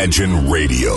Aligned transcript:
Imagine 0.00 0.48
Radio 0.48 0.96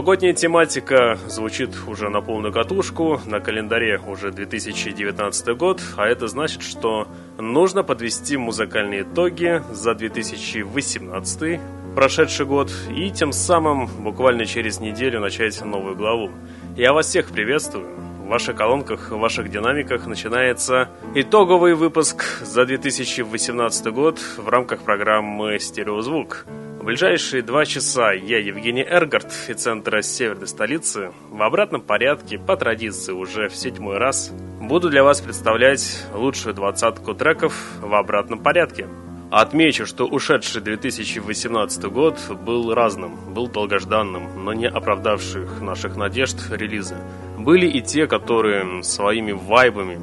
Новогодняя 0.00 0.32
тематика 0.32 1.18
звучит 1.28 1.76
уже 1.86 2.08
на 2.08 2.22
полную 2.22 2.54
катушку, 2.54 3.20
на 3.26 3.38
календаре 3.38 4.00
уже 4.08 4.30
2019 4.30 5.48
год, 5.58 5.82
а 5.98 6.06
это 6.06 6.26
значит, 6.26 6.62
что 6.62 7.06
нужно 7.36 7.82
подвести 7.82 8.38
музыкальные 8.38 9.02
итоги 9.02 9.62
за 9.70 9.94
2018 9.94 11.60
прошедший 11.94 12.46
год 12.46 12.72
и 12.96 13.10
тем 13.10 13.32
самым 13.32 13.88
буквально 14.02 14.46
через 14.46 14.80
неделю 14.80 15.20
начать 15.20 15.62
новую 15.62 15.96
главу. 15.96 16.30
Я 16.78 16.94
вас 16.94 17.08
всех 17.08 17.26
приветствую. 17.26 17.86
В 18.24 18.28
ваших 18.28 18.56
колонках, 18.56 19.10
в 19.10 19.18
ваших 19.18 19.50
динамиках 19.50 20.06
начинается 20.06 20.88
итоговый 21.14 21.74
выпуск 21.74 22.24
за 22.40 22.64
2018 22.64 23.86
год 23.88 24.18
в 24.38 24.48
рамках 24.48 24.80
программы 24.80 25.58
«Стереозвук». 25.58 26.46
В 26.80 26.84
ближайшие 26.84 27.42
два 27.42 27.66
часа 27.66 28.12
я, 28.12 28.38
Евгений 28.38 28.82
Эргард, 28.82 29.30
из 29.48 29.56
центра 29.56 30.00
северной 30.00 30.48
столицы, 30.48 31.12
в 31.28 31.42
обратном 31.42 31.82
порядке, 31.82 32.38
по 32.38 32.56
традиции 32.56 33.12
уже 33.12 33.50
в 33.50 33.54
седьмой 33.54 33.98
раз, 33.98 34.32
буду 34.62 34.88
для 34.88 35.04
вас 35.04 35.20
представлять 35.20 36.02
лучшую 36.14 36.54
двадцатку 36.54 37.12
треков 37.12 37.54
в 37.82 37.94
обратном 37.94 38.38
порядке. 38.38 38.88
Отмечу, 39.30 39.84
что 39.84 40.06
ушедший 40.06 40.62
2018 40.62 41.84
год 41.84 42.18
был 42.46 42.72
разным, 42.72 43.14
был 43.34 43.46
долгожданным, 43.46 44.42
но 44.42 44.54
не 44.54 44.66
оправдавших 44.66 45.60
наших 45.60 45.96
надежд 45.96 46.38
релизы. 46.50 46.96
Были 47.36 47.66
и 47.66 47.82
те, 47.82 48.06
которые 48.06 48.82
своими 48.84 49.32
вайбами, 49.32 49.98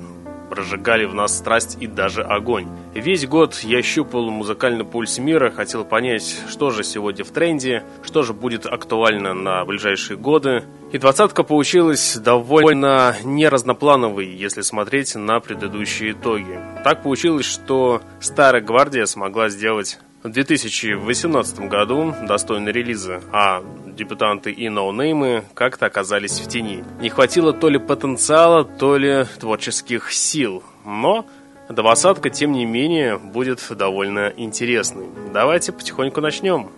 прожигали 0.58 1.06
в 1.06 1.14
нас 1.14 1.38
страсть 1.38 1.78
и 1.80 1.86
даже 1.86 2.24
огонь. 2.24 2.68
Весь 2.96 3.28
год 3.28 3.60
я 3.62 3.84
щупал 3.84 4.32
музыкальный 4.32 4.86
пульс 4.86 5.20
мира, 5.20 5.52
хотел 5.52 5.86
понять, 5.86 6.36
что 6.50 6.72
же 6.72 6.84
сегодня 6.84 7.24
в 7.24 7.30
тренде, 7.30 7.84
что 8.02 8.24
же 8.24 8.34
будет 8.34 8.66
актуально 8.66 9.36
на 9.36 9.64
ближайшие 9.66 10.18
годы. 10.18 10.64
И 10.92 10.98
двадцатка 10.98 11.44
получилась 11.44 12.16
довольно 12.16 13.16
неразноплановой, 13.24 14.26
если 14.26 14.62
смотреть 14.62 15.14
на 15.14 15.40
предыдущие 15.40 16.14
итоги. 16.14 16.60
Так 16.84 17.04
получилось, 17.04 17.46
что 17.46 18.02
Старая 18.20 18.64
Гвардия 18.64 19.06
смогла 19.06 19.50
сделать 19.50 20.00
в 20.24 20.30
2018 20.30 21.60
году 21.70 22.16
достойны 22.24 22.70
релиза, 22.70 23.22
а 23.32 23.64
дебютанты 23.98 24.52
и 24.52 24.70
ноунеймы 24.70 25.44
как-то 25.54 25.88
оказались 25.88 26.40
в 26.40 26.48
тени. 26.48 26.84
Не 27.02 27.10
хватило 27.10 27.52
то 27.52 27.68
ли 27.68 27.80
потенциала, 27.80 28.64
то 28.64 28.96
ли 28.96 29.26
творческих 29.40 30.14
сил. 30.14 30.64
Но 30.86 31.26
двадцатка, 31.68 32.30
тем 32.30 32.54
не 32.54 32.66
менее, 32.66 33.18
будет 33.18 33.60
довольно 33.70 34.32
интересной. 34.38 35.08
Давайте 35.34 35.74
потихоньку 35.74 36.22
начнем. 36.22 36.70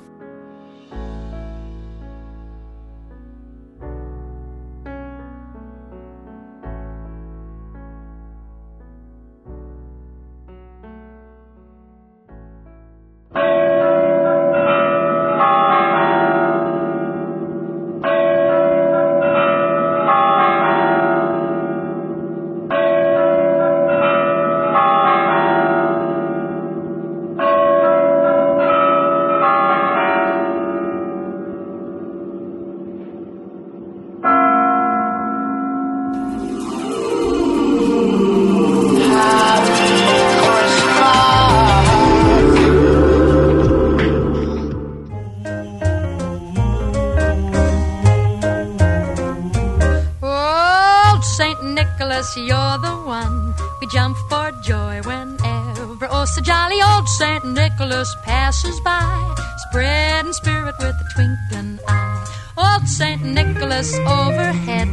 Old 62.80 62.88
St. 62.88 63.22
Nicholas 63.26 63.94
overhead, 64.08 64.88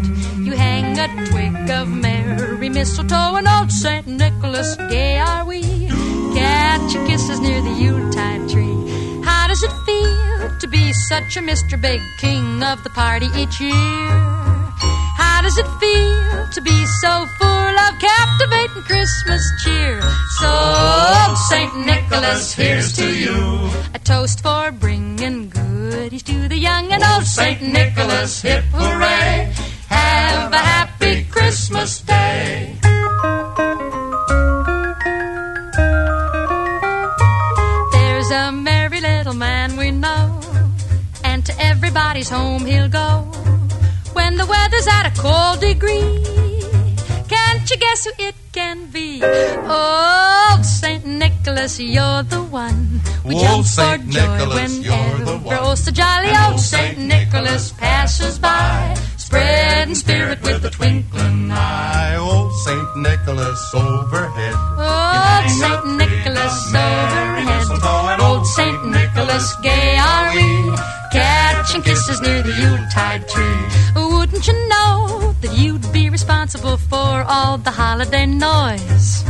you 0.45 0.55
hang 0.57 0.99
a 0.99 1.07
twig 1.27 1.71
of 1.71 1.89
merry 1.89 2.69
mistletoe, 2.69 3.37
and 3.37 3.47
old 3.47 3.71
St. 3.71 4.09
Nicholas, 4.09 4.75
gay 4.91 5.19
are 5.19 5.45
we. 5.47 5.63
Catch 6.35 6.95
your 6.95 7.07
kisses 7.07 7.39
near 7.39 7.63
the 7.63 7.71
Yuletide 7.71 8.51
tree. 8.51 9.23
How 9.23 9.47
does 9.47 9.63
it 9.63 9.71
feel 9.87 10.59
to 10.59 10.67
be 10.67 10.93
such 11.09 11.37
a 11.37 11.41
Mr. 11.41 11.81
Big 11.81 12.01
King 12.19 12.61
of 12.65 12.83
the 12.83 12.91
party 12.91 13.29
each 13.37 13.61
year? 13.61 14.11
How 15.23 15.43
does 15.43 15.57
it 15.57 15.69
feel 15.79 16.49
to 16.55 16.61
be 16.63 16.87
so 17.01 17.25
full 17.39 17.75
of 17.87 18.01
captivating 18.01 18.83
Christmas 18.83 19.49
cheer? 19.63 20.03
So, 20.41 21.35
St. 21.51 21.87
Nicholas, 21.87 22.53
here's 22.53 22.93
to 22.95 23.07
you. 23.17 23.71
A 23.95 24.01
toast 24.01 24.43
for 24.43 24.73
bringing 24.73 25.06
goodies 26.07 26.23
to 26.23 26.49
the 26.49 26.57
young 26.57 26.93
and 26.93 27.03
old 27.03 27.25
St. 27.25 27.61
Nicholas. 27.61 28.41
Hip 28.43 28.63
hooray! 28.73 29.53
Have 29.89 30.53
a 30.53 30.57
happy 30.57 31.25
Christmas 31.25 32.01
day. 32.03 32.77
There's 37.93 38.31
a 38.31 38.53
merry 38.53 39.01
little 39.01 39.35
man 39.35 39.77
we 39.77 39.91
know, 39.91 40.41
and 41.25 41.45
to 41.45 41.53
everybody's 41.59 42.29
home 42.29 42.65
he'll 42.65 42.89
go 42.89 43.23
when 44.13 44.37
the 44.37 44.47
weather's 44.47 44.87
at 44.87 45.07
a 45.11 45.15
cold 45.21 45.59
degree. 45.59 46.23
Can't 47.29 47.69
you 47.69 47.77
guess 47.79 48.05
who 48.05 48.13
it 48.19 48.37
can 48.53 48.87
be? 48.93 49.25
Old 49.25 50.65
St. 50.65 51.05
Nicholas 51.47 51.79
Nicholas, 51.79 51.95
you're 51.95 52.23
the 52.25 52.43
one. 52.43 53.01
We 53.25 53.37
oh, 53.37 53.41
jump 53.41 53.67
for 53.67 54.11
joy 54.11 54.49
whenever 54.49 55.57
oh 55.63 55.77
so 55.77 55.93
jolly 55.93 56.33
old 56.45 56.59
Saint 56.59 56.99
Nicholas 56.99 57.71
passes 57.71 58.41
by, 58.41 58.97
spreading 59.17 59.95
spirit 59.95 60.43
with 60.43 60.65
a 60.65 60.71
twinkling 60.71 61.53
eye. 61.53 62.17
Old 62.17 62.53
Saint 62.53 62.97
Nicholas 62.97 63.75
overhead. 63.75 64.57
Old 64.75 65.51
Saint 65.63 65.87
Nicholas 65.97 66.75
overhead. 66.75 68.21
Old 68.21 68.45
Saint 68.45 68.89
Nicholas, 68.89 69.55
gay 69.63 69.99
are 69.99 70.35
we, 70.35 70.77
catching 71.13 71.83
kisses 71.83 72.21
near 72.23 72.43
the 72.43 72.55
Yuletide 72.61 73.29
tree. 73.29 73.95
Wouldn't 73.95 74.49
you 74.49 74.69
know 74.69 75.37
that 75.43 75.57
you'd 75.57 75.93
be 75.93 76.11
responsible 76.11 76.77
for 76.77 77.23
all 77.29 77.57
the 77.57 77.71
holiday 77.71 78.27
noise? 78.27 79.23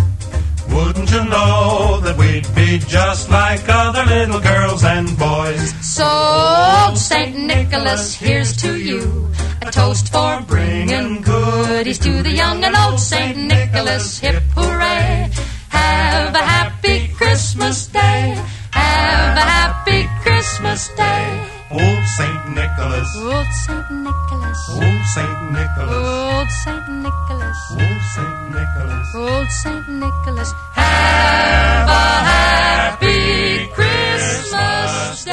Wouldn't 0.75 1.11
you 1.11 1.25
know 1.25 2.01
that 2.03 2.17
we'd 2.17 2.49
be 2.55 2.79
just 2.79 3.31
like 3.31 3.63
other 3.69 4.05
little 4.05 4.41
girls 4.41 4.85
and 4.85 5.07
boys? 5.19 5.75
So, 5.85 6.93
St. 6.95 7.37
Nicholas, 7.37 8.15
here's 8.15 8.57
to 8.59 8.77
you. 8.77 9.31
A 9.63 9.71
toast 9.71 10.13
for 10.13 10.43
bringing 10.47 11.23
goodies 11.23 11.99
to 12.01 12.23
the 12.23 12.33
young 12.33 12.63
and 12.65 12.77
old 12.77 13.01
St. 13.01 13.37
Nicholas. 13.37 14.19
Hip 14.21 14.43
hooray! 14.55 15.31
Have 15.69 16.35
a 16.35 16.39
happy 16.39 17.09
Christmas 17.09 17.87
day. 17.89 18.35
Have 18.73 19.37
a 19.37 19.41
happy 19.41 20.09
Christmas 20.23 20.89
day. 20.97 21.56
Old 21.69 22.07
Saint 22.17 22.49
Nicholas. 22.51 23.17
Old 23.17 23.47
Saint 23.67 23.91
Nicholas. 23.91 24.59
Old 24.71 25.05
Saint 25.15 25.51
Nicholas. 25.51 25.91
Old 25.91 26.51
Saint 26.65 26.89
Nicholas. 27.03 27.59
Old 27.73 28.03
Saint 28.15 28.39
Nicholas. 28.55 29.15
Old 29.17 29.51
Saint 29.51 29.89
Nicholas. 29.89 30.55
Have 30.77 31.89
a 31.89 32.23
happy 32.31 33.69
Christmas 33.75 35.25
day. 35.25 35.33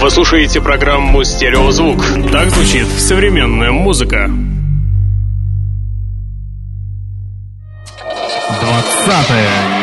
Вы 0.00 0.10
слушаете 0.10 0.62
программу 0.62 1.24
«Стереозвук». 1.24 2.02
Так 2.32 2.48
звучит 2.50 2.86
современная 2.86 3.72
музыка. 3.72 4.30
Двадцатое. 8.60 9.77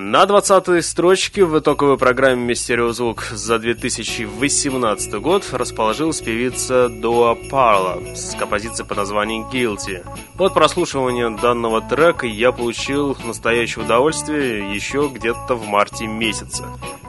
На 0.00 0.26
20-й 0.26 0.80
строчке 0.80 1.44
в 1.44 1.58
итоговой 1.58 1.98
программе 1.98 2.54
«Стереозвук» 2.54 3.24
за 3.32 3.58
2018 3.58 5.14
год 5.14 5.44
расположилась 5.50 6.20
певица 6.20 6.88
Дуа 6.88 7.34
Парла 7.34 7.98
с 8.14 8.36
композицией 8.36 8.88
по 8.88 8.94
названием 8.94 9.48
«Guilty». 9.52 10.06
От 10.38 10.54
прослушивания 10.54 11.30
данного 11.30 11.80
трека 11.80 12.28
я 12.28 12.52
получил 12.52 13.16
настоящее 13.24 13.84
удовольствие 13.84 14.72
еще 14.72 15.10
где-то 15.12 15.56
в 15.56 15.66
марте 15.66 16.06
месяце. 16.06 16.62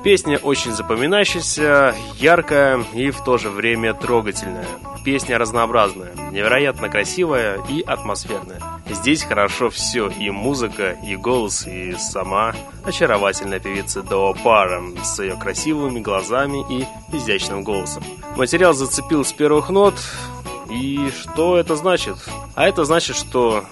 Песня 0.03 0.39
очень 0.39 0.71
запоминающаяся, 0.71 1.93
яркая 2.17 2.83
и 2.95 3.11
в 3.11 3.23
то 3.23 3.37
же 3.37 3.51
время 3.51 3.93
трогательная. 3.93 4.65
Песня 5.05 5.37
разнообразная, 5.37 6.13
невероятно 6.31 6.89
красивая 6.89 7.59
и 7.69 7.81
атмосферная. 7.81 8.61
Здесь 8.89 9.23
хорошо 9.23 9.69
все, 9.69 10.09
и 10.09 10.31
музыка, 10.31 10.97
и 11.05 11.15
голос, 11.15 11.67
и 11.67 11.93
сама 11.93 12.55
очаровательная 12.89 13.59
певица 13.59 14.03
Доа 14.03 14.33
Пара 14.33 14.81
с 15.03 15.19
ее 15.21 15.35
красивыми 15.35 15.99
глазами 15.99 16.63
и 16.69 16.85
изящным 17.15 17.63
голосом. 17.63 18.03
Материал 18.35 18.73
зацепил 18.73 19.23
с 19.23 19.31
первых 19.31 19.69
нот, 19.69 19.95
и 20.69 21.09
что 21.21 21.57
это 21.57 21.75
значит? 21.75 22.17
А 22.55 22.67
это 22.67 22.85
значит, 22.85 23.15
что 23.15 23.63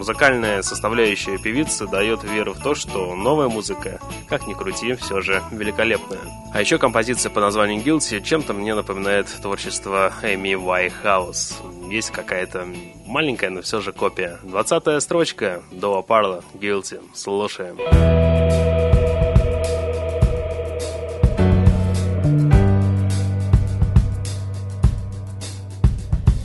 музыкальная 0.00 0.62
составляющая 0.62 1.36
певицы 1.36 1.86
дает 1.86 2.24
веру 2.24 2.54
в 2.54 2.62
то, 2.62 2.74
что 2.74 3.14
новая 3.14 3.48
музыка, 3.48 4.00
как 4.30 4.46
ни 4.46 4.54
крути, 4.54 4.94
все 4.94 5.20
же 5.20 5.42
великолепная. 5.50 6.20
А 6.54 6.60
еще 6.62 6.78
композиция 6.78 7.28
по 7.28 7.40
названию 7.40 7.82
Guilty 7.82 8.22
чем-то 8.22 8.54
мне 8.54 8.74
напоминает 8.74 9.26
творчество 9.42 10.10
Эми 10.22 10.54
Уайнхаус. 10.54 11.58
Есть 11.90 12.12
какая-то 12.12 12.66
маленькая, 13.04 13.50
но 13.50 13.60
все 13.60 13.82
же 13.82 13.92
копия. 13.92 14.38
Двадцатая 14.42 15.00
строчка 15.00 15.60
Доа 15.70 16.00
Парла 16.00 16.42
Guilty. 16.54 16.98
Слушаем. 17.12 17.76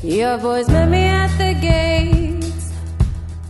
Your 0.04 0.38
boys 0.40 0.68
met 0.68 0.90
me 0.90 1.08
at 1.08 1.32
the 1.38 1.54
gates. 1.62 1.85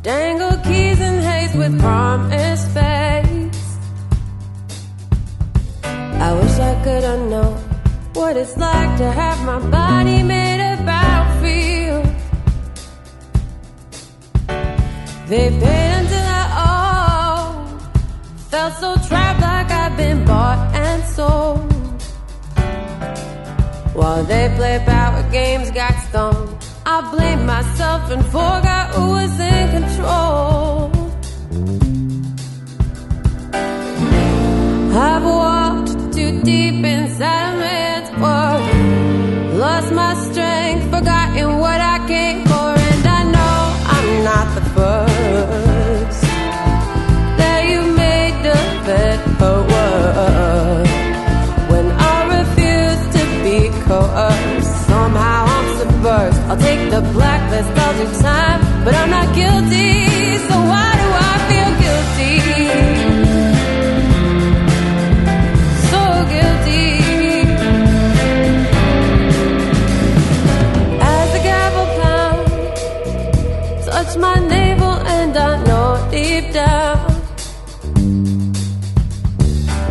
Dangle 0.06 0.56
keys 0.58 1.00
and 1.02 1.20
haste 1.24 1.56
with 1.56 1.80
promised 1.80 2.68
face. 2.76 3.78
I 6.28 6.30
wish 6.40 6.60
I 6.60 6.74
could 6.84 7.30
known 7.32 7.58
what 8.14 8.38
it's 8.38 8.56
like 8.56 9.00
to 9.00 9.12
have 9.12 9.44
my 9.44 9.58
body 9.72 10.22
made 10.22 10.62
a 10.62 10.76
battlefield. 10.86 12.06
They 15.28 15.50
paid 15.50 15.92
until 16.00 16.28
I 16.42 16.46
owe. 16.70 17.80
Felt 18.52 18.74
so 18.76 19.08
trapped 19.08 19.42
like 19.42 19.72
I've 19.72 19.98
been 19.98 20.24
bought 20.24 20.76
and 20.76 21.04
sold. 21.04 21.74
While 23.96 24.24
they 24.24 24.54
play 24.56 24.84
power 24.86 25.28
games, 25.32 25.72
got 25.72 25.96
stoned. 26.10 26.55
I 26.98 27.02
blamed 27.12 27.46
myself 27.46 28.10
and 28.10 28.24
forgot 28.28 28.96
who 28.96 29.10
was 29.10 29.38
in 29.38 29.70
control. 29.78 30.92
I've 34.98 35.26
walked 35.26 36.14
too 36.14 36.42
deep 36.44 36.86
inside 36.86 37.54
a 37.54 37.58
man's 37.60 38.10
world. 38.22 39.60
Lost 39.60 39.92
my 39.92 40.14
strength, 40.24 40.86
forgotten 40.86 41.15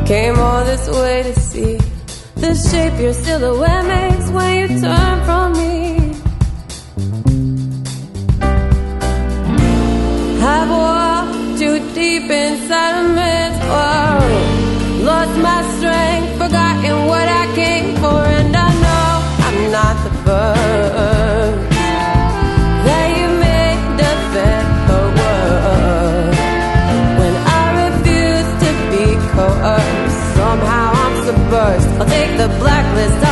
Came 0.06 0.38
all 0.38 0.62
this 0.64 0.86
way 0.90 1.22
to 1.22 1.40
see 1.40 1.78
the 2.36 2.54
shape 2.54 3.00
your 3.00 3.14
silhouette 3.14 3.86
makes 3.86 4.13
the 32.44 32.58
blacklist, 32.58 33.24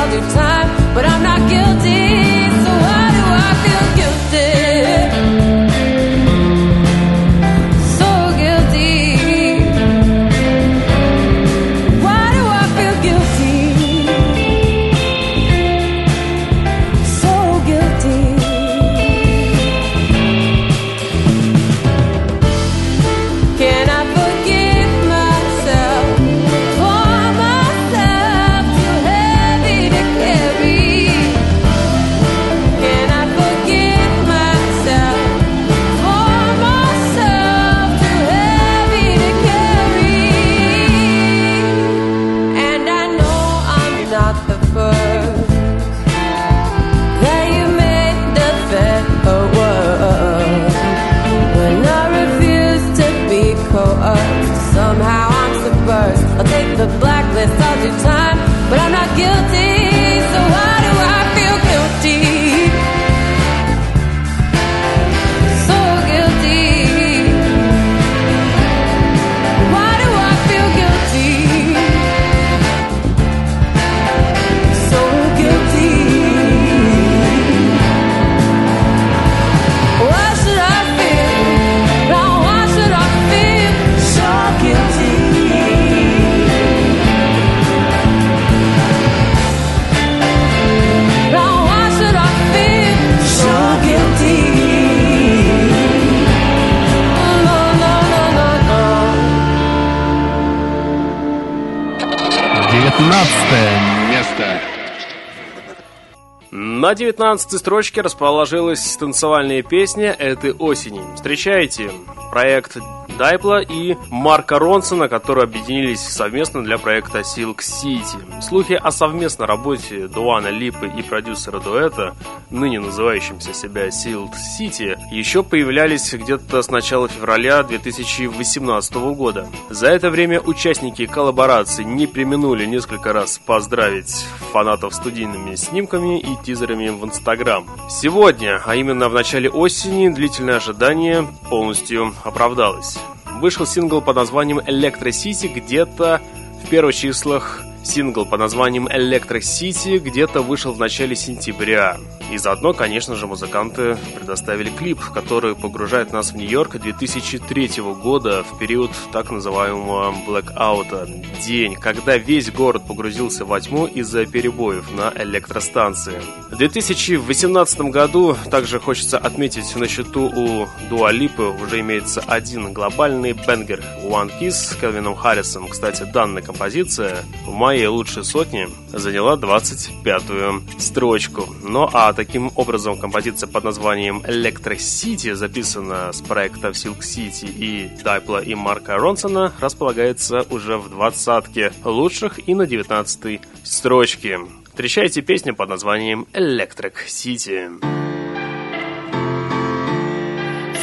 На 106.83 106.97
19 106.97 107.61
строчке 107.61 108.01
расположилась 108.01 108.97
танцевальная 108.97 109.63
песня 109.63 110.11
этой 110.19 110.53
осени. 110.53 111.01
Встречайте 111.15 111.93
проект 112.33 112.77
Дайпла 113.23 113.63
и 113.63 113.97
Марка 114.11 114.59
Ронсона, 114.59 115.07
которые 115.07 115.45
объединились 115.45 116.01
совместно 116.01 116.65
для 116.65 116.77
проекта 116.77 117.21
Silk 117.21 117.59
City. 117.59 118.43
Слухи 118.43 118.73
о 118.73 118.91
совместной 118.91 119.47
работе 119.47 120.09
Дуана 120.09 120.49
Липы 120.49 120.89
и 120.89 121.03
продюсера 121.03 121.61
дуэта, 121.61 122.17
ныне 122.51 122.81
называющимся 122.81 123.55
себя 123.55 123.91
Silk 123.91 124.33
City, 124.59 124.97
еще 125.13 125.45
появлялись 125.45 126.13
где-то 126.13 126.63
с 126.63 126.69
начала 126.69 127.07
февраля 127.07 127.63
2018 127.63 128.95
года. 129.15 129.47
За 129.71 129.87
это 129.87 130.11
время 130.11 130.41
участники 130.41 131.07
коллаборации 131.07 131.85
не 131.85 132.09
применули 132.09 132.67
несколько 132.67 133.13
раз 133.13 133.39
поздравить 133.39 134.27
фанатов 134.53 134.97
студийными 134.97 135.55
снимками 135.55 136.19
и 136.19 136.37
тизерами 136.45 136.89
в 136.89 137.05
Инстаграм. 137.05 137.69
Сегодня, 137.89 138.61
а 138.67 138.75
именно 138.75 139.09
в 139.09 139.15
начале 139.15 139.49
осени, 139.49 140.09
длительное 140.09 140.57
ожидание 140.57 141.25
полностью 141.49 142.13
оправдалось. 142.25 142.99
Вышел 143.41 143.67
сингл 143.67 144.01
под 144.01 144.17
названием 144.17 144.59
Electro 144.59 145.09
City 145.09 145.53
где-то 145.53 146.21
в 146.65 146.69
первых 146.69 146.95
числах 146.95 147.63
Сингл 147.85 148.25
под 148.25 148.41
названием 148.41 148.87
Electric 148.87 149.41
City 149.41 149.99
где-то 149.99 150.43
вышел 150.43 150.73
в 150.73 150.79
начале 150.79 151.17
сентября. 151.17 151.99
И 152.33 152.39
заодно, 152.39 152.73
конечно 152.73 153.15
же, 153.15 153.27
музыканты 153.27 153.99
предоставили 154.15 154.71
клип, 154.71 155.01
который 155.13 155.55
погружает 155.55 156.13
нас 156.13 156.33
в 156.33 156.37
Нью-Йорк 156.37 156.79
2003 156.79 157.83
года 158.03 158.43
в 158.43 158.59
период 158.59 158.91
так 159.13 159.31
называемого 159.31 160.15
блэкаута. 160.27 161.09
День, 161.45 161.75
когда 161.75 162.17
весь 162.17 162.51
город 162.51 162.85
погрузился 162.87 163.45
во 163.45 163.61
тьму 163.61 163.87
из-за 163.87 164.25
перебоев 164.25 164.91
на 164.93 165.13
электростанции. 165.23 166.23
В 166.51 166.57
2018 166.57 167.81
году 167.83 168.37
также 168.51 168.81
хочется 168.81 169.19
отметить 169.19 169.77
на 169.77 169.87
счету 169.87 170.33
у 170.35 170.69
Дуалипы 170.89 171.43
уже 171.43 171.81
имеется 171.81 172.23
один 172.27 172.73
глобальный 172.73 173.33
бенгер 173.33 173.83
One 174.05 174.31
Kiss 174.41 174.53
с 174.53 174.77
Кевином 174.77 175.17
Харрисом. 175.17 175.69
Кстати, 175.69 176.05
данная 176.05 176.43
композиция 176.43 177.19
в 177.45 177.53
моей 177.73 177.87
лучшей 177.87 178.23
сотне 178.23 178.69
заняла 178.93 179.37
25-ю 179.37 180.63
строчку. 180.79 181.47
Ну 181.63 181.89
а 181.91 182.13
таким 182.13 182.53
образом 182.55 182.99
композиция 182.99 183.49
под 183.49 183.65
названием 183.65 184.19
Electric 184.19 184.77
City, 184.77 185.35
записана 185.35 186.13
с 186.13 186.21
проектов 186.21 186.77
Silk 186.77 186.99
City 186.99 187.51
и 187.51 187.91
Дайпла 188.05 188.43
и 188.43 188.55
Марка 188.55 188.99
Ронсона, 188.99 189.55
располагается 189.59 190.45
уже 190.51 190.77
в 190.77 190.91
двадцатке 190.91 191.73
лучших 191.83 192.47
и 192.47 192.55
на 192.55 192.67
19 192.67 193.41
строчке. 193.65 194.41
Встречайте 194.67 195.23
песню 195.23 195.55
под 195.55 195.71
названием 195.71 196.27
Electric 196.35 196.93
City. 197.07 197.71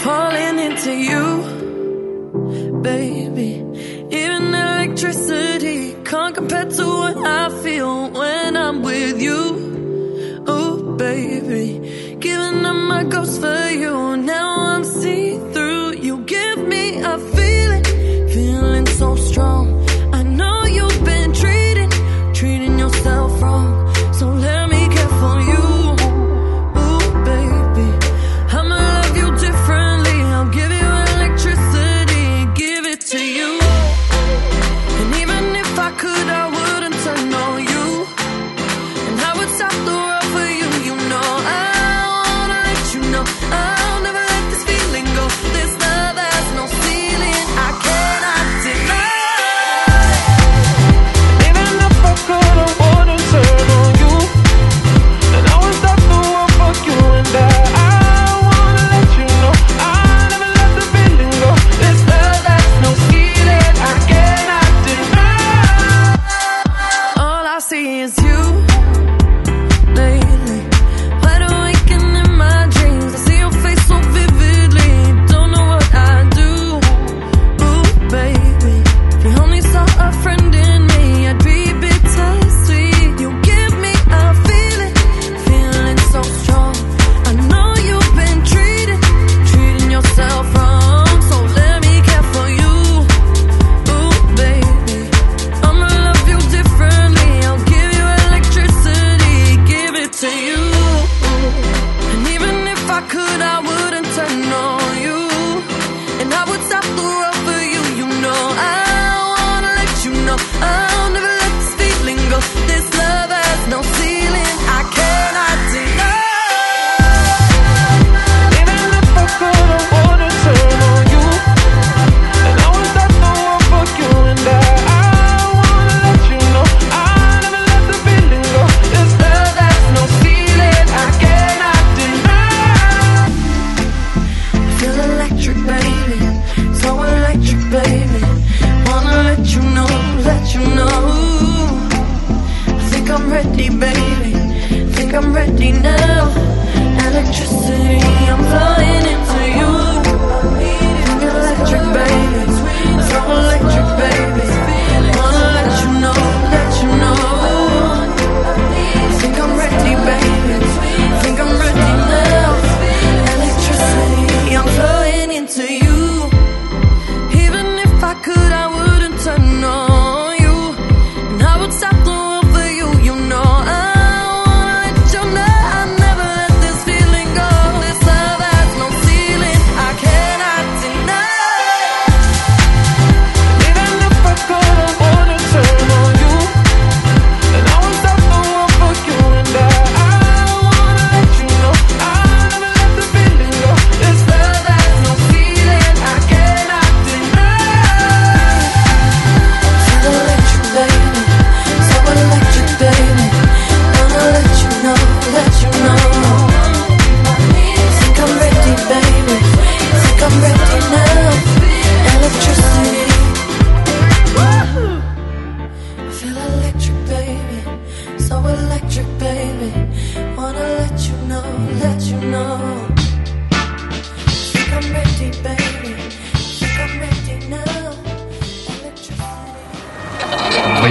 falling 0.01 0.57
into 0.57 0.91
you, 0.95 1.43
baby. 2.81 3.98
Even 4.11 4.55
electricity 4.55 5.93
can't 6.03 6.33
compare 6.33 6.65
to 6.65 6.85
what 6.85 7.17
I 7.17 7.49
feel 7.61 8.09
when 8.09 8.57
I'm 8.57 8.81
with 8.81 9.21
you. 9.21 10.43
Oh, 10.47 10.95
baby, 10.97 12.17
giving 12.19 12.65
up 12.65 12.75
my 12.75 13.03
ghost 13.03 13.39
for 13.39 13.69
you. 13.69 14.17
Now 14.17 14.47
I'm 14.71 14.83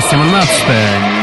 18. 0.00 1.17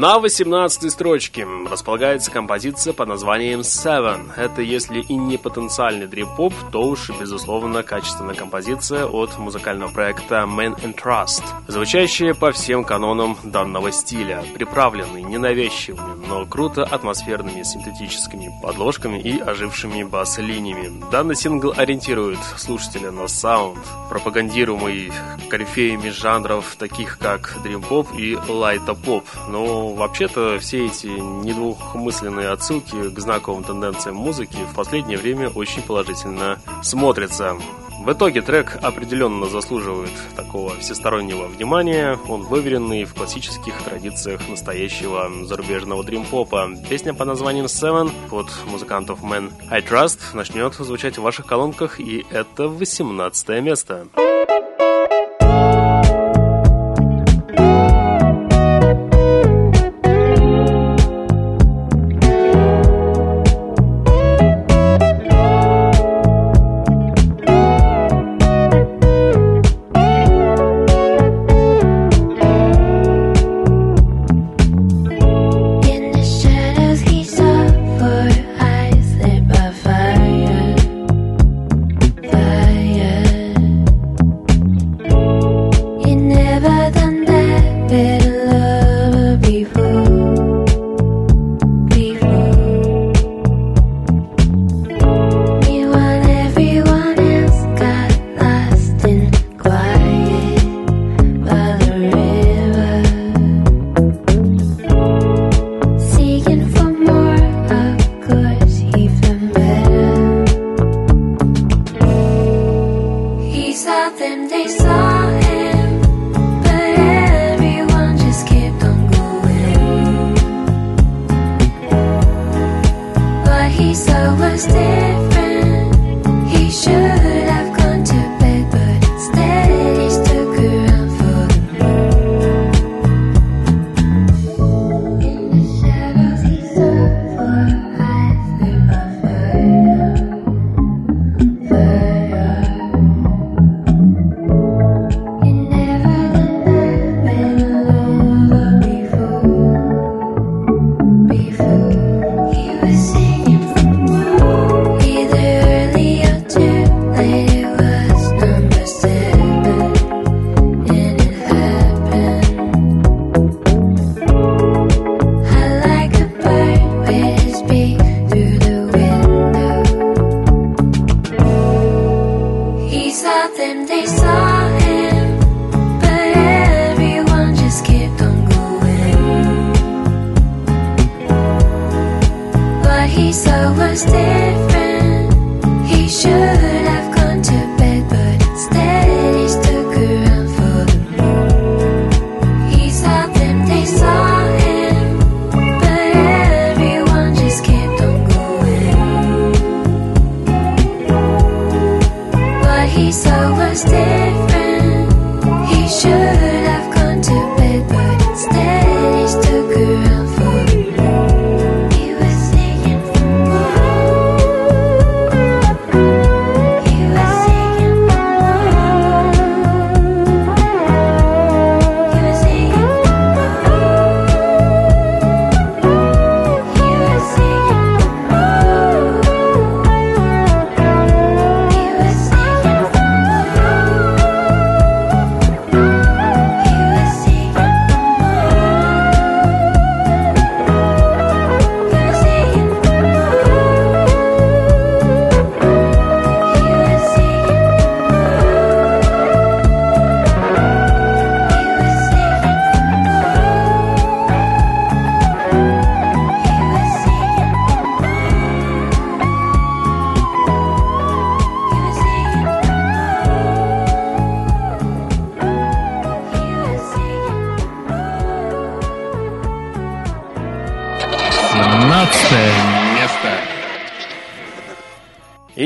На 0.00 0.18
18 0.18 0.90
строчке 0.90 1.46
располагается 1.70 2.30
композиция 2.30 2.94
под 2.94 3.08
названием 3.08 3.60
Seven. 3.60 4.30
Это 4.34 4.62
если 4.62 5.00
и 5.00 5.14
не 5.14 5.36
потенциальный 5.36 6.06
дрим-поп, 6.06 6.54
то 6.72 6.84
уж, 6.84 7.10
безусловно, 7.20 7.82
качественная 7.82 8.34
композиция 8.34 9.04
от 9.04 9.36
музыкального 9.36 9.90
проекта 9.90 10.46
Man 10.48 10.74
and 10.82 10.94
Trust, 10.94 11.42
звучащая 11.68 12.32
по 12.32 12.50
всем 12.50 12.82
канонам 12.82 13.36
данного 13.44 13.92
стиля, 13.92 14.42
приправленный 14.54 15.22
ненавязчивыми, 15.22 16.26
но 16.26 16.46
круто 16.46 16.82
атмосферными 16.82 17.62
синтетическими 17.62 18.50
подложками 18.62 19.18
и 19.18 19.38
ожившими 19.38 20.04
бас-линиями. 20.04 21.04
Данный 21.12 21.36
сингл 21.36 21.74
ориентирует 21.76 22.38
слушателя 22.56 23.10
на 23.10 23.28
саунд, 23.28 23.80
пропагандируемый 24.08 25.12
корифеями 25.50 26.08
жанров, 26.08 26.76
таких 26.78 27.18
как 27.18 27.58
дрим-поп 27.62 28.08
и 28.16 28.38
лайта-поп, 28.48 29.24
но 29.48 29.89
вообще-то 29.94 30.58
все 30.60 30.86
эти 30.86 31.06
недвухмысленные 31.06 32.48
отсылки 32.48 33.10
к 33.10 33.18
знаковым 33.18 33.64
тенденциям 33.64 34.16
музыки 34.16 34.58
в 34.70 34.74
последнее 34.74 35.18
время 35.18 35.48
очень 35.48 35.82
положительно 35.82 36.60
смотрятся. 36.82 37.56
В 38.00 38.10
итоге 38.12 38.40
трек 38.40 38.78
определенно 38.80 39.46
заслуживает 39.46 40.10
такого 40.34 40.74
всестороннего 40.78 41.46
внимания. 41.48 42.18
Он 42.28 42.40
выверенный 42.42 43.04
в 43.04 43.12
классических 43.12 43.76
традициях 43.82 44.48
настоящего 44.48 45.30
зарубежного 45.44 46.02
дрим-попа. 46.02 46.70
Песня 46.88 47.12
под 47.12 47.26
названием 47.28 47.66
Seven 47.66 48.10
от 48.30 48.48
музыкантов 48.70 49.22
Man 49.22 49.52
I 49.68 49.82
Trust 49.82 50.18
начнет 50.32 50.72
звучать 50.74 51.18
в 51.18 51.22
ваших 51.22 51.44
колонках, 51.44 52.00
и 52.00 52.24
это 52.30 52.68
18 52.68 53.48
место. 53.62 54.06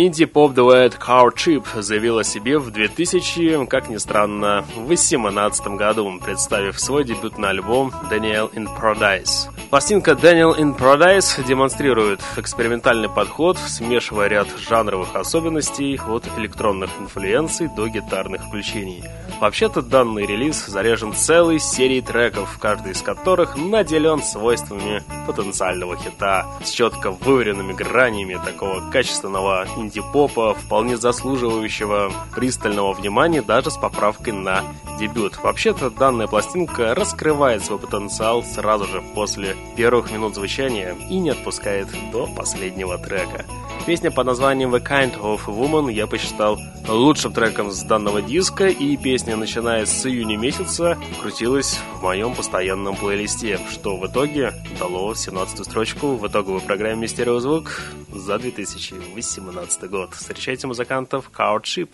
Инди-поп-дуэт 0.07 0.99
Car 1.01 1.35
Chip 1.35 1.81
заявил 1.81 2.19
о 2.19 2.25
себе 2.25 2.59
в 2.59 2.71
2000, 2.71 3.65
как 3.65 3.89
ни 3.89 3.97
странно, 3.97 4.63
2018 4.75 5.67
году, 5.69 6.21
представив 6.23 6.79
свой 6.79 7.05
дебютный 7.05 7.49
альбом 7.49 7.91
Daniel 8.11 8.53
in 8.53 8.69
Paradise. 8.79 9.49
Пластинка 9.71 10.11
Daniel 10.13 10.57
in 10.57 10.79
Paradise 10.79 11.43
демонстрирует 11.45 12.21
экспериментальный 12.37 13.09
подход, 13.09 13.59
смешивая 13.59 14.29
ряд 14.29 14.47
жанровых 14.59 15.17
особенностей 15.17 15.99
от 16.07 16.25
электронных 16.37 16.91
инфлюенций 17.01 17.69
до 17.75 17.89
гитарных 17.89 18.45
включений. 18.45 19.03
Вообще-то 19.41 19.83
данный 19.83 20.27
релиз 20.27 20.67
заряжен 20.67 21.13
целой 21.13 21.59
серией 21.59 22.03
треков, 22.03 22.59
каждый 22.61 22.93
из 22.93 23.03
которых 23.03 23.57
наделен 23.57 24.23
свойствами 24.23 25.03
потенциального 25.27 25.97
хита, 25.97 26.47
с 26.63 26.71
четко 26.71 27.11
вываренными 27.11 27.73
гранями 27.73 28.39
такого 28.45 28.89
качественного 28.91 29.67
инди-попа, 29.95 30.55
вполне 30.55 30.97
заслуживающего 30.97 32.13
пристального 32.35 32.93
внимания 32.93 33.43
даже 33.43 33.71
с 33.71 33.77
поправкой 33.77 34.33
на 34.33 34.65
дебют. 34.99 35.39
Вообще-то 35.43 35.91
данная 35.91 36.27
пластинка 36.27 36.95
раскрывает 36.95 37.65
свой 37.65 37.79
потенциал 37.79 38.43
сразу 38.43 38.87
же 38.87 39.03
после 39.15 39.57
первых 39.77 40.11
минут 40.11 40.35
звучания 40.35 40.97
и 41.09 41.19
не 41.19 41.31
отпускает 41.31 41.89
до 42.13 42.27
последнего 42.27 42.99
трека. 42.99 43.45
Песня 43.87 44.11
под 44.11 44.27
названием 44.27 44.75
The 44.75 44.83
Kind 44.83 45.21
of 45.21 45.45
Woman 45.47 45.93
я 45.93 46.07
посчитал 46.07 46.59
лучшим 46.89 47.33
треком 47.33 47.71
с 47.71 47.83
данного 47.83 48.23
диска, 48.23 48.67
и 48.67 48.97
песня, 48.97 49.37
начиная 49.37 49.85
с 49.85 50.07
июня 50.07 50.39
месяца, 50.39 50.99
крутилась 51.21 51.79
в 51.95 52.03
моем 52.03 52.35
постоянном 52.35 52.97
плейлисте, 52.97 53.61
что 53.71 53.97
в 53.97 54.07
итоге 54.07 54.55
дало 54.79 55.13
17-ю 55.13 55.65
строчку 55.65 56.17
в 56.17 56.27
итоговой 56.27 56.61
программе 56.61 57.07
«Стереозвук» 57.07 57.83
за 58.11 58.39
2018 58.39 59.84
год. 59.89 60.15
Встречайте 60.15 60.67
музыкантов 60.67 61.31
Cowardship. 61.37 61.89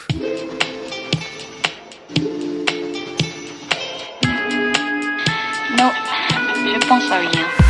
Pense 6.91 7.09
à 7.13 7.19
rien. 7.19 7.70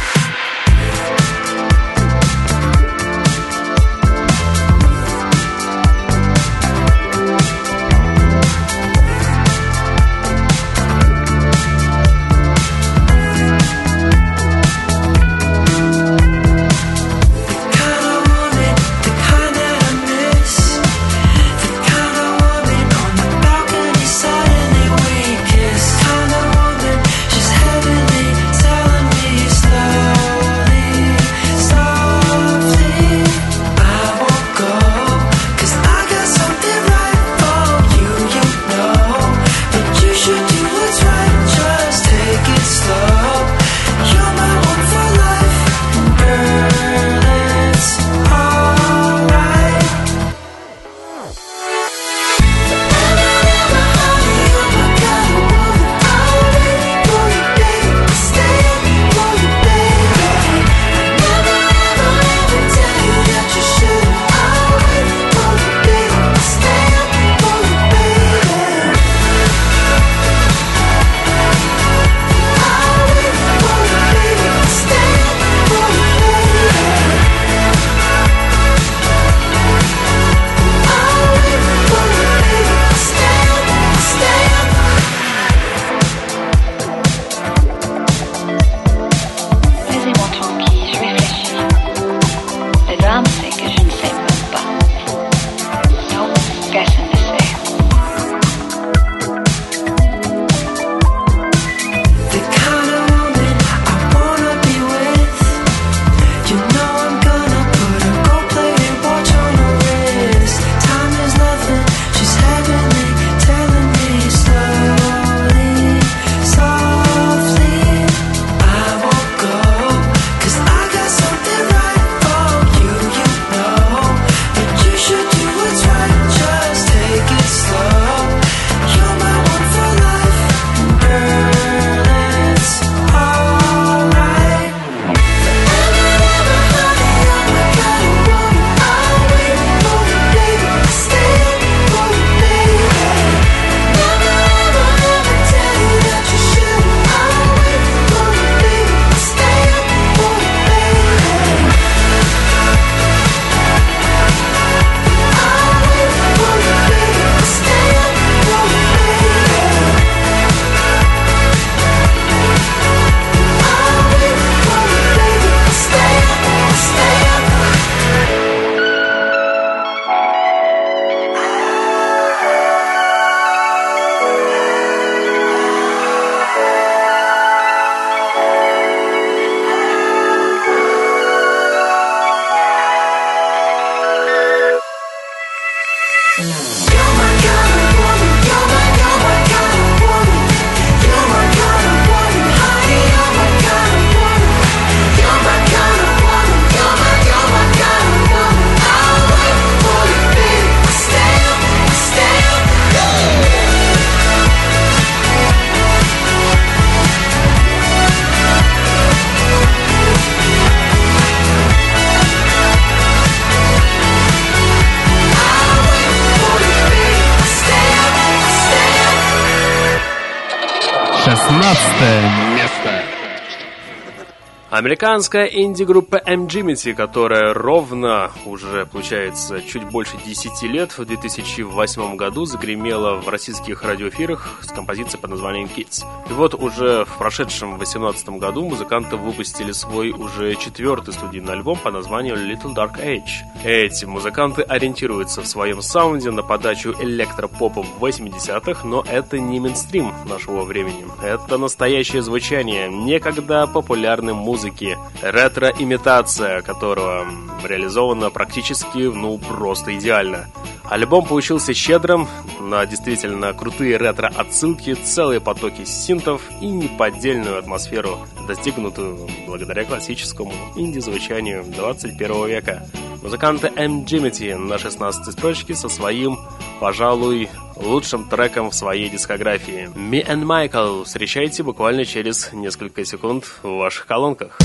Американская 225.03 225.47
инди-группа 225.47 226.17
M-Jimity, 226.27 226.93
которая 226.93 227.55
ровно 227.55 228.31
уже, 228.45 228.85
получается, 228.85 229.63
чуть 229.63 229.85
больше 229.85 230.19
10 230.27 230.63
лет, 230.65 230.99
в 230.99 231.07
2008 231.07 232.17
году 232.17 232.45
загремела 232.45 233.15
в 233.15 233.27
российских 233.27 233.83
радиоэфирах 233.83 234.61
с 234.61 234.67
композицией 234.67 235.19
под 235.19 235.31
названием 235.31 235.71
Kids. 235.75 236.05
И 236.31 236.33
вот 236.33 236.55
уже 236.55 237.05
в 237.05 237.19
прошедшем 237.19 237.71
2018 237.71 238.29
году 238.39 238.65
музыканты 238.65 239.17
выпустили 239.17 239.73
свой 239.73 240.13
уже 240.13 240.55
четвертый 240.55 241.13
студийный 241.13 241.55
альбом 241.55 241.77
под 241.77 241.95
названием 241.95 242.37
Little 242.37 242.73
Dark 242.73 243.05
Age. 243.05 243.65
Эти 243.65 244.05
музыканты 244.05 244.63
ориентируются 244.63 245.43
в 245.43 245.47
своем 245.49 245.83
саунде 245.83 246.31
на 246.31 246.45
подачу 246.45 246.95
электропопа 247.01 247.83
в 247.83 248.05
80-х, 248.05 248.87
но 248.87 249.05
это 249.09 249.41
не 249.41 249.59
мейнстрим 249.59 250.13
нашего 250.25 250.63
времени. 250.63 251.05
Это 251.21 251.59
настоящее 251.59 252.23
звучание 252.23 252.89
некогда 252.89 253.67
популярной 253.67 254.35
музыки, 254.35 254.97
ретро-имитация 255.23 256.63
которого 256.63 257.27
реализована 257.65 258.31
практически, 258.31 258.99
ну, 258.99 259.39
просто 259.39 259.99
идеально. 259.99 260.47
Альбом 260.91 261.25
получился 261.25 261.73
щедрым 261.73 262.27
на 262.61 262.85
действительно 262.85 263.53
крутые 263.53 263.97
ретро-отсылки, 263.97 264.95
целые 264.95 265.41
потоки 265.41 265.85
синтов 265.85 266.43
и 266.61 266.67
неподдельную 266.67 267.61
атмосферу, 267.61 268.19
достигнутую 268.49 269.29
благодаря 269.47 269.85
классическому 269.85 270.53
инди-звучанию 270.75 271.63
21 271.65 272.47
века. 272.49 272.89
Музыканты 273.23 273.71
M. 273.77 274.05
Jimity 274.05 274.57
на 274.57 274.79
16 274.79 275.33
строчке 275.33 275.77
со 275.77 275.89
своим, 275.89 276.37
пожалуй, 276.81 277.49
лучшим 277.77 278.29
треком 278.29 278.71
в 278.71 278.75
своей 278.75 279.09
дискографии. 279.09 279.89
Me 279.95 280.27
and 280.27 280.43
Michael 280.43 281.05
встречайте 281.05 281.63
буквально 281.63 282.05
через 282.05 282.53
несколько 282.53 283.05
секунд 283.05 283.45
в 283.63 283.77
ваших 283.77 284.07
колонках. 284.07 284.59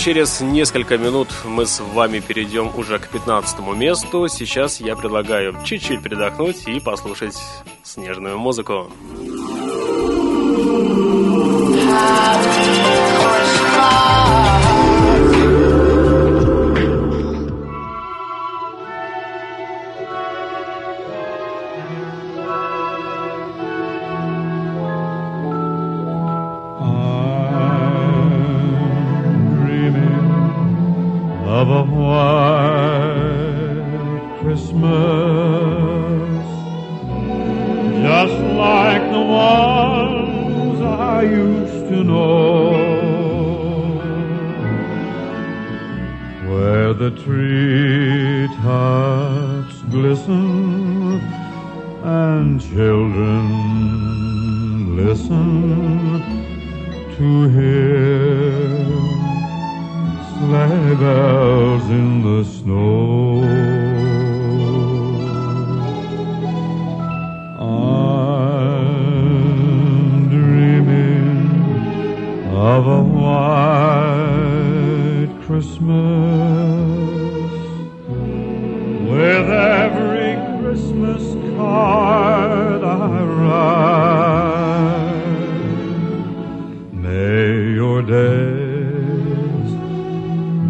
Через 0.00 0.40
несколько 0.40 0.96
минут 0.96 1.28
мы 1.44 1.66
с 1.66 1.80
вами 1.80 2.20
перейдем 2.20 2.70
уже 2.74 2.98
к 2.98 3.08
15 3.08 3.60
месту. 3.76 4.28
Сейчас 4.28 4.80
я 4.80 4.96
предлагаю 4.96 5.54
чуть-чуть 5.62 6.02
передохнуть 6.02 6.66
и 6.66 6.80
послушать 6.80 7.36
снежную 7.82 8.38
музыку. 8.38 8.90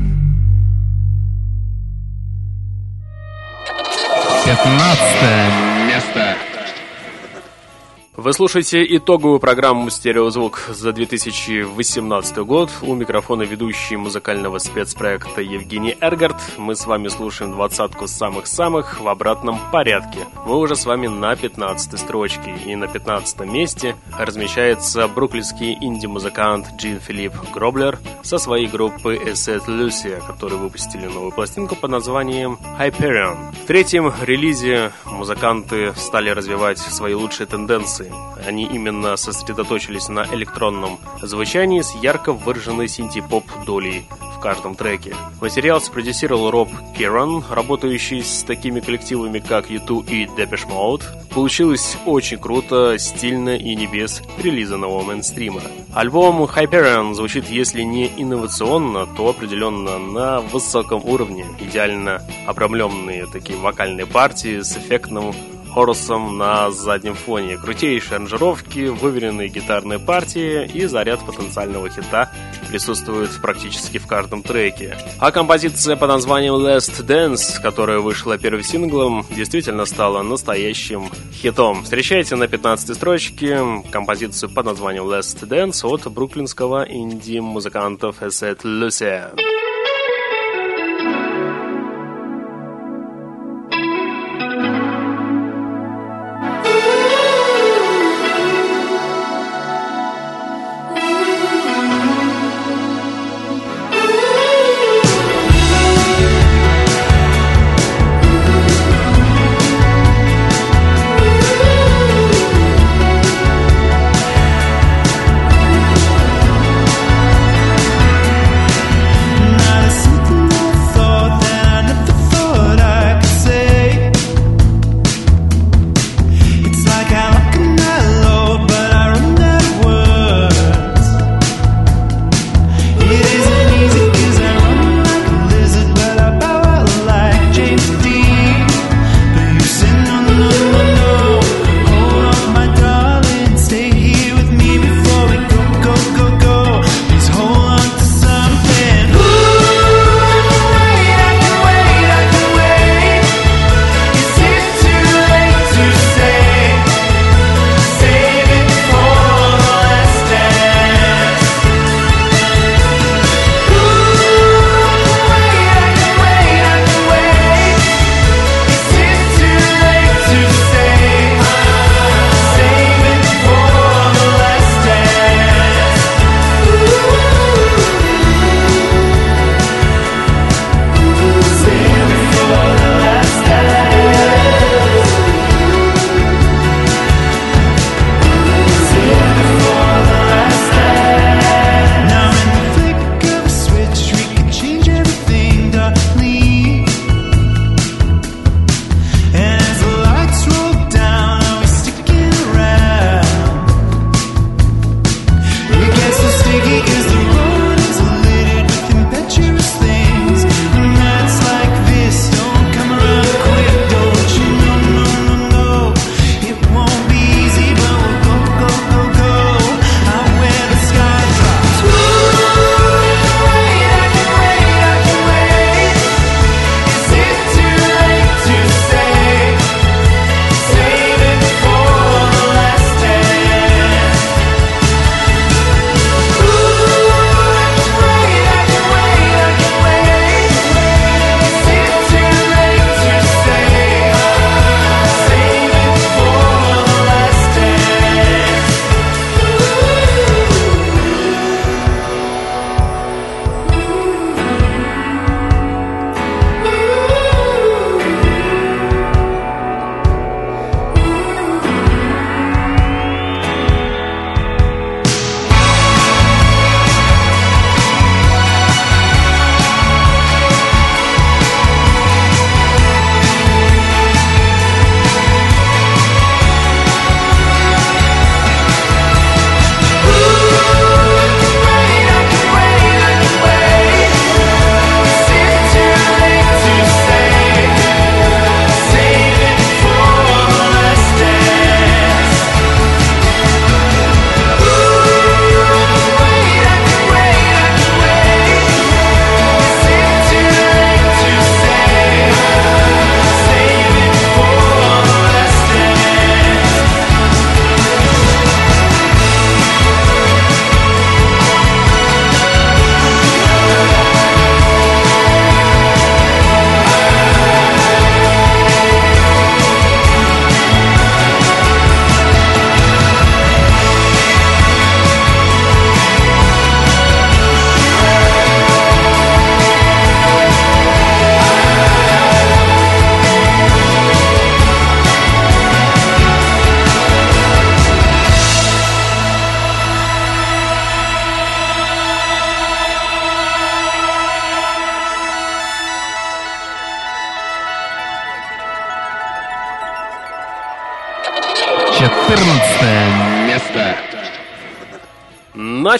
Вы 8.31 8.35
слушаете 8.35 8.85
итоговую 8.95 9.41
программу 9.41 9.89
«Стереозвук» 9.89 10.69
за 10.69 10.93
2018 10.93 12.37
год. 12.37 12.69
У 12.81 12.95
микрофона 12.95 13.41
ведущий 13.41 13.97
музыкального 13.97 14.57
спецпроекта 14.57 15.41
Евгений 15.41 15.97
Эргард. 15.99 16.37
Мы 16.57 16.77
с 16.77 16.85
вами 16.85 17.09
слушаем 17.09 17.51
двадцатку 17.51 18.07
самых-самых 18.07 19.01
в 19.01 19.07
обратном 19.09 19.59
порядке. 19.73 20.19
Мы 20.45 20.55
уже 20.55 20.77
с 20.77 20.85
вами 20.85 21.07
на 21.07 21.35
15 21.35 21.99
строчке. 21.99 22.55
И 22.65 22.73
на 22.77 22.87
15 22.87 23.41
месте 23.41 23.97
размещается 24.17 25.09
бруклинский 25.09 25.77
инди-музыкант 25.81 26.67
Джин 26.77 27.01
Филипп 27.01 27.33
Гроблер 27.53 27.99
со 28.23 28.37
своей 28.37 28.67
группы 28.67 29.17
Asset 29.17 29.65
Lucia, 29.65 30.25
которые 30.25 30.57
выпустили 30.57 31.05
новую 31.05 31.33
пластинку 31.33 31.75
под 31.75 31.91
названием 31.91 32.57
Hyperion. 32.79 33.53
В 33.63 33.67
третьем 33.67 34.13
релизе 34.21 34.93
музыканты 35.03 35.93
стали 35.97 36.29
развивать 36.29 36.77
свои 36.77 37.13
лучшие 37.13 37.45
тенденции. 37.45 38.20
Они 38.45 38.63
именно 38.63 39.15
сосредоточились 39.17 40.09
на 40.09 40.25
электронном 40.33 40.99
звучании 41.21 41.81
с 41.81 41.93
ярко 41.95 42.33
выраженной 42.33 42.87
синти-поп 42.87 43.45
долей 43.65 44.05
в 44.35 44.39
каждом 44.39 44.75
треке. 44.75 45.15
Материал 45.39 45.79
спродюсировал 45.79 46.49
Роб 46.49 46.69
Керан, 46.97 47.43
работающий 47.49 48.23
с 48.23 48.43
такими 48.43 48.79
коллективами, 48.79 49.39
как 49.39 49.69
U2 49.69 50.09
и 50.09 50.25
Depeche 50.25 50.67
Mode. 50.67 51.03
Получилось 51.29 51.97
очень 52.05 52.39
круто, 52.39 52.97
стильно 52.97 53.55
и 53.55 53.75
не 53.75 53.85
без 53.85 54.21
прилизанного 54.37 55.03
мейнстрима. 55.03 55.61
Альбом 55.93 56.41
Hyperion 56.43 57.13
звучит, 57.13 57.47
если 57.49 57.83
не 57.83 58.11
инновационно, 58.17 59.05
то 59.05 59.29
определенно 59.29 59.99
на 59.99 60.41
высоком 60.41 61.05
уровне. 61.05 61.45
Идеально 61.59 62.23
обрамленные 62.47 63.27
такие 63.27 63.59
вокальные 63.59 64.07
партии 64.07 64.61
с 64.61 64.75
эффектным 64.75 65.33
Хорусом 65.73 66.37
на 66.37 66.69
заднем 66.71 67.15
фоне. 67.15 67.57
Крутейшие 67.57 68.17
аранжировки, 68.17 68.87
выверенные 68.87 69.47
гитарные 69.47 69.99
партии 69.99 70.69
и 70.73 70.85
заряд 70.85 71.25
потенциального 71.25 71.89
хита 71.89 72.29
присутствует 72.69 73.29
практически 73.41 73.97
в 73.97 74.05
каждом 74.05 74.43
треке. 74.43 74.97
А 75.19 75.31
композиция 75.31 75.95
под 75.95 76.09
названием 76.09 76.55
Last 76.55 77.05
Dance, 77.05 77.61
которая 77.61 77.99
вышла 77.99 78.37
первым 78.37 78.63
синглом, 78.63 79.25
действительно 79.35 79.85
стала 79.85 80.21
настоящим 80.23 81.09
хитом. 81.33 81.83
Встречайте 81.83 82.35
на 82.35 82.47
15 82.47 82.95
строчке 82.95 83.59
композицию 83.91 84.49
под 84.49 84.65
названием 84.65 85.05
Last 85.05 85.47
Dance 85.47 85.87
от 85.87 86.11
бруклинского 86.11 86.83
инди-музыкантов 86.83 88.21
Asset 88.21 88.61
Lucia. 88.63 89.31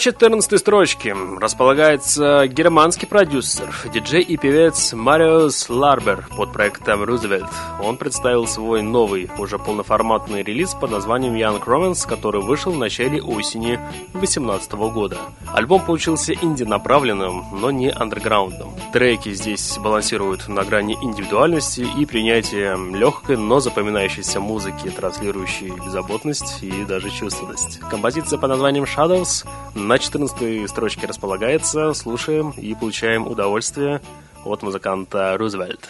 14 0.02 0.58
строчке 0.58 1.14
располагается 1.40 2.48
германский 2.48 3.06
продюсер, 3.06 3.72
диджей 3.94 4.22
и 4.22 4.36
певец 4.36 4.92
Мариус 4.94 5.70
Ларбер 5.70 6.26
под 6.36 6.52
проектом 6.52 7.04
Roosevelt. 7.04 7.48
Он 7.80 7.96
представил 7.96 8.48
свой 8.48 8.82
новый, 8.82 9.30
уже 9.38 9.60
полноформатный 9.60 10.42
релиз 10.42 10.74
под 10.74 10.90
названием 10.90 11.34
Young 11.34 11.62
Romance, 11.64 12.04
который 12.08 12.42
вышел 12.42 12.72
в 12.72 12.78
начале 12.78 13.22
осени 13.22 13.78
2018 14.14 14.72
года. 14.72 15.18
Альбом 15.54 15.86
получился 15.86 16.32
инди-направленным, 16.32 17.60
но 17.60 17.70
не 17.70 17.88
андерграундным. 17.88 18.72
Треки 18.92 19.32
здесь 19.32 19.78
балансируют 19.78 20.48
на 20.48 20.64
грани 20.64 20.98
индивидуальности 21.00 21.86
и 21.96 22.04
принятия 22.06 22.76
легкой, 22.76 23.36
но 23.36 23.60
запоминающейся 23.60 24.40
музыки, 24.40 24.90
транслирующей 24.90 25.70
беззаботность 25.70 26.60
и 26.64 26.84
даже 26.86 27.08
чувственность. 27.10 27.78
Композиция 27.88 28.40
под 28.40 28.50
названием 28.50 28.82
Shadows 28.82 29.46
на 29.74 29.98
14 29.98 30.68
строчке 30.68 31.06
располагается. 31.06 31.94
Слушаем 31.94 32.50
и 32.50 32.74
получаем 32.74 33.26
удовольствие 33.26 34.00
от 34.44 34.62
музыканта 34.62 35.36
Рузвельт. 35.38 35.88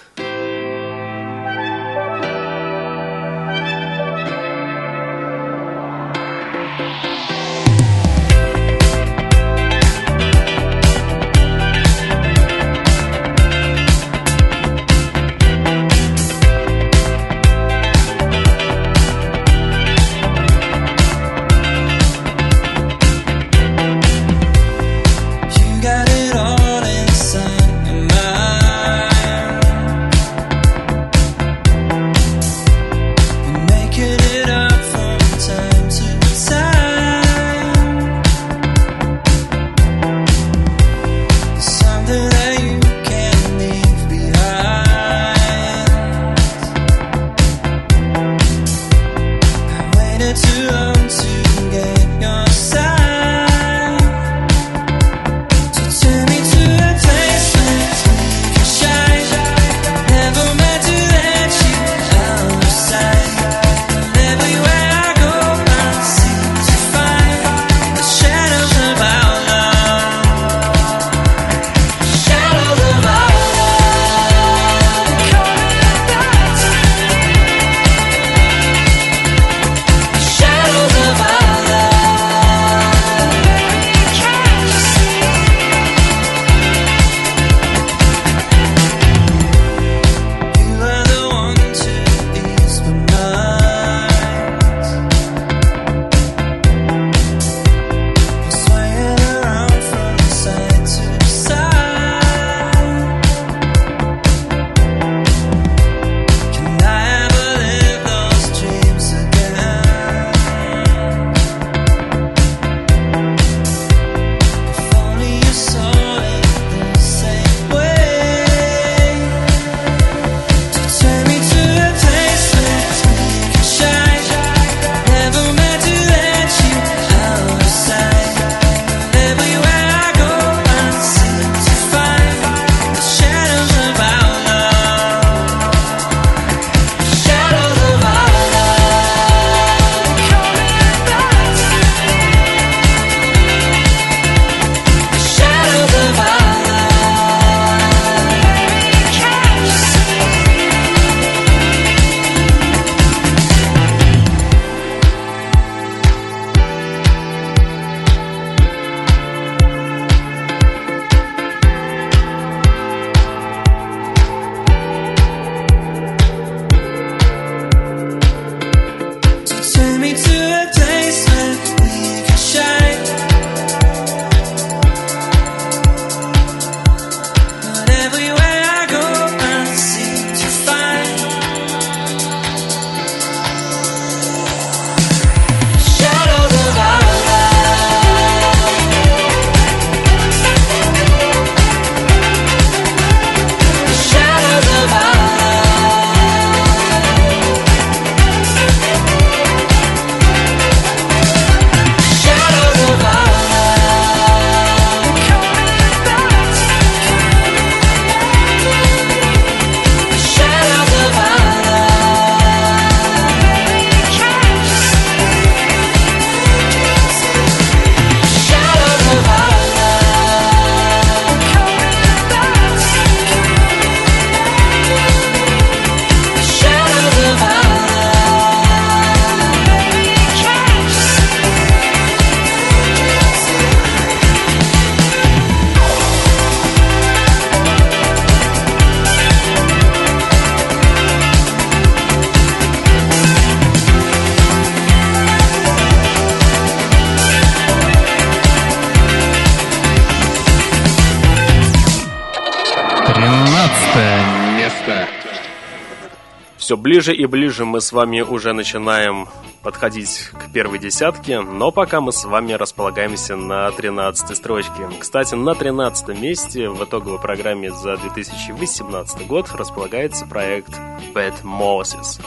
Ближе 256.92 257.14
и 257.14 257.24
ближе 257.24 257.64
мы 257.64 257.80
с 257.80 257.90
вами 257.90 258.20
уже 258.20 258.52
начинаем 258.52 259.26
подходить 259.62 260.28
к 260.34 260.52
первой 260.52 260.78
десятке, 260.78 261.40
но 261.40 261.70
пока 261.70 262.02
мы 262.02 262.12
с 262.12 262.22
вами 262.24 262.52
располагаемся 262.52 263.34
на 263.34 263.70
13 263.70 264.36
строчке. 264.36 264.90
Кстати, 265.00 265.34
на 265.34 265.54
13 265.54 266.08
месте 266.20 266.68
в 266.68 266.84
итоговой 266.84 267.18
программе 267.18 267.70
за 267.70 267.96
2018 267.96 269.26
год 269.26 269.48
располагается 269.54 270.26
проект 270.26 270.78
Bad 271.14 271.42
Moses. 271.42 272.20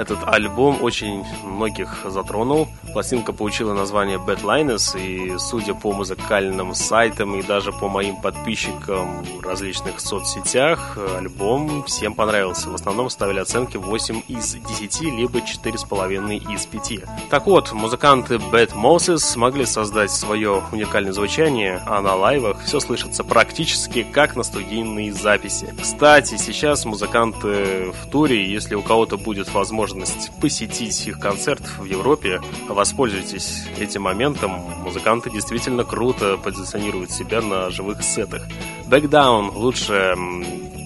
Этот 0.00 0.26
альбом 0.26 0.78
очень 0.80 1.26
многих 1.44 2.06
затронул. 2.06 2.68
Пластинка 2.94 3.34
получила 3.34 3.74
название 3.74 4.16
Bad 4.16 4.42
Linus, 4.42 4.98
и 4.98 5.38
судя 5.38 5.74
по 5.74 5.92
музыкальным 5.92 6.74
сайтам 6.74 7.36
и 7.36 7.42
даже 7.42 7.70
по 7.70 7.86
моим 7.86 8.16
подписчикам 8.16 9.22
в 9.22 9.46
различных 9.46 10.00
соцсетях, 10.00 10.96
альбом 11.18 11.84
всем 11.84 12.14
понравился. 12.14 12.70
В 12.70 12.74
основном 12.74 13.10
ставили 13.10 13.40
оценки 13.40 13.76
8 13.76 14.22
из 14.26 14.54
10, 14.54 15.02
либо 15.02 15.40
4,5 15.40 16.54
из 16.54 16.64
5. 16.64 17.28
Так 17.28 17.46
вот, 17.46 17.72
музыканты 17.72 18.36
Bad 18.36 18.72
Moses 18.74 19.18
смогли 19.18 19.66
создать 19.66 20.10
свое 20.10 20.62
уникальное 20.72 21.12
звучание, 21.12 21.82
а 21.86 22.00
на 22.00 22.14
лайвах 22.14 22.62
все 22.64 22.80
слышится 22.80 23.22
практически 23.22 24.02
как 24.02 24.34
на 24.34 24.44
студийной 24.44 25.10
записи. 25.10 25.74
Кстати, 25.78 26.38
сейчас 26.38 26.86
музыканты 26.86 27.92
в 27.92 28.10
туре, 28.10 28.50
если 28.50 28.74
у 28.74 28.82
кого-то 28.82 29.18
будет 29.18 29.52
возможность 29.52 29.89
возможность 29.90 30.30
посетить 30.40 31.06
их 31.06 31.18
концерт 31.18 31.62
в 31.78 31.84
Европе, 31.84 32.40
воспользуйтесь 32.68 33.64
этим 33.78 34.02
моментом. 34.02 34.52
Музыканты 34.82 35.30
действительно 35.30 35.84
круто 35.84 36.36
позиционируют 36.36 37.10
себя 37.10 37.40
на 37.40 37.70
живых 37.70 38.02
сетах. 38.02 38.46
Back 38.88 39.08
Down, 39.08 39.52
лучшая 39.52 40.16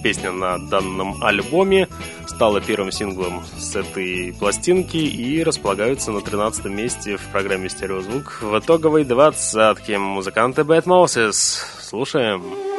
песня 0.01 0.31
на 0.31 0.57
данном 0.57 1.23
альбоме, 1.23 1.87
стала 2.27 2.61
первым 2.61 2.91
синглом 2.91 3.43
с 3.57 3.75
этой 3.75 4.33
пластинки 4.33 4.97
и 4.97 5.43
располагаются 5.43 6.11
на 6.11 6.21
13 6.21 6.65
месте 6.65 7.17
в 7.17 7.31
программе 7.31 7.69
«Стереозвук» 7.69 8.39
в 8.41 8.57
итоговой 8.59 9.03
двадцатке. 9.03 9.97
Музыканты 9.97 10.61
Bad 10.61 10.85
Moses. 10.85 11.61
Слушаем. 11.79 12.41
Слушаем. 12.41 12.74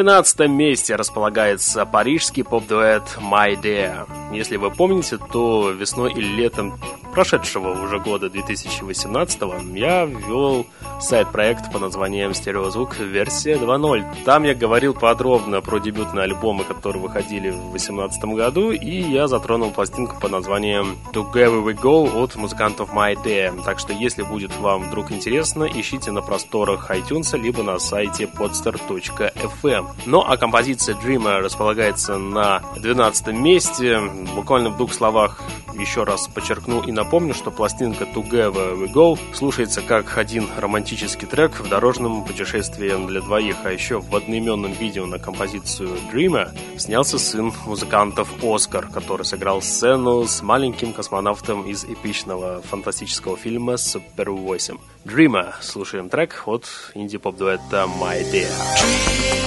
12 0.00 0.48
месте 0.48 0.96
располагается 0.96 1.84
парижский 1.84 2.42
поп-дуэт 2.42 3.02
My 3.18 3.54
Dear. 3.60 4.08
Если 4.34 4.56
вы 4.56 4.70
помните, 4.70 5.18
то 5.18 5.72
весной 5.72 6.14
или 6.14 6.26
летом 6.26 6.80
прошедшего 7.12 7.78
уже 7.84 7.98
года 7.98 8.30
2018 8.30 9.42
я 9.74 10.06
ввел 10.06 10.66
сайт-проект 11.00 11.72
по 11.72 11.78
названием 11.78 12.34
«Стереозвук. 12.34 12.98
Версия 12.98 13.54
2.0». 13.54 14.24
Там 14.24 14.44
я 14.44 14.54
говорил 14.54 14.94
подробно 14.94 15.60
про 15.60 15.78
дебютные 15.78 16.24
альбомы, 16.24 16.64
которые 16.64 17.02
выходили 17.02 17.50
в 17.50 17.70
2018 17.70 18.24
году, 18.24 18.70
и 18.70 19.00
я 19.00 19.28
затронул 19.28 19.70
пластинку 19.70 20.18
по 20.20 20.28
названием 20.28 20.96
«Together 21.12 21.64
We 21.64 21.74
Go» 21.74 22.22
от 22.22 22.36
музыкантов 22.36 22.92
My 22.92 23.14
Day. 23.14 23.52
Так 23.64 23.78
что, 23.78 23.92
если 23.92 24.22
будет 24.22 24.56
вам 24.58 24.82
вдруг 24.84 25.12
интересно, 25.12 25.64
ищите 25.64 26.10
на 26.10 26.22
просторах 26.22 26.90
iTunes, 26.90 27.36
либо 27.38 27.62
на 27.62 27.78
сайте 27.78 28.24
podster.fm. 28.24 29.86
Ну 30.06 30.20
а 30.20 30.36
композиция 30.36 30.94
Dreamer 30.94 31.40
располагается 31.40 32.18
на 32.18 32.62
12 32.76 33.28
месте. 33.28 34.00
Буквально 34.34 34.70
в 34.70 34.76
двух 34.76 34.92
словах 34.92 35.40
еще 35.80 36.04
раз 36.04 36.28
подчеркну 36.28 36.82
и 36.82 36.92
напомню, 36.92 37.34
что 37.34 37.50
пластинка 37.50 38.04
Together 38.04 38.76
We 38.76 38.92
Go 38.92 39.18
слушается 39.34 39.80
как 39.80 40.18
один 40.18 40.46
романтический 40.56 41.26
трек 41.26 41.58
в 41.58 41.68
дорожном 41.68 42.24
путешествии 42.24 43.06
для 43.06 43.20
двоих, 43.20 43.56
а 43.64 43.72
еще 43.72 44.00
в 44.00 44.14
одноименном 44.14 44.72
видео 44.72 45.06
на 45.06 45.18
композицию 45.18 45.96
Dreamer 46.12 46.50
снялся 46.78 47.18
сын 47.18 47.52
музыкантов 47.66 48.28
Оскар, 48.44 48.88
который 48.92 49.24
сыграл 49.24 49.62
сцену 49.62 50.26
с 50.26 50.42
маленьким 50.42 50.92
космонавтом 50.92 51.62
из 51.62 51.84
эпичного 51.84 52.60
фантастического 52.62 53.36
фильма 53.36 53.76
Супер 53.76 54.30
8. 54.30 54.76
Dreamer. 55.04 55.54
Слушаем 55.60 56.10
трек 56.10 56.42
от 56.46 56.66
инди-поп-дуэта 56.94 57.88
My 58.00 58.22
Dear. 58.30 58.52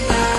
Ну 0.09 0.32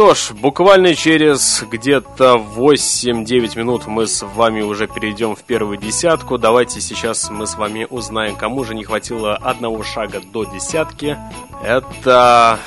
что 0.00 0.14
ж, 0.14 0.30
буквально 0.32 0.94
через 0.94 1.62
где-то 1.70 2.42
8-9 2.56 3.58
минут 3.58 3.86
мы 3.86 4.06
с 4.06 4.24
вами 4.24 4.62
уже 4.62 4.86
перейдем 4.86 5.36
в 5.36 5.42
первую 5.42 5.76
десятку. 5.76 6.38
Давайте 6.38 6.80
сейчас 6.80 7.28
мы 7.28 7.46
с 7.46 7.54
вами 7.54 7.86
узнаем, 7.90 8.34
кому 8.34 8.64
же 8.64 8.74
не 8.74 8.82
хватило 8.82 9.36
одного 9.36 9.82
шага 9.82 10.22
до 10.32 10.44
десятки. 10.44 11.18
Это 11.62 12.58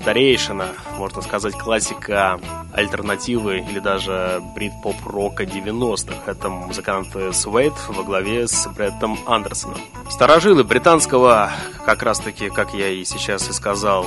старейшина, 0.00 0.68
можно 0.96 1.20
сказать, 1.20 1.58
классика 1.58 2.40
альтернативы 2.72 3.58
или 3.58 3.80
даже 3.80 4.40
брит-поп-рока 4.54 5.44
90-х. 5.44 6.22
Это 6.24 6.48
музыканты 6.48 7.34
Суэйт 7.34 7.74
во 7.88 8.02
главе 8.02 8.48
с 8.48 8.66
Бреттом 8.68 9.18
Андерсоном. 9.26 9.78
Старожилы 10.08 10.64
британского, 10.64 11.50
как 11.84 12.02
раз 12.02 12.20
таки, 12.20 12.48
как 12.48 12.72
я 12.72 12.88
и 12.88 13.04
сейчас 13.04 13.50
и 13.50 13.52
сказал, 13.52 14.06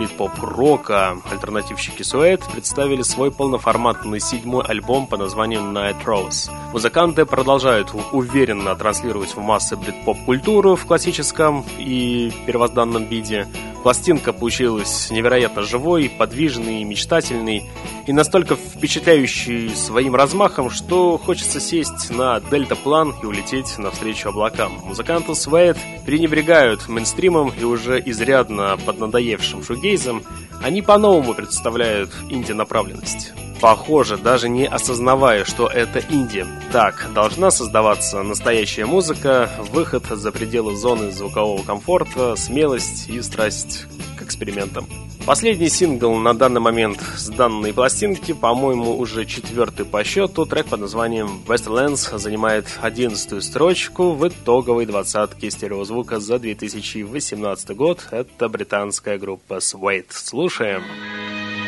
брит-поп-рока, 0.00 1.18
альтернативщики 1.30 2.02
Суэйт 2.02 2.42
представили 2.50 3.02
свой 3.02 3.30
полноформатный 3.30 4.18
седьмой 4.18 4.64
альбом 4.64 5.06
по 5.06 5.18
названию 5.18 5.60
Night 5.60 6.02
Rose. 6.06 6.50
Музыканты 6.72 7.26
продолжают 7.26 7.92
уверенно 8.10 8.74
транслировать 8.76 9.36
в 9.36 9.40
массы 9.40 9.76
брит-поп-культуру 9.76 10.76
в 10.76 10.86
классическом 10.86 11.66
и 11.78 12.32
первозданном 12.46 13.04
виде. 13.04 13.46
Пластинка 13.82 14.34
получилась 14.34 15.10
невероятно 15.10 15.62
живой, 15.62 16.10
подвижной, 16.10 16.84
мечтательной 16.84 17.64
и 18.06 18.12
настолько 18.12 18.56
впечатляющий 18.56 19.74
своим 19.74 20.14
размахом, 20.14 20.70
что 20.70 21.16
хочется 21.16 21.60
сесть 21.60 22.10
на 22.10 22.40
дельтаплан 22.40 23.14
и 23.22 23.26
улететь 23.26 23.78
навстречу 23.78 24.28
облакам. 24.28 24.80
Музыканты 24.84 25.34
Свейт 25.34 25.78
пренебрегают 26.04 26.88
мейнстримом 26.88 27.52
и 27.58 27.64
уже 27.64 28.02
изрядно 28.04 28.78
поднадоевшим 28.84 29.62
шугейзом, 29.62 30.24
они 30.62 30.82
по-новому 30.82 31.32
представляют 31.32 32.10
инди-направленность. 32.28 33.32
Похоже, 33.60 34.16
даже 34.16 34.48
не 34.48 34.66
осознавая, 34.66 35.44
что 35.44 35.66
это 35.66 35.98
Индия. 35.98 36.46
Так, 36.72 37.10
должна 37.14 37.50
создаваться 37.50 38.22
настоящая 38.22 38.86
музыка, 38.86 39.50
выход 39.70 40.06
за 40.06 40.32
пределы 40.32 40.76
зоны 40.76 41.10
звукового 41.10 41.62
комфорта, 41.62 42.36
смелость 42.36 43.10
и 43.10 43.20
страсть 43.20 43.84
к 44.18 44.22
экспериментам. 44.22 44.86
Последний 45.26 45.68
сингл 45.68 46.14
на 46.14 46.32
данный 46.32 46.62
момент 46.62 46.98
с 47.16 47.28
данной 47.28 47.74
пластинки, 47.74 48.32
по-моему, 48.32 48.96
уже 48.96 49.26
четвертый 49.26 49.84
по 49.84 50.02
счету. 50.04 50.46
Трек 50.46 50.66
под 50.66 50.80
названием 50.80 51.42
Westlands 51.46 52.18
занимает 52.18 52.66
одиннадцатую 52.80 53.42
строчку 53.42 54.12
в 54.12 54.26
итоговой 54.26 54.86
двадцатке 54.86 55.50
стереозвука 55.50 56.18
за 56.18 56.38
2018 56.38 57.76
год. 57.76 58.08
Это 58.10 58.48
британская 58.48 59.18
группа 59.18 59.58
Suede. 59.58 60.06
Слушаем. 60.08 60.82
Слушаем. 60.82 61.59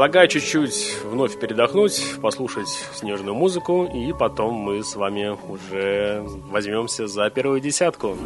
Предлагаю 0.00 0.28
чуть-чуть 0.28 0.96
вновь 1.04 1.38
передохнуть, 1.38 2.02
послушать 2.22 2.68
снежную 2.94 3.34
музыку, 3.34 3.84
и 3.84 4.14
потом 4.14 4.54
мы 4.54 4.82
с 4.82 4.96
вами 4.96 5.36
уже 5.46 6.22
возьмемся 6.48 7.06
за 7.06 7.28
первую 7.28 7.60
десятку. 7.60 8.16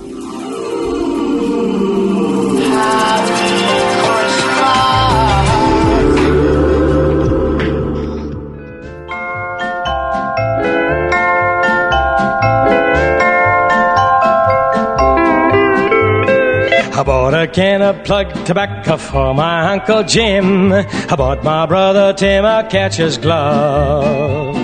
Bought 17.25 17.43
a 17.43 17.47
can 17.47 17.81
of 17.81 18.05
plug 18.05 18.31
tobacco 18.45 18.99
for 18.99 19.33
my 19.33 19.73
Uncle 19.73 20.03
Jim. 20.03 20.71
I 20.75 21.17
bought 21.17 21.43
my 21.43 21.65
brother 21.65 22.13
Tim 22.13 22.45
a 22.45 22.69
catcher's 22.69 23.17
glove. 23.17 24.55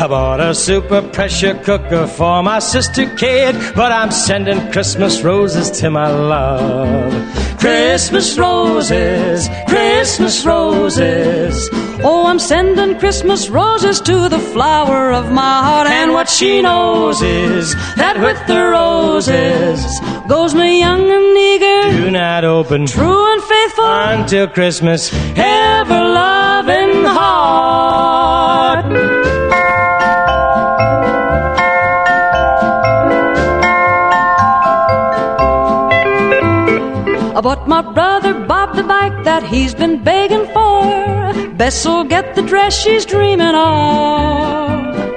I 0.00 0.06
bought 0.06 0.40
a 0.40 0.54
super 0.54 1.02
pressure 1.02 1.52
cooker 1.52 2.06
for 2.06 2.42
my 2.42 2.60
sister 2.60 3.14
Kate, 3.16 3.54
but 3.74 3.92
I'm 3.92 4.10
sending 4.10 4.72
Christmas 4.72 5.22
roses 5.22 5.70
to 5.80 5.90
my 5.90 6.08
love. 6.08 7.47
Christmas 7.58 8.38
roses, 8.38 9.48
Christmas 9.66 10.46
roses. 10.46 11.68
Oh, 12.02 12.26
I'm 12.26 12.38
sending 12.38 12.98
Christmas 12.98 13.50
roses 13.50 14.00
to 14.02 14.28
the 14.28 14.38
flower 14.38 15.12
of 15.12 15.32
my 15.32 15.62
heart. 15.64 15.88
And 15.88 16.12
what 16.12 16.28
she 16.28 16.62
knows 16.62 17.20
is 17.20 17.74
that 17.96 18.20
with 18.20 18.40
the 18.46 18.60
roses 18.70 19.84
goes 20.28 20.54
my 20.54 20.70
young 20.70 21.10
and 21.10 21.36
eager. 21.36 22.04
Do 22.04 22.10
not 22.10 22.44
open, 22.44 22.86
true 22.86 23.32
and 23.32 23.42
faithful 23.42 23.84
until 23.84 24.46
Christmas, 24.46 25.12
ever 25.36 25.57
I 37.38 37.40
bought 37.40 37.68
my 37.68 37.82
brother 37.82 38.34
Bob 38.34 38.74
the 38.74 38.82
bike 38.82 39.22
that 39.22 39.44
he's 39.44 39.72
been 39.72 40.02
begging 40.02 40.46
for. 40.46 41.54
Bess'll 41.54 42.02
get 42.02 42.34
the 42.34 42.42
dress 42.42 42.76
she's 42.82 43.06
dreaming 43.06 43.54
of. 43.54 45.07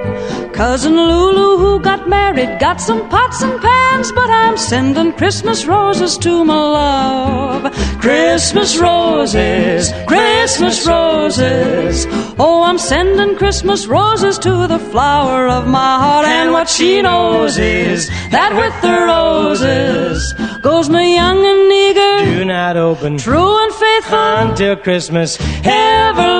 Cousin 0.62 0.94
Lulu, 0.94 1.58
who 1.58 1.80
got 1.80 2.08
married, 2.08 2.60
got 2.60 2.80
some 2.80 3.08
pots 3.08 3.42
and 3.42 3.60
pans, 3.60 4.12
but 4.12 4.30
I'm 4.30 4.56
sending 4.56 5.12
Christmas 5.12 5.66
roses 5.66 6.16
to 6.18 6.44
my 6.44 6.54
love. 6.54 7.62
Christmas 8.00 8.78
roses, 8.78 9.92
Christmas 10.06 10.86
roses. 10.86 12.06
Oh, 12.38 12.62
I'm 12.62 12.78
sending 12.78 13.34
Christmas 13.34 13.88
roses 13.88 14.38
to 14.38 14.68
the 14.68 14.78
flower 14.78 15.48
of 15.48 15.66
my 15.66 15.96
heart. 15.98 16.26
And 16.26 16.52
what 16.52 16.68
she 16.68 17.02
knows 17.02 17.58
is 17.58 18.08
that 18.30 18.54
with 18.54 18.76
the 18.82 18.96
roses 19.12 20.32
goes 20.62 20.88
my 20.88 21.02
young 21.02 21.44
and 21.44 21.72
eager. 21.72 22.36
Do 22.36 22.44
not 22.44 22.76
open, 22.76 23.18
true 23.18 23.64
and 23.64 23.74
faithful 23.74 24.36
until 24.46 24.76
Christmas, 24.76 25.38
ever 25.64 26.31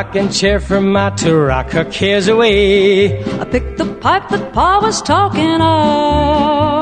rocking 0.00 0.30
chair 0.30 0.58
for 0.58 0.80
my 0.80 1.10
to 1.10 1.36
rock 1.36 1.72
her 1.72 1.84
cares 1.84 2.26
away. 2.26 3.22
I 3.38 3.44
picked 3.44 3.76
the 3.76 3.84
pipe 4.00 4.30
that 4.30 4.54
Pa 4.54 4.80
was 4.80 5.02
talking 5.02 5.60
of. 5.60 6.79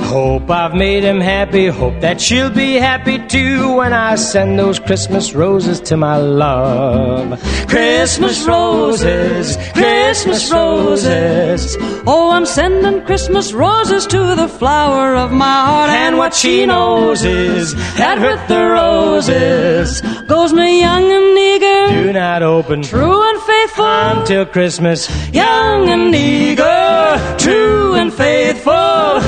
Hope 0.00 0.50
I've 0.50 0.74
made 0.74 1.02
him 1.02 1.20
happy, 1.20 1.66
hope 1.66 2.00
that 2.00 2.20
she'll 2.20 2.50
be 2.50 2.74
happy 2.74 3.18
too 3.26 3.76
when 3.76 3.92
I 3.92 4.14
send 4.14 4.58
those 4.58 4.78
Christmas 4.78 5.34
roses 5.34 5.80
to 5.82 5.96
my 5.96 6.16
love. 6.16 7.40
Christmas 7.68 8.46
roses, 8.46 9.56
Christmas 9.72 10.50
roses. 10.50 11.76
Oh, 12.06 12.30
I'm 12.30 12.46
sending 12.46 13.04
Christmas 13.04 13.52
roses 13.52 14.06
to 14.06 14.34
the 14.34 14.48
flower 14.48 15.14
of 15.14 15.30
my 15.32 15.66
heart. 15.66 15.90
And 15.90 16.16
what 16.18 16.34
she 16.34 16.66
knows 16.66 17.24
is 17.24 17.74
that 17.96 18.20
with 18.20 18.48
the 18.48 18.64
roses 18.64 20.00
goes 20.26 20.52
me 20.52 20.80
young 20.80 21.04
and 21.10 21.38
eager. 21.38 22.02
Do 22.04 22.12
not 22.12 22.42
open, 22.42 22.82
true 22.82 23.22
and 23.28 23.40
faithful 23.42 23.84
until 23.84 24.46
Christmas. 24.46 25.08
Young 25.32 25.88
and 25.88 26.14
eager, 26.14 27.36
true 27.38 27.94
and 27.94 28.12
faithful, 28.12 29.20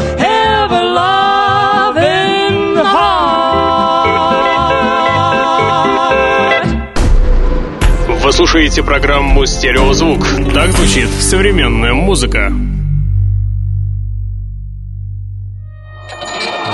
Вы 8.24 8.32
слушаете 8.32 8.82
программу 8.82 9.44
«Стереозвук». 9.44 10.26
Так 10.54 10.72
звучит 10.72 11.10
современная 11.10 11.92
музыка. 11.92 12.50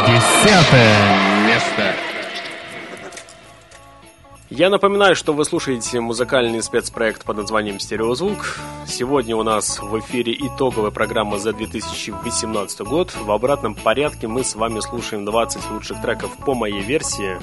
Десятое 0.06 0.94
место. 1.48 1.99
Я 4.50 4.68
напоминаю, 4.68 5.14
что 5.14 5.32
вы 5.32 5.44
слушаете 5.44 6.00
музыкальный 6.00 6.60
спецпроект 6.60 7.24
под 7.24 7.36
названием 7.36 7.78
«Стереозвук». 7.78 8.58
Сегодня 8.84 9.36
у 9.36 9.44
нас 9.44 9.78
в 9.78 9.96
эфире 10.00 10.36
итоговая 10.36 10.90
программа 10.90 11.38
за 11.38 11.52
2018 11.52 12.80
год. 12.80 13.14
В 13.14 13.30
обратном 13.30 13.76
порядке 13.76 14.26
мы 14.26 14.42
с 14.42 14.56
вами 14.56 14.80
слушаем 14.80 15.24
20 15.24 15.70
лучших 15.70 16.02
треков 16.02 16.36
по 16.44 16.54
моей 16.54 16.80
версии. 16.80 17.38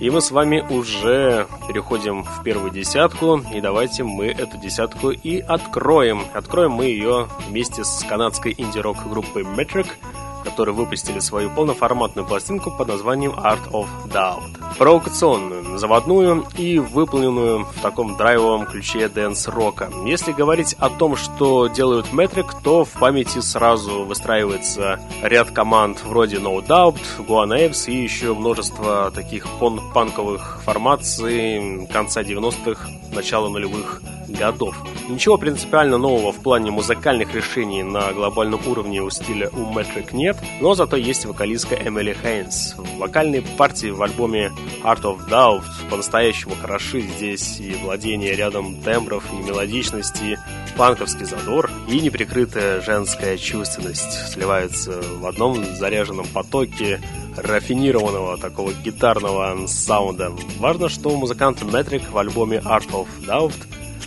И 0.00 0.10
мы 0.10 0.20
с 0.20 0.32
вами 0.32 0.66
уже 0.68 1.46
переходим 1.68 2.24
в 2.24 2.42
первую 2.42 2.72
десятку. 2.72 3.40
И 3.54 3.60
давайте 3.60 4.02
мы 4.02 4.26
эту 4.26 4.58
десятку 4.58 5.10
и 5.10 5.38
откроем. 5.38 6.24
Откроем 6.34 6.72
мы 6.72 6.86
ее 6.86 7.28
вместе 7.46 7.84
с 7.84 8.04
канадской 8.08 8.52
инди-рок 8.58 9.08
группой 9.08 9.44
Metric– 9.44 9.86
которые 10.44 10.74
выпустили 10.74 11.18
свою 11.18 11.50
полноформатную 11.50 12.26
пластинку 12.26 12.70
под 12.70 12.88
названием 12.88 13.32
Art 13.32 13.70
of 13.70 13.88
Doubt. 14.06 14.76
Провокационную, 14.78 15.78
заводную 15.78 16.46
и 16.56 16.78
выполненную 16.78 17.64
в 17.64 17.80
таком 17.80 18.16
драйвовом 18.16 18.66
ключе 18.66 19.08
дэнс-рока. 19.08 19.90
Если 20.04 20.32
говорить 20.32 20.74
о 20.78 20.90
том, 20.90 21.16
что 21.16 21.66
делают 21.66 22.06
Metric, 22.12 22.46
то 22.62 22.84
в 22.84 22.90
памяти 22.92 23.40
сразу 23.40 24.04
выстраивается 24.04 25.00
ряд 25.22 25.50
команд 25.50 26.02
вроде 26.04 26.36
No 26.36 26.64
Doubt, 26.64 26.98
Guan 27.18 27.56
Apes 27.56 27.90
и 27.90 28.02
еще 28.02 28.34
множество 28.34 29.10
таких 29.10 29.46
панковых 29.94 30.60
формаций 30.64 31.86
конца 31.92 32.22
90-х, 32.22 32.88
начала 33.12 33.48
нулевых 33.48 34.02
годов. 34.28 34.76
Ничего 35.08 35.38
принципиально 35.38 35.98
нового 35.98 36.32
в 36.32 36.42
плане 36.42 36.70
музыкальных 36.70 37.34
решений 37.34 37.82
на 37.82 38.12
глобальном 38.12 38.60
уровне 38.66 39.02
у 39.02 39.10
стиля 39.10 39.48
у 39.50 39.72
Metric 39.72 40.10
нет, 40.12 40.36
но 40.60 40.74
зато 40.74 40.96
есть 40.96 41.24
вокалистка 41.24 41.74
Эмили 41.74 42.16
Хейнс. 42.22 42.74
Вокальные 42.98 43.42
партии 43.42 43.88
в 43.88 44.02
альбоме 44.02 44.52
Art 44.82 45.02
of 45.02 45.28
Doubt 45.28 45.64
по-настоящему 45.90 46.54
хороши. 46.60 47.00
Здесь 47.00 47.58
и 47.60 47.74
владение 47.82 48.34
рядом 48.34 48.76
тембров, 48.82 49.24
и 49.32 49.36
мелодичность, 49.36 50.20
и 50.22 50.36
панковский 50.76 51.24
задор, 51.24 51.70
и 51.88 52.00
неприкрытая 52.00 52.80
женская 52.80 53.36
чувственность 53.36 54.32
сливаются 54.32 55.00
в 55.20 55.26
одном 55.26 55.64
заряженном 55.76 56.26
потоке 56.26 57.00
рафинированного 57.36 58.36
такого 58.38 58.72
гитарного 58.72 59.66
саунда. 59.66 60.32
Важно, 60.58 60.88
что 60.88 61.16
музыканты 61.16 61.64
Metric 61.64 62.10
в 62.10 62.18
альбоме 62.18 62.58
Art 62.58 62.90
of 62.90 63.06
Doubt 63.26 63.54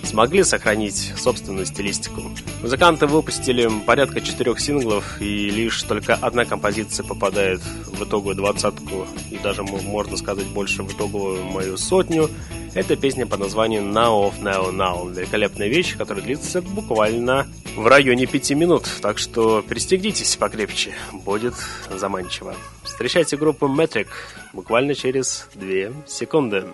смогли 0.03 0.43
сохранить 0.43 1.13
собственную 1.17 1.65
стилистику. 1.65 2.31
Музыканты 2.61 3.07
выпустили 3.07 3.69
порядка 3.85 4.21
четырех 4.21 4.59
синглов, 4.59 5.21
и 5.21 5.49
лишь 5.49 5.81
только 5.83 6.15
одна 6.15 6.45
композиция 6.45 7.05
попадает 7.05 7.61
в 7.61 8.03
итоговую 8.03 8.35
двадцатку, 8.35 9.07
и 9.29 9.37
даже, 9.37 9.63
можно 9.63 10.17
сказать, 10.17 10.47
больше 10.47 10.83
в 10.83 10.91
итоговую 10.91 11.43
мою 11.43 11.77
сотню. 11.77 12.29
Это 12.73 12.95
песня 12.95 13.27
под 13.27 13.41
названием 13.41 13.91
Now 13.91 14.31
of 14.31 14.41
Now 14.41 14.71
Now. 14.71 15.13
Великолепная 15.13 15.67
вещь, 15.67 15.97
которая 15.97 16.23
длится 16.23 16.61
буквально 16.61 17.47
в 17.75 17.85
районе 17.85 18.27
пяти 18.27 18.55
минут. 18.55 18.87
Так 19.01 19.17
что 19.17 19.61
пристегнитесь 19.61 20.37
покрепче, 20.37 20.93
будет 21.11 21.55
заманчиво. 21.89 22.55
Встречайте 22.83 23.35
группу 23.35 23.67
Metric 23.67 24.07
буквально 24.53 24.95
через 24.95 25.47
две 25.53 25.91
секунды. 26.07 26.65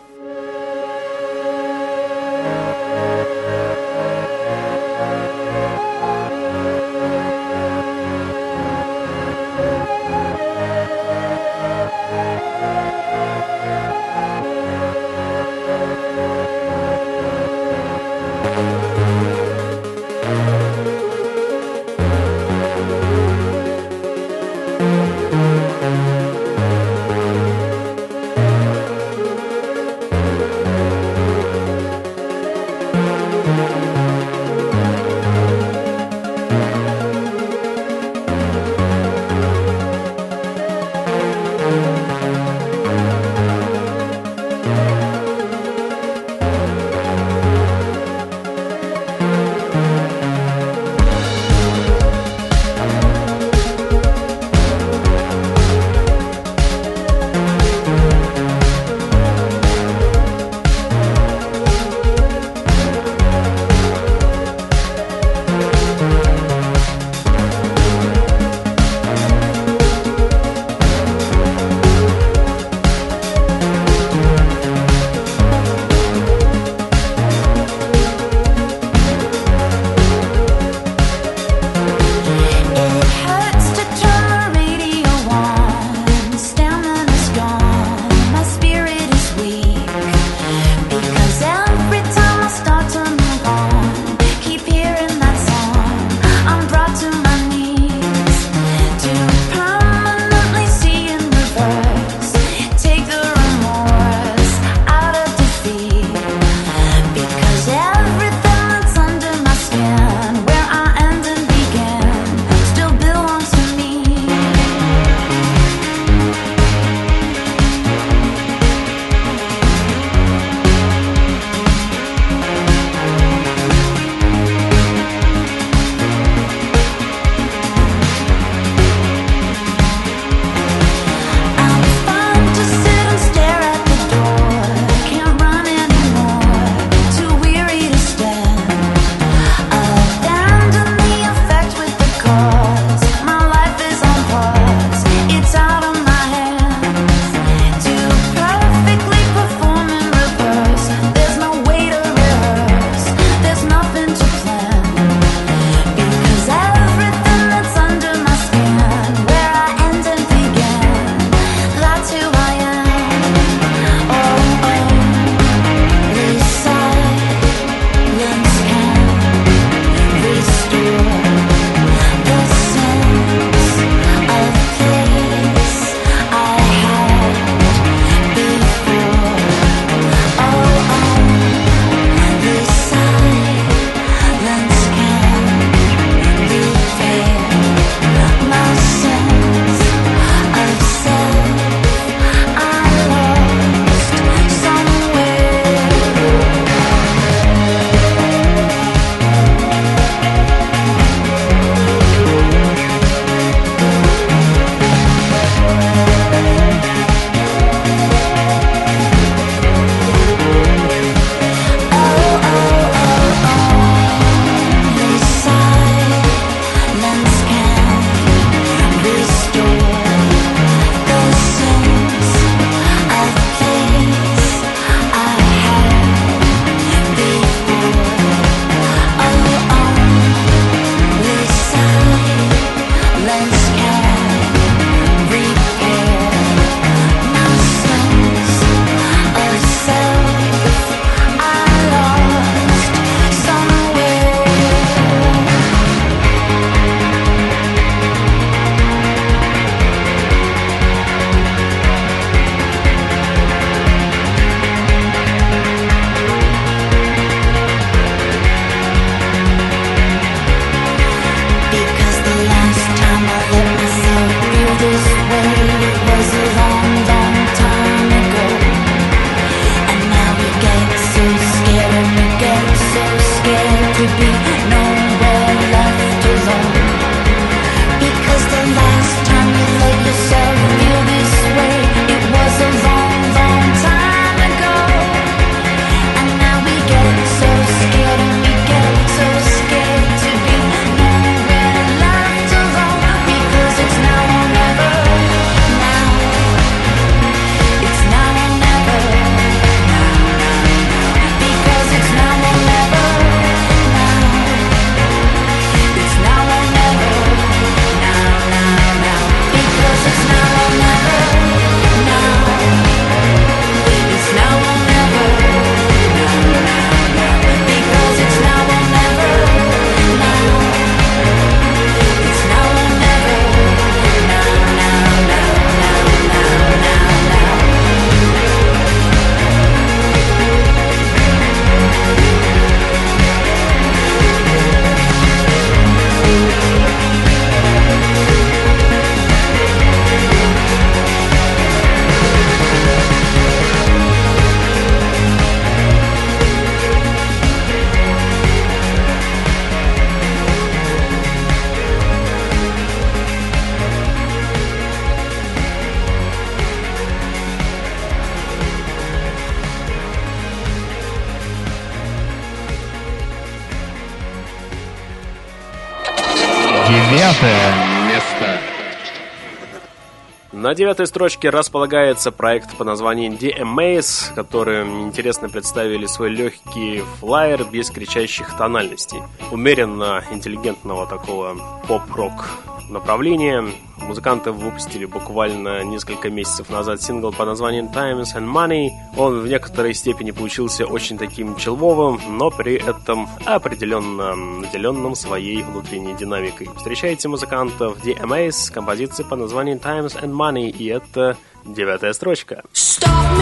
Девятой 370.77 371.07
строчке 371.07 371.49
располагается 371.49 372.31
проект 372.31 372.77
под 372.77 372.85
названием 372.85 373.33
DMAs, 373.33 374.33
который 374.35 374.83
интересно 374.83 375.49
представили 375.49 376.05
свой 376.05 376.29
легкий 376.29 377.03
флайер 377.19 377.65
без 377.65 377.89
кричащих 377.89 378.55
тональностей. 378.55 379.17
Умеренно 379.51 380.23
интеллигентного 380.31 381.07
такого 381.07 381.57
поп-рок 381.87 382.45
направления. 382.89 383.65
Музыканты 383.97 384.51
выпустили 384.51 385.05
буквально 385.05 385.83
несколько 385.83 386.29
месяцев 386.29 386.69
назад 386.69 387.01
сингл 387.01 387.31
под 387.31 387.47
названием 387.47 387.87
Times 387.87 388.35
and 388.35 388.47
Money. 388.47 388.89
Он 389.17 389.39
в 389.39 389.47
некоторой 389.47 389.95
степени 389.95 390.31
получился 390.31 390.85
очень 390.85 391.17
таким 391.17 391.55
челвовым, 391.55 392.21
но 392.37 392.51
при 392.51 392.75
этом 392.75 393.27
определенно 393.45 394.35
наделенным 394.35 395.15
своей 395.15 395.63
внутренней 395.63 396.13
динамикой. 396.13 396.69
Встречайте 396.77 397.27
музыкантов 397.27 397.97
DMA 398.05 398.51
с 398.51 398.69
композицией 398.69 399.27
под 399.27 399.39
названием 399.39 399.79
Times 399.79 400.15
and 400.21 400.33
Money, 400.33 400.69
и 400.69 400.85
это 400.85 401.35
девятая 401.65 402.13
строчка. 402.13 402.63
Stop 402.73 403.36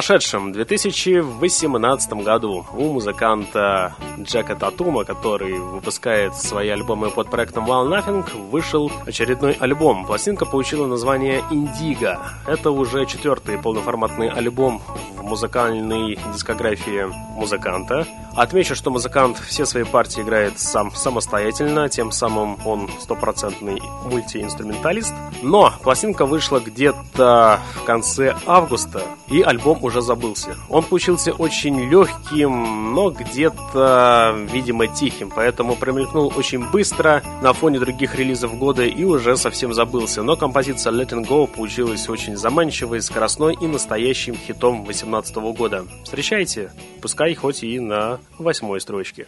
прошедшем 0.00 0.50
2018 0.52 2.12
году 2.24 2.64
у 2.72 2.92
музыканта 2.94 3.94
Джека 4.18 4.56
Татума, 4.56 5.04
который 5.04 5.58
выпускает 5.58 6.34
свои 6.34 6.70
альбомы 6.70 7.10
под 7.10 7.28
проектом 7.28 7.66
Wild 7.66 7.90
Nothing, 7.90 8.48
вышел 8.48 8.90
очередной 9.04 9.52
альбом. 9.60 10.06
Пластинка 10.06 10.46
получила 10.46 10.86
название 10.86 11.44
«Индиго». 11.50 12.18
Это 12.46 12.70
уже 12.70 13.04
четвертый 13.04 13.58
полноформатный 13.58 14.30
альбом 14.30 14.80
в 15.18 15.22
музыкальной 15.22 16.18
дискографии 16.32 17.04
музыканта. 17.36 18.06
Отмечу, 18.34 18.74
что 18.74 18.90
музыкант 18.90 19.38
все 19.46 19.66
свои 19.66 19.84
партии 19.84 20.22
играет 20.22 20.58
сам 20.58 20.94
самостоятельно, 20.94 21.90
тем 21.90 22.10
самым 22.10 22.56
он 22.64 22.88
стопроцентный 23.00 23.82
мультиинструменталист. 24.06 25.12
Но 25.42 25.72
пластинка 25.82 26.26
вышла 26.26 26.60
где-то 26.60 27.60
в 27.74 27.84
конце 27.84 28.36
августа, 28.46 29.02
и 29.28 29.42
альбом 29.42 29.82
уже 29.82 30.02
забылся. 30.02 30.56
Он 30.68 30.82
получился 30.82 31.32
очень 31.32 31.88
легким, 31.88 32.94
но 32.94 33.10
где-то, 33.10 34.34
видимо, 34.52 34.86
тихим, 34.86 35.30
поэтому 35.34 35.76
промелькнул 35.76 36.32
очень 36.36 36.68
быстро 36.70 37.22
на 37.42 37.52
фоне 37.52 37.78
других 37.78 38.14
релизов 38.16 38.58
года 38.58 38.84
и 38.84 39.04
уже 39.04 39.36
совсем 39.36 39.72
забылся. 39.72 40.22
Но 40.22 40.36
композиция 40.36 40.92
Letting 40.92 41.26
Go 41.26 41.46
получилась 41.46 42.08
очень 42.08 42.36
заманчивой, 42.36 43.00
скоростной 43.00 43.56
и 43.60 43.66
настоящим 43.66 44.36
хитом 44.36 44.84
2018 44.84 45.36
года. 45.56 45.84
Встречайте, 46.04 46.72
пускай 47.00 47.34
хоть 47.34 47.62
и 47.62 47.78
на 47.80 48.18
восьмой 48.38 48.80
строчке. 48.80 49.26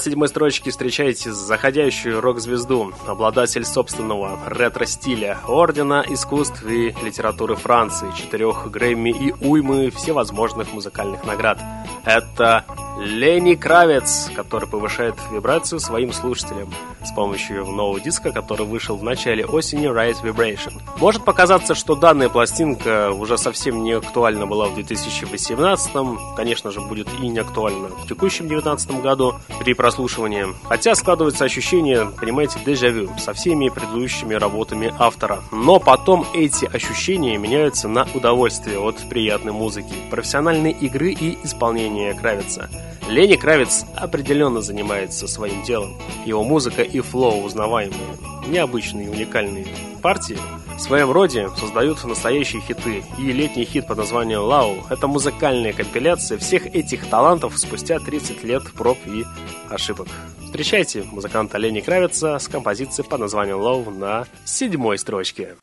Седьмой 0.00 0.28
строчке 0.28 0.70
встречаете 0.70 1.32
заходящую 1.32 2.20
рок-звезду, 2.20 2.92
обладатель 3.06 3.64
собственного 3.64 4.38
ретро-стиля, 4.46 5.38
ордена 5.46 6.04
искусств 6.08 6.64
и 6.66 6.94
литературы 7.02 7.56
Франции, 7.56 8.08
четырех 8.16 8.70
Грэмми 8.70 9.10
и 9.10 9.32
уймы 9.44 9.90
всевозможных 9.90 10.72
музыкальных 10.72 11.24
наград. 11.24 11.58
Это 12.04 12.64
Лени 12.98 13.54
Кравец, 13.54 14.30
который 14.34 14.68
повышает 14.68 15.14
вибрацию 15.30 15.80
своим 15.80 16.12
слушателям 16.12 16.72
с 17.04 17.12
помощью 17.12 17.64
нового 17.66 18.00
диска, 18.00 18.32
который 18.32 18.66
вышел 18.66 18.96
в 18.96 19.02
начале 19.02 19.44
осени 19.46 19.88
Right 19.88 20.16
Vibration. 20.22 20.79
Может 21.00 21.24
показаться, 21.24 21.74
что 21.74 21.94
данная 21.94 22.28
пластинка 22.28 23.10
уже 23.10 23.38
совсем 23.38 23.82
не 23.82 23.92
актуальна 23.92 24.44
была 24.46 24.66
в 24.66 24.74
2018, 24.74 25.92
конечно 26.36 26.70
же, 26.70 26.82
будет 26.82 27.08
и 27.18 27.26
не 27.26 27.38
актуальна 27.38 27.88
в 27.88 28.06
текущем 28.06 28.48
2019 28.48 29.00
году 29.00 29.36
при 29.60 29.72
прослушивании. 29.72 30.44
Хотя 30.64 30.94
складывается 30.94 31.46
ощущение, 31.46 32.04
понимаете, 32.20 32.60
дежавю 32.66 33.08
со 33.18 33.32
всеми 33.32 33.70
предыдущими 33.70 34.34
работами 34.34 34.92
автора. 34.98 35.40
Но 35.50 35.80
потом 35.80 36.26
эти 36.34 36.66
ощущения 36.66 37.38
меняются 37.38 37.88
на 37.88 38.06
удовольствие 38.12 38.78
от 38.78 38.98
приятной 39.08 39.52
музыки, 39.52 39.94
профессиональной 40.10 40.72
игры 40.72 41.12
и 41.12 41.38
исполнения 41.42 42.12
Кравица. 42.12 42.68
Лени 43.08 43.36
Кравец 43.36 43.86
определенно 43.96 44.60
занимается 44.60 45.26
своим 45.26 45.62
делом. 45.62 45.96
Его 46.26 46.44
музыка 46.44 46.82
и 46.82 47.00
флоу 47.00 47.42
узнаваемые. 47.42 48.18
необычные, 48.46 49.10
уникальные 49.10 49.66
партии 50.02 50.36
в 50.80 50.82
своем 50.82 51.12
роде 51.12 51.50
создают 51.58 52.02
настоящие 52.04 52.62
хиты. 52.62 53.04
И 53.18 53.32
летний 53.32 53.66
хит 53.66 53.86
под 53.86 53.98
названием 53.98 54.40
«Лау»— 54.40 54.78
это 54.90 55.06
музыкальная 55.06 55.74
компиляция 55.74 56.38
всех 56.38 56.66
этих 56.74 57.06
талантов 57.06 57.58
спустя 57.58 57.98
30 57.98 58.42
лет 58.44 58.62
проб 58.72 58.96
и 59.06 59.24
ошибок. 59.68 60.08
Встречайте 60.42 61.02
музыканта 61.02 61.58
Лени 61.58 61.80
Кравица 61.80 62.38
с 62.38 62.48
композицией 62.48 63.06
под 63.06 63.20
названием 63.20 63.58
«Лоу» 63.58 63.90
на 63.90 64.26
седьмой 64.46 64.96
строчке. 64.96 65.56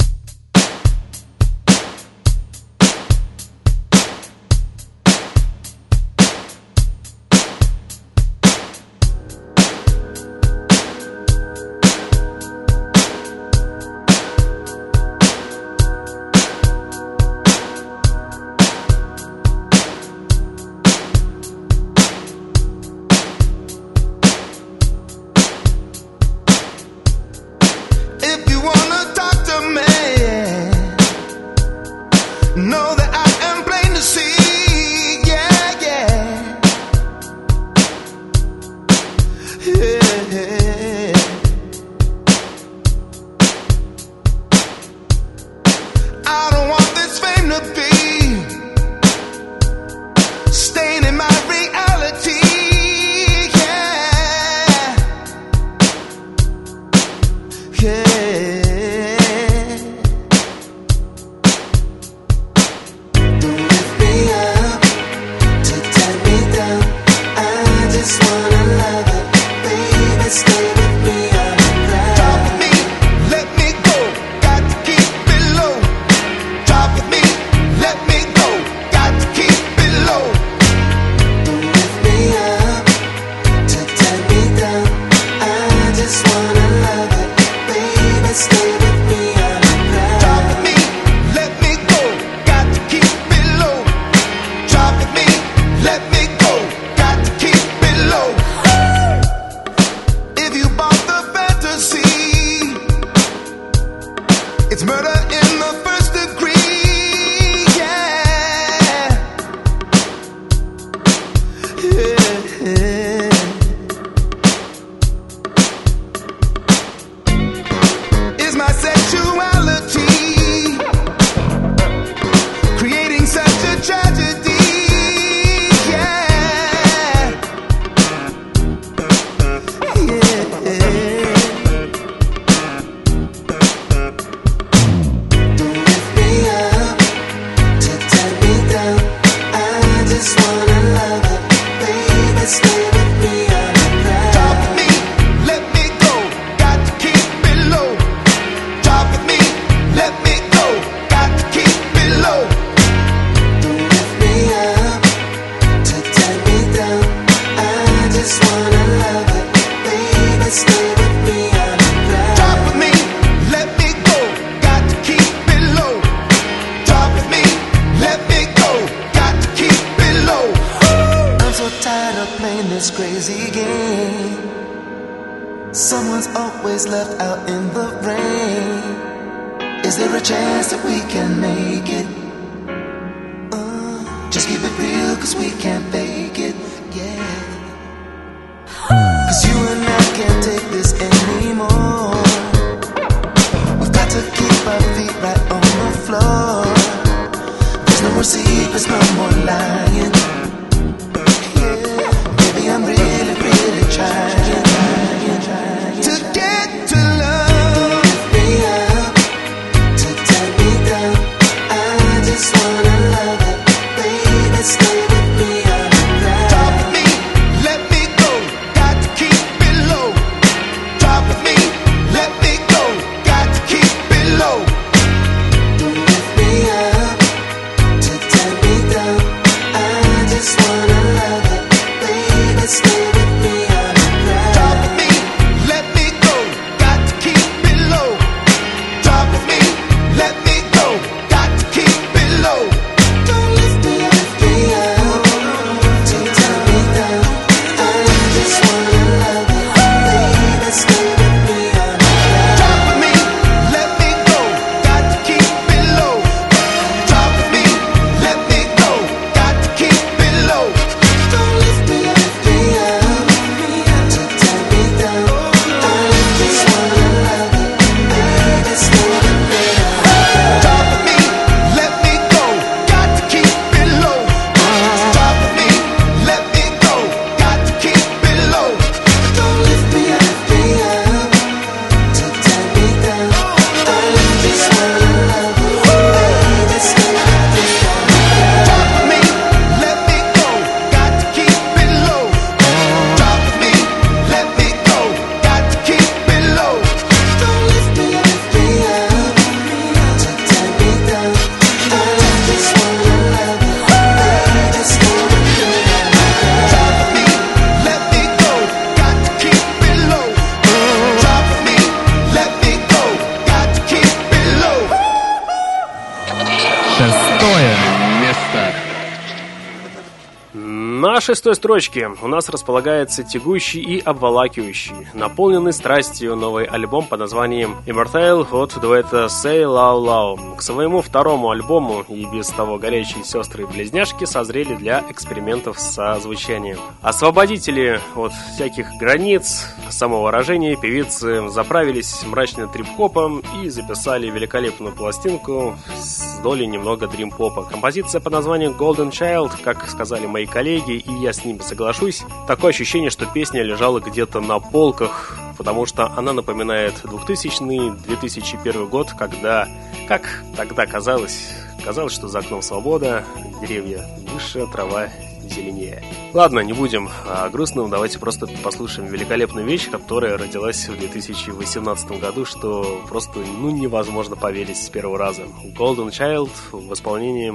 Шестой 321.47 321.55
строчке 321.55 322.11
у 322.21 322.27
нас 322.27 322.49
располагается 322.49 323.23
тягущий 323.23 323.79
и 323.79 324.01
обволакивающий, 324.01 325.07
наполненный 325.13 325.71
страстью 325.71 326.35
новый 326.35 326.65
альбом 326.65 327.05
под 327.05 327.21
названием 327.21 327.77
Immortale 327.85 328.45
от 328.51 328.77
дуэта 328.81 329.27
Say 329.27 329.63
Low 329.63 330.03
Low. 330.03 330.57
К 330.57 330.61
своему 330.61 331.01
второму 331.01 331.51
альбому 331.51 332.03
и 332.09 332.25
без 332.25 332.49
того 332.49 332.77
горячие 332.77 333.23
сестры-близняшки 333.23 334.25
созрели 334.25 334.75
для 334.75 335.05
экспериментов 335.09 335.79
со 335.79 336.19
звучанием. 336.19 336.79
Освободители 337.01 338.01
от 338.17 338.33
всяких 338.53 338.89
границ, 338.99 339.67
самовыражения 339.89 340.75
певицы 340.75 341.47
заправились 341.47 342.23
мрачным 342.25 342.67
трип-хопом 342.67 343.41
и 343.63 343.69
записали 343.69 344.29
великолепную 344.29 344.93
пластинку 344.93 345.77
с 345.97 346.26
долей 346.37 346.67
немного 346.67 347.07
дрим-попа. 347.07 347.63
Композиция 347.63 348.21
под 348.21 348.33
названием 348.33 348.73
Golden 348.73 349.09
Child, 349.11 349.61
как 349.63 349.87
сказали 349.89 350.25
мои 350.25 350.45
коллеги 350.45 350.93
и 350.93 351.11
я 351.21 351.33
с 351.33 351.43
ними 351.45 351.59
соглашусь. 351.59 352.23
Такое 352.47 352.71
ощущение, 352.71 353.09
что 353.09 353.25
песня 353.25 353.63
лежала 353.63 353.99
где-то 353.99 354.39
на 354.39 354.59
полках, 354.59 355.37
потому 355.57 355.85
что 355.85 356.11
она 356.15 356.33
напоминает 356.33 356.93
2000-2001 357.03 358.87
год, 358.89 359.11
когда, 359.17 359.67
как 360.07 360.43
тогда 360.55 360.85
казалось, 360.85 361.51
казалось, 361.83 362.13
что 362.13 362.27
за 362.27 362.39
окном 362.39 362.61
свобода, 362.61 363.23
деревья 363.61 364.05
выше, 364.33 364.67
трава 364.67 365.07
зеленее. 365.49 366.03
Ладно, 366.33 366.59
не 366.59 366.73
будем 366.73 367.09
а, 367.25 367.49
грустным, 367.49 367.89
давайте 367.89 368.19
просто 368.19 368.47
послушаем 368.63 369.09
великолепную 369.09 369.65
вещь, 369.65 369.89
которая 369.89 370.37
родилась 370.37 370.87
в 370.87 370.97
2018 370.97 372.19
году, 372.19 372.45
что 372.45 373.03
просто 373.07 373.39
ну, 373.39 373.71
невозможно 373.71 374.35
поверить 374.35 374.77
с 374.77 374.89
первого 374.89 375.17
раза. 375.17 375.43
Golden 375.77 376.09
Child 376.09 376.51
в 376.71 376.93
исполнении 376.93 377.53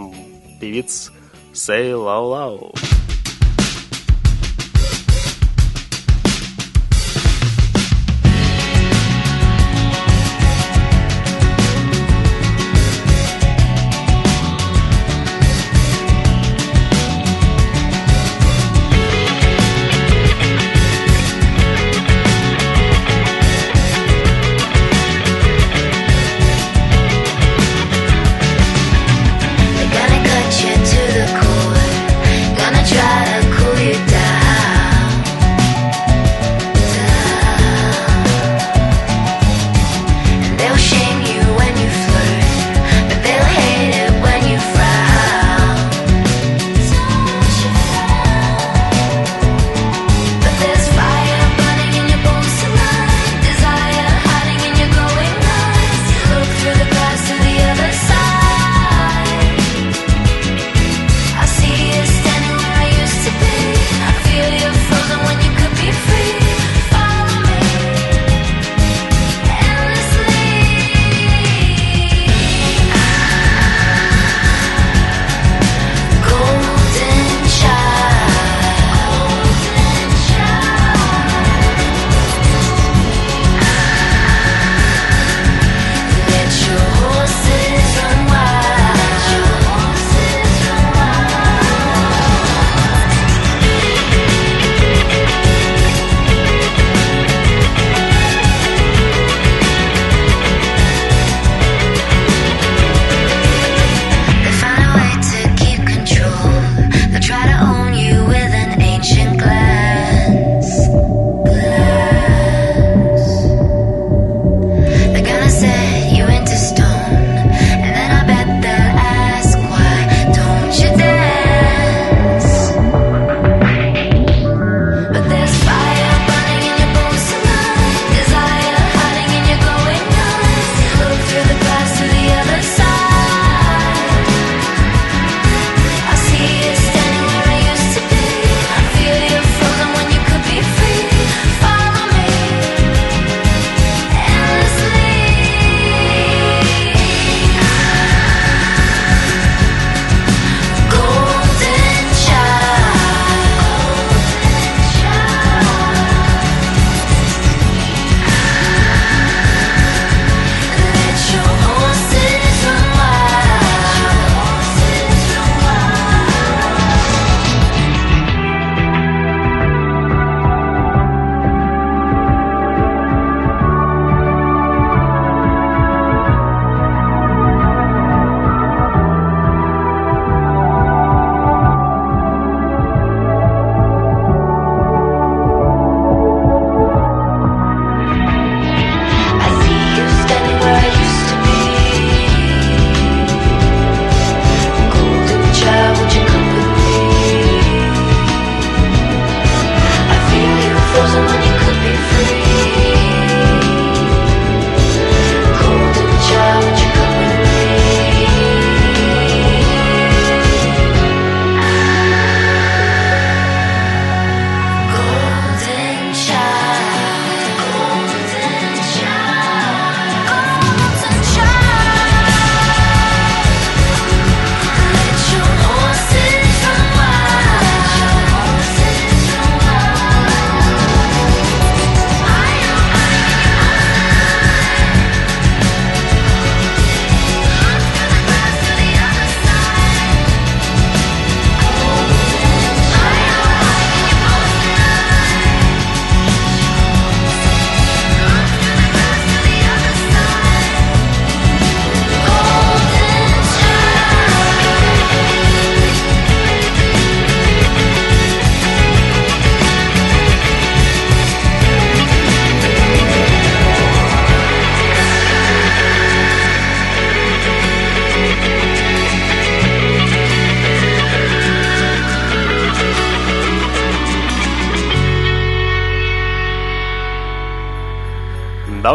певиц 0.60 1.12
Say 1.52 1.92
Lau 1.92 2.32
Lau. 2.32 3.11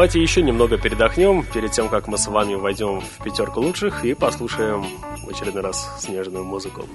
Давайте 0.08 0.22
еще 0.22 0.42
немного 0.42 0.78
передохнем 0.78 1.44
перед 1.44 1.74
тем, 1.74 1.90
как 1.90 2.08
мы 2.08 2.18
с 2.18 2.28
вами 2.28 2.56
войдем 2.56 3.02
в 3.02 3.22
пятерку 3.26 3.60
лучших 3.60 4.06
и 4.06 4.14
послушаем 4.14 4.86
в 5.26 5.30
очередной 5.30 5.64
раз 5.64 5.86
снежную 6.00 6.46
музыку. 6.46 6.86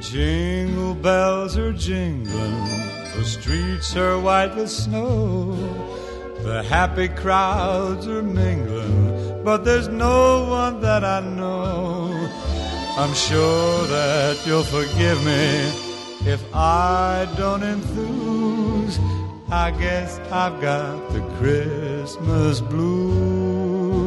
Jingle 0.00 0.96
bells 0.96 1.56
are 1.56 1.72
jingling, 1.72 2.26
the 3.16 3.24
streets 3.24 3.94
are 3.94 4.18
white 4.18 4.56
with 4.56 4.70
snow. 4.70 5.61
Happy 6.68 7.08
crowds 7.08 8.06
are 8.06 8.22
mingling, 8.22 9.42
but 9.44 9.64
there's 9.64 9.88
no 9.88 10.48
one 10.48 10.80
that 10.80 11.04
I 11.04 11.20
know. 11.20 12.12
I'm 12.96 13.12
sure 13.14 13.86
that 13.86 14.46
you'll 14.46 14.62
forgive 14.62 15.22
me 15.24 16.30
if 16.30 16.42
I 16.54 17.26
don't 17.36 17.62
enthuse. 17.62 18.98
I 19.50 19.70
guess 19.72 20.18
I've 20.30 20.60
got 20.60 21.12
the 21.12 21.20
Christmas 21.38 22.60
blues. 22.60 24.02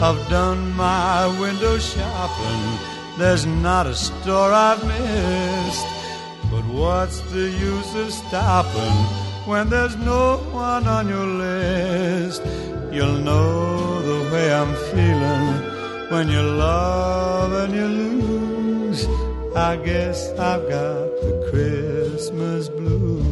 I've 0.00 0.28
done 0.28 0.72
my 0.76 1.26
window 1.40 1.78
shopping, 1.78 2.78
there's 3.18 3.46
not 3.46 3.86
a 3.86 3.94
store 3.94 4.52
I've 4.52 4.84
missed. 4.84 5.86
But 6.50 6.64
what's 6.64 7.20
the 7.32 7.50
use 7.50 7.94
of 7.94 8.12
stopping 8.12 9.17
when 9.48 9.70
there's 9.70 9.96
no 9.96 10.36
one 10.52 10.86
on 10.86 11.08
your 11.08 11.26
list? 11.26 12.42
You'll 12.92 13.20
know 13.28 14.02
the 14.02 14.30
way 14.30 14.52
I'm 14.52 14.74
feeling 14.92 16.10
when 16.10 16.28
you 16.28 16.42
love 16.42 17.52
and 17.62 17.72
you 17.74 17.86
lose. 17.86 19.06
I 19.56 19.76
guess 19.76 20.28
I've 20.32 20.68
got 20.68 21.08
the 21.24 21.48
Christmas 21.50 22.68
blues. 22.68 23.24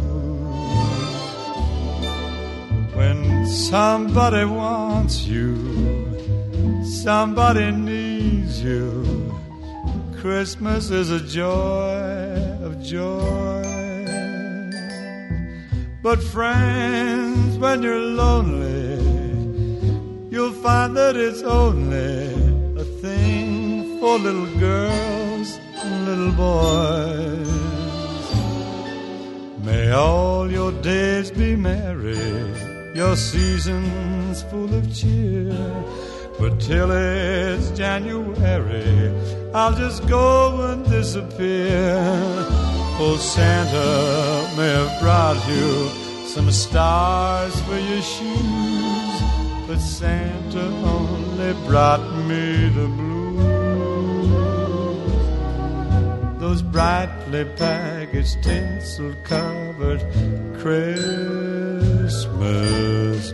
When 2.94 3.46
somebody 3.46 4.46
wants 4.46 5.26
you, 5.26 5.54
somebody 6.82 7.70
needs 7.72 8.62
you. 8.62 9.34
Christmas 10.22 10.90
is 10.90 11.10
a 11.10 11.20
joy 11.20 12.00
of 12.64 12.82
joy. 12.82 13.35
But 16.06 16.22
friends, 16.22 17.58
when 17.58 17.82
you're 17.82 17.98
lonely, 17.98 18.94
you'll 20.30 20.52
find 20.52 20.96
that 20.96 21.16
it's 21.16 21.42
only 21.42 22.28
a 22.80 22.84
thing 23.02 23.98
for 23.98 24.16
little 24.16 24.46
girls 24.60 25.58
and 25.82 26.06
little 26.06 26.30
boys. 26.30 27.50
May 29.64 29.90
all 29.90 30.48
your 30.48 30.70
days 30.80 31.32
be 31.32 31.56
merry, 31.56 32.54
your 32.94 33.16
seasons 33.16 34.44
full 34.44 34.72
of 34.72 34.94
cheer. 34.94 35.58
But 36.38 36.60
till 36.60 36.92
it's 36.92 37.70
January, 37.70 39.12
I'll 39.52 39.74
just 39.74 40.06
go 40.06 40.70
and 40.70 40.88
disappear. 40.88 42.65
Oh, 42.98 43.18
Santa 43.18 44.56
may 44.56 44.70
have 44.70 45.00
brought 45.02 45.36
you 45.46 45.90
some 46.26 46.50
stars 46.50 47.60
for 47.60 47.78
your 47.78 48.00
shoes, 48.00 49.20
but 49.66 49.78
Santa 49.78 50.64
only 50.82 51.52
brought 51.66 52.00
me 52.26 52.70
the 52.70 52.86
blues. 52.88 53.16
Those 56.40 56.62
brightly 56.62 57.44
packaged, 57.44 58.42
tinsel 58.42 59.14
covered 59.24 60.00
Christmas 60.58 62.24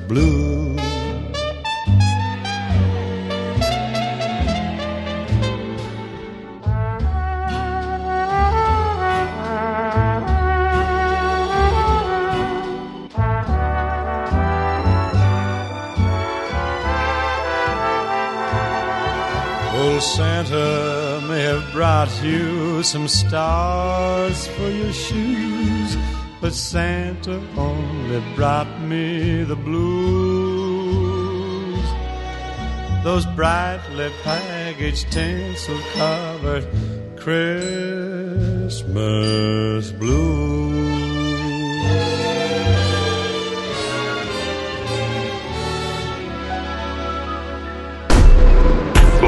blues. 0.01 0.62
Santa 20.03 21.23
may 21.29 21.43
have 21.43 21.71
brought 21.73 22.11
you 22.25 22.83
some 22.83 23.07
stars 23.07 24.49
for 24.49 24.69
your 24.69 24.93
shoes, 24.93 25.97
but 26.41 26.53
Santa 26.53 27.41
only 27.57 28.21
brought 28.35 28.81
me 28.81 29.45
the 29.45 29.55
blues. 29.55 30.53
Those 33.05 33.27
brightly 33.27 34.11
packaged, 34.25 35.13
tinsel 35.13 35.79
covered 35.95 36.67
Christmas 37.17 38.83
blues. 39.93 40.63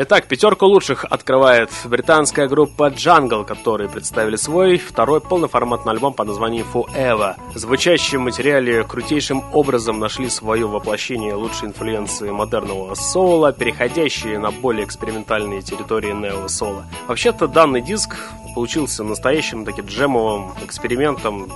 Итак, 0.00 0.28
пятерку 0.28 0.66
лучших 0.66 1.04
открывает 1.04 1.72
британская 1.84 2.46
группа 2.46 2.88
Jungle, 2.88 3.44
которые 3.44 3.90
представили 3.90 4.36
свой 4.36 4.78
второй 4.78 5.20
полноформатный 5.20 5.92
альбом 5.92 6.14
под 6.14 6.28
названием 6.28 6.64
Forever. 6.72 7.34
В 7.52 7.58
звучащем 7.58 8.20
материале 8.20 8.84
крутейшим 8.84 9.42
образом 9.52 9.98
нашли 9.98 10.28
свое 10.28 10.68
воплощение 10.68 11.34
лучшие 11.34 11.70
инфлюенции 11.70 12.30
модерного 12.30 12.94
соула, 12.94 13.52
переходящие 13.52 14.38
на 14.38 14.52
более 14.52 14.84
экспериментальные 14.84 15.62
территории 15.62 16.12
нео-соула. 16.12 16.86
Вообще-то 17.08 17.48
данный 17.48 17.80
диск 17.80 18.14
получился 18.58 19.04
настоящим 19.04 19.64
таки 19.64 19.82
джемовым 19.82 20.52
экспериментом 20.64 21.48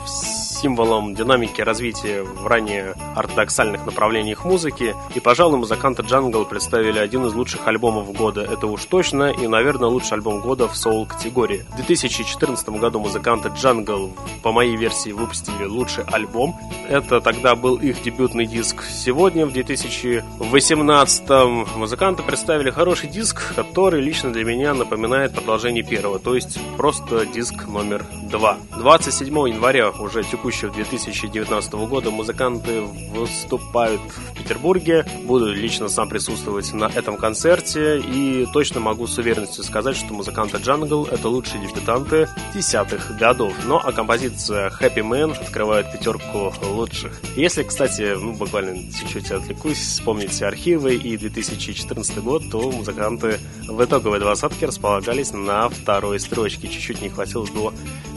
символом 0.63 1.17
динамики 1.17 1.61
развития 1.61 2.23
в 2.23 2.47
ранее 2.47 2.95
ортодоксальных 3.17 3.85
направлениях 3.85 4.45
музыки, 4.45 4.95
и, 5.13 5.19
пожалуй, 5.19 5.59
музыканты 5.59 6.03
Jungle 6.03 6.49
представили 6.49 7.01
один 7.01 7.27
из 7.27 7.35
лучших 7.35 7.67
альбомов 7.67 8.13
года, 8.13 8.43
это 8.43 8.69
уж 8.69 8.85
точно, 8.85 9.33
и, 9.33 9.49
наверное, 9.49 9.89
лучший 9.89 10.13
альбом 10.13 10.41
года 10.41 10.69
в 10.69 10.77
соул-категории. 10.77 11.65
В 11.73 11.77
2014 11.77 12.69
году 12.69 13.01
музыканты 13.01 13.49
Jungle, 13.49 14.13
по 14.45 14.53
моей 14.53 14.77
версии, 14.77 15.11
выпустили 15.11 15.65
лучший 15.65 16.05
альбом. 16.05 16.55
Это 16.89 17.21
тогда 17.21 17.57
был 17.57 17.75
их 17.75 18.01
дебютный 18.03 18.47
диск. 18.47 18.85
Сегодня, 18.85 19.47
в 19.47 19.53
2018 19.53 21.31
музыканты 21.75 22.23
представили 22.23 22.71
хороший 22.71 23.09
диск, 23.09 23.55
который 23.57 24.01
лично 24.01 24.33
для 24.33 24.45
меня 24.45 24.75
напоминает 24.75 25.35
продолжение 25.35 25.83
первого, 25.83 26.21
то 26.21 26.37
есть 26.37 26.61
просто 26.77 26.92
диск 27.33 27.67
номер 27.69 28.05
два. 28.31 28.59
27 28.77 29.27
января 29.49 29.91
уже 29.91 30.23
текущего 30.25 30.73
2019 30.73 31.73
года 31.73 32.11
музыканты 32.11 32.81
выступают 33.15 34.01
в 34.01 34.35
Петербурге. 34.35 35.07
Буду 35.25 35.53
лично 35.53 35.89
сам 35.89 36.09
присутствовать 36.09 36.73
на 36.73 36.87
этом 36.87 37.17
концерте 37.17 37.99
и 38.01 38.47
точно 38.53 38.81
могу 38.81 39.07
с 39.07 39.17
уверенностью 39.19 39.65
сказать, 39.65 39.97
что 39.97 40.13
музыканты 40.13 40.57
Jungle 40.59 41.09
это 41.11 41.29
лучшие 41.29 41.67
дебютанты 41.67 42.29
десятых 42.55 43.17
годов. 43.17 43.53
Но 43.67 43.81
а 43.83 43.93
композиция 43.93 44.71
Happy 44.71 45.03
Man 45.03 45.33
открывает 45.33 45.93
пятерку 45.93 46.53
лучших. 46.63 47.21
Если, 47.37 47.63
кстати, 47.63 48.17
ну 48.17 48.33
буквально 48.33 48.77
чуть-чуть 48.93 49.31
отвлекусь, 49.31 49.79
вспомните 49.79 50.47
архивы 50.47 50.95
и 50.95 51.17
2014 51.17 52.19
год, 52.19 52.43
то 52.51 52.71
музыканты 52.71 53.39
в 53.69 53.83
итоговой 53.85 54.19
двадцатке 54.19 54.67
располагались 54.67 55.33
на 55.33 55.69
второй 55.69 56.19
строчке. 56.19 56.69
Чуть-чуть 56.83 57.03
не 57.03 57.11
хватило 57.11 57.47
до 57.47 57.73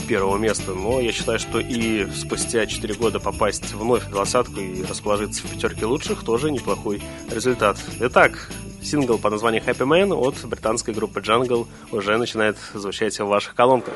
первого 0.08 0.38
места. 0.38 0.72
Но 0.72 1.00
я 1.00 1.12
считаю, 1.12 1.38
что 1.38 1.60
и 1.60 2.08
спустя 2.16 2.66
4 2.66 2.96
года 2.96 3.20
попасть 3.20 3.72
вновь 3.74 4.06
в 4.06 4.10
двадцатку 4.10 4.60
и 4.60 4.84
расположиться 4.84 5.44
в 5.44 5.52
пятерке 5.52 5.86
лучших 5.86 6.24
тоже 6.24 6.50
неплохой 6.50 7.04
результат. 7.30 7.78
Итак, 8.00 8.50
сингл 8.82 9.20
по 9.20 9.30
названию 9.30 9.62
Happy 9.62 9.86
Man 9.86 10.16
от 10.16 10.44
британской 10.46 10.96
группы 10.96 11.20
Jungle 11.20 11.68
уже 11.92 12.18
начинает 12.18 12.58
звучать 12.74 13.20
в 13.20 13.26
ваших 13.26 13.54
колонках. 13.54 13.94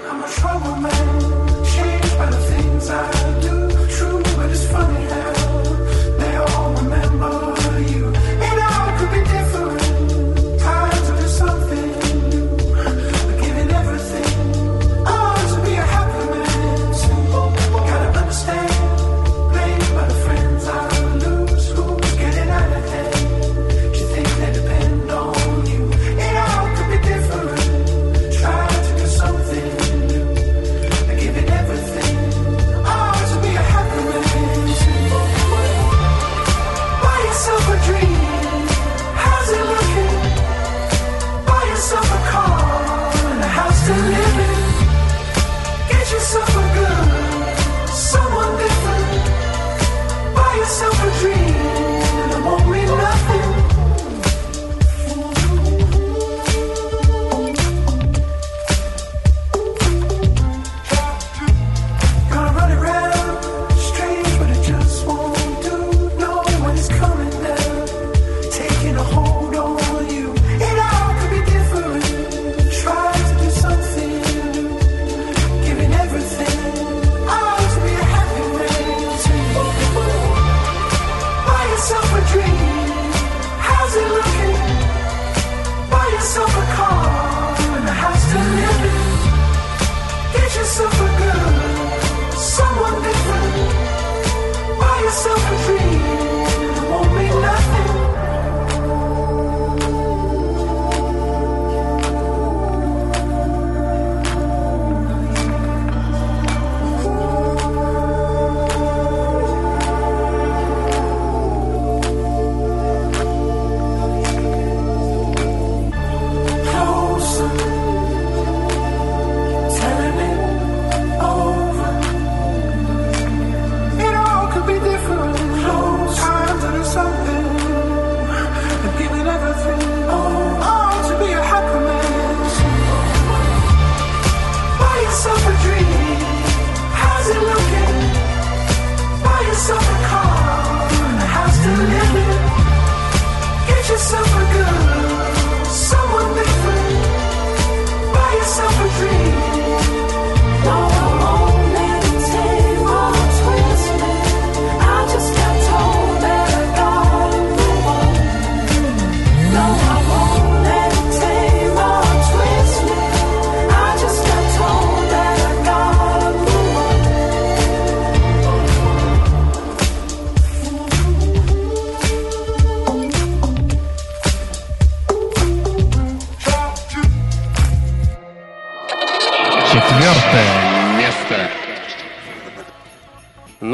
Funny 2.19 3.41
how 3.41 3.48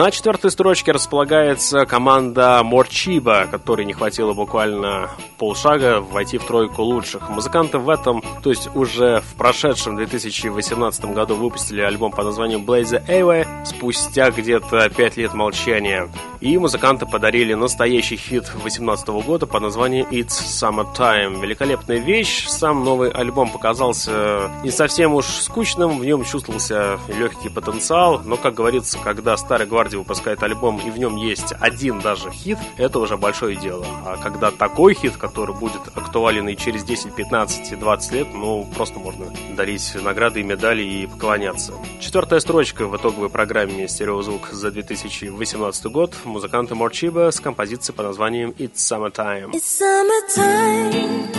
На 0.06 0.12
четвертой 0.12 0.52
строчке 0.52 0.92
располагается 0.92 1.88
команда 1.88 2.62
Морчиба, 2.64 3.48
которой 3.50 3.88
не 3.88 3.94
хватило 3.94 4.34
буквально 4.34 5.10
полшага 5.40 6.00
войти 6.00 6.38
в 6.38 6.46
тройку 6.46 6.84
лучших. 6.84 7.28
Музыканты 7.32 7.80
в 7.80 7.90
этом, 7.90 8.22
то 8.44 8.52
есть 8.52 8.70
уже 8.76 9.22
в 9.22 9.34
прошедшем 9.34 9.96
2018 9.96 11.06
году 11.06 11.34
выпустили 11.34 11.82
альбом 11.82 12.12
под 12.12 12.26
названием 12.26 12.66
Blaze 12.66 13.04
Away 13.08 13.48
спустя 13.66 14.30
где-то 14.30 14.92
5 14.92 15.18
лет 15.18 15.34
молчания. 15.34 16.08
И 16.46 16.60
музыканты 16.60 17.08
подарили 17.08 17.56
настоящий 17.56 18.18
хит 18.18 18.44
2018 18.44 19.08
года 19.26 19.48
под 19.48 19.64
названием 19.64 20.06
It's 20.12 20.28
Summertime. 20.28 21.42
Великолепная 21.42 21.98
вещь. 21.98 22.46
Сам 22.48 22.84
новый 22.84 23.10
альбом 23.10 23.50
показался 23.50 24.52
не 24.64 24.70
совсем 24.70 25.16
уж 25.16 25.26
скучным, 25.26 25.98
в 25.98 26.06
нем 26.06 26.24
чувствовался 26.24 27.00
легкий 27.08 27.50
потенциал, 27.50 28.22
но, 28.24 28.38
как 28.38 28.54
говорится, 28.54 29.00
когда 29.04 29.36
старый 29.38 29.66
гвардия 29.66 29.98
выпускает 29.98 30.44
альбом 30.44 30.80
и 30.86 30.92
в 30.92 31.00
нем 31.00 31.16
есть 31.16 31.52
один 31.60 32.00
даже 32.00 32.30
хит, 32.30 32.60
это 32.78 33.00
уже 33.00 33.18
большое 33.18 33.56
дело. 33.56 33.88
А 34.06 34.18
когда 34.18 34.52
такой 34.52 34.94
хит, 34.94 35.18
который 35.18 35.56
будет 35.56 35.82
актуален 35.96 36.48
и 36.48 36.56
через 36.56 36.84
10, 36.84 37.16
15 37.16 37.72
и 37.72 37.76
20 37.76 38.12
лет, 38.12 38.28
ну, 38.36 38.70
просто 38.76 39.00
можно 39.00 39.34
дарить 39.58 39.96
награды 39.96 40.42
и 40.42 40.44
медали 40.44 40.84
и 40.84 41.08
поклоняться. 41.08 41.74
Четвертая 42.00 42.40
строчка 42.40 42.86
в 42.86 42.96
итоговой 42.96 43.30
программе 43.30 43.88
«Стереозвук» 43.88 44.50
за 44.52 44.70
2018 44.70 45.86
год. 45.86 46.14
Музыканты 46.36 46.76
Морчиба 46.76 47.32
с 47.32 47.40
композицией 47.40 47.96
под 47.96 48.08
названием 48.08 48.50
«It's 48.58 48.76
Summertime». 48.76 49.52
It's 49.54 49.80
summertime, 49.80 51.32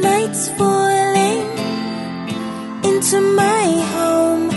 nights 0.00 0.48
falling 0.58 1.46
into 2.82 3.20
my 3.36 3.80
home. 3.94 4.53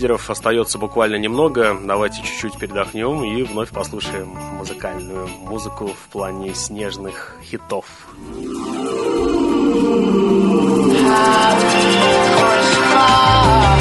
Лидеров 0.00 0.30
остается 0.30 0.78
буквально 0.78 1.16
немного. 1.16 1.76
Давайте 1.84 2.22
чуть-чуть 2.22 2.58
передохнем 2.58 3.22
и 3.22 3.42
вновь 3.42 3.68
послушаем 3.68 4.28
музыкальную 4.56 5.28
музыку 5.28 5.88
в 5.88 6.08
плане 6.10 6.54
снежных 6.54 7.36
хитов. 7.42 7.84
Jingle 11.70 13.79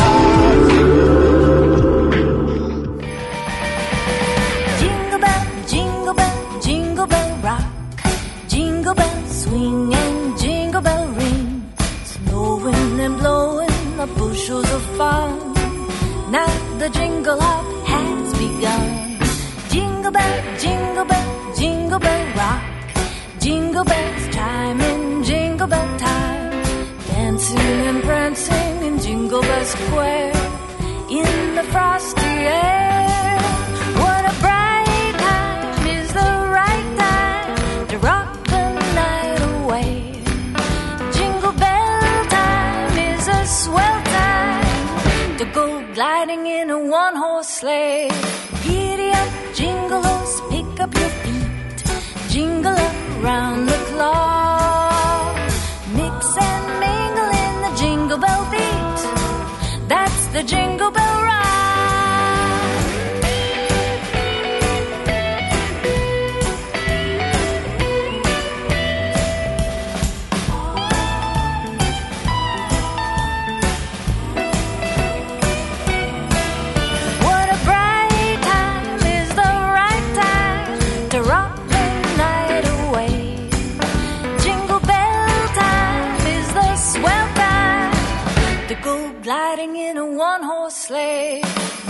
sleigh. 90.89 91.41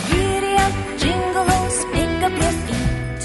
Giddy 0.10 0.54
up, 0.66 0.74
jingle 1.02 1.46
jingleos, 1.52 1.78
pick 1.94 2.16
up 2.28 2.36
your 2.44 2.56
feet, 2.66 3.22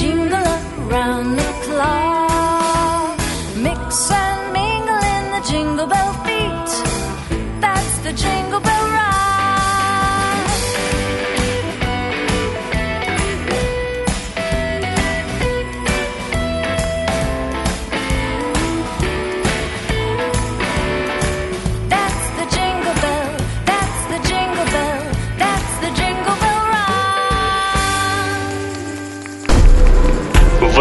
jingle 0.00 0.48
around 0.82 1.28
the 1.40 1.50
clock. 1.64 3.18
Mix 3.66 4.10
and 4.22 4.40
mingle 4.58 5.02
in 5.14 5.24
the 5.34 5.42
jingle 5.50 5.88
bell 5.92 6.12
beat. 6.26 6.70
That's 7.64 7.94
the 8.06 8.12
jingle 8.24 8.60
bell 8.60 8.71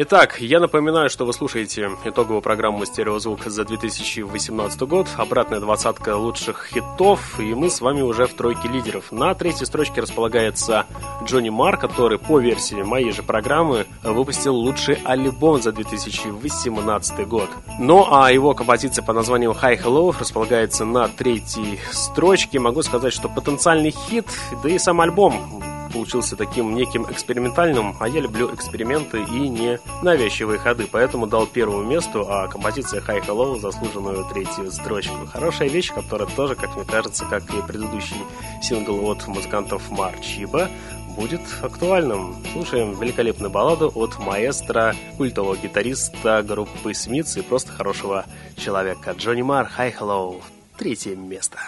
Итак, 0.00 0.40
я 0.40 0.60
напоминаю, 0.60 1.10
что 1.10 1.26
вы 1.26 1.32
слушаете 1.32 1.90
итоговую 2.04 2.40
программу 2.40 2.86
«Стереозвук» 2.86 3.46
за 3.46 3.64
2018 3.64 4.80
год, 4.82 5.08
обратная 5.16 5.58
двадцатка 5.58 6.16
лучших 6.16 6.68
хитов, 6.72 7.40
и 7.40 7.52
мы 7.52 7.68
с 7.68 7.80
вами 7.80 8.02
уже 8.02 8.28
в 8.28 8.34
тройке 8.34 8.68
лидеров. 8.68 9.10
На 9.10 9.34
третьей 9.34 9.66
строчке 9.66 10.00
располагается 10.00 10.86
Джонни 11.24 11.48
Мар, 11.48 11.76
который, 11.78 12.20
по 12.20 12.38
версии 12.38 12.76
моей 12.76 13.10
же 13.10 13.24
программы, 13.24 13.86
выпустил 14.04 14.54
лучший 14.54 15.00
альбом 15.04 15.60
за 15.60 15.72
2018 15.72 17.26
год. 17.26 17.50
Ну 17.80 18.06
а 18.08 18.30
его 18.30 18.54
композиция 18.54 19.04
под 19.04 19.16
названием 19.16 19.50
«Hi 19.50 19.82
Hello» 19.82 20.14
располагается 20.16 20.84
на 20.84 21.08
третьей 21.08 21.80
строчке. 21.90 22.60
Могу 22.60 22.82
сказать, 22.82 23.12
что 23.12 23.28
потенциальный 23.28 23.90
хит, 23.90 24.26
да 24.62 24.68
и 24.68 24.78
сам 24.78 25.00
альбом 25.00 25.60
получился 25.88 26.36
таким 26.36 26.74
неким 26.74 27.04
экспериментальным, 27.10 27.96
а 27.98 28.08
я 28.08 28.20
люблю 28.20 28.54
эксперименты 28.54 29.22
и 29.22 29.48
не 29.48 29.80
навязчивые 30.02 30.58
ходы, 30.58 30.86
поэтому 30.90 31.26
дал 31.26 31.46
первому 31.46 31.82
месту, 31.84 32.26
а 32.28 32.48
композиция 32.48 33.00
High 33.00 33.26
Hello 33.26 33.58
заслуженную 33.58 34.24
третью 34.32 34.70
строчку. 34.70 35.26
Хорошая 35.26 35.68
вещь, 35.68 35.92
которая 35.92 36.28
тоже, 36.28 36.54
как 36.54 36.76
мне 36.76 36.84
кажется, 36.84 37.24
как 37.24 37.42
и 37.54 37.62
предыдущий 37.66 38.16
сингл 38.62 39.08
от 39.10 39.26
музыкантов 39.26 39.90
Марчиба, 39.90 40.68
будет 41.16 41.40
актуальным. 41.62 42.36
Слушаем 42.52 42.98
великолепную 42.98 43.50
балладу 43.50 43.90
от 43.94 44.18
маэстро, 44.18 44.94
культового 45.16 45.56
гитариста 45.56 46.44
группы 46.44 46.94
Смитс 46.94 47.36
и 47.36 47.42
просто 47.42 47.72
хорошего 47.72 48.24
человека. 48.56 49.12
Джонни 49.18 49.42
Мар, 49.42 49.68
High 49.76 49.94
Hello, 49.98 50.40
третье 50.76 51.16
место. 51.16 51.58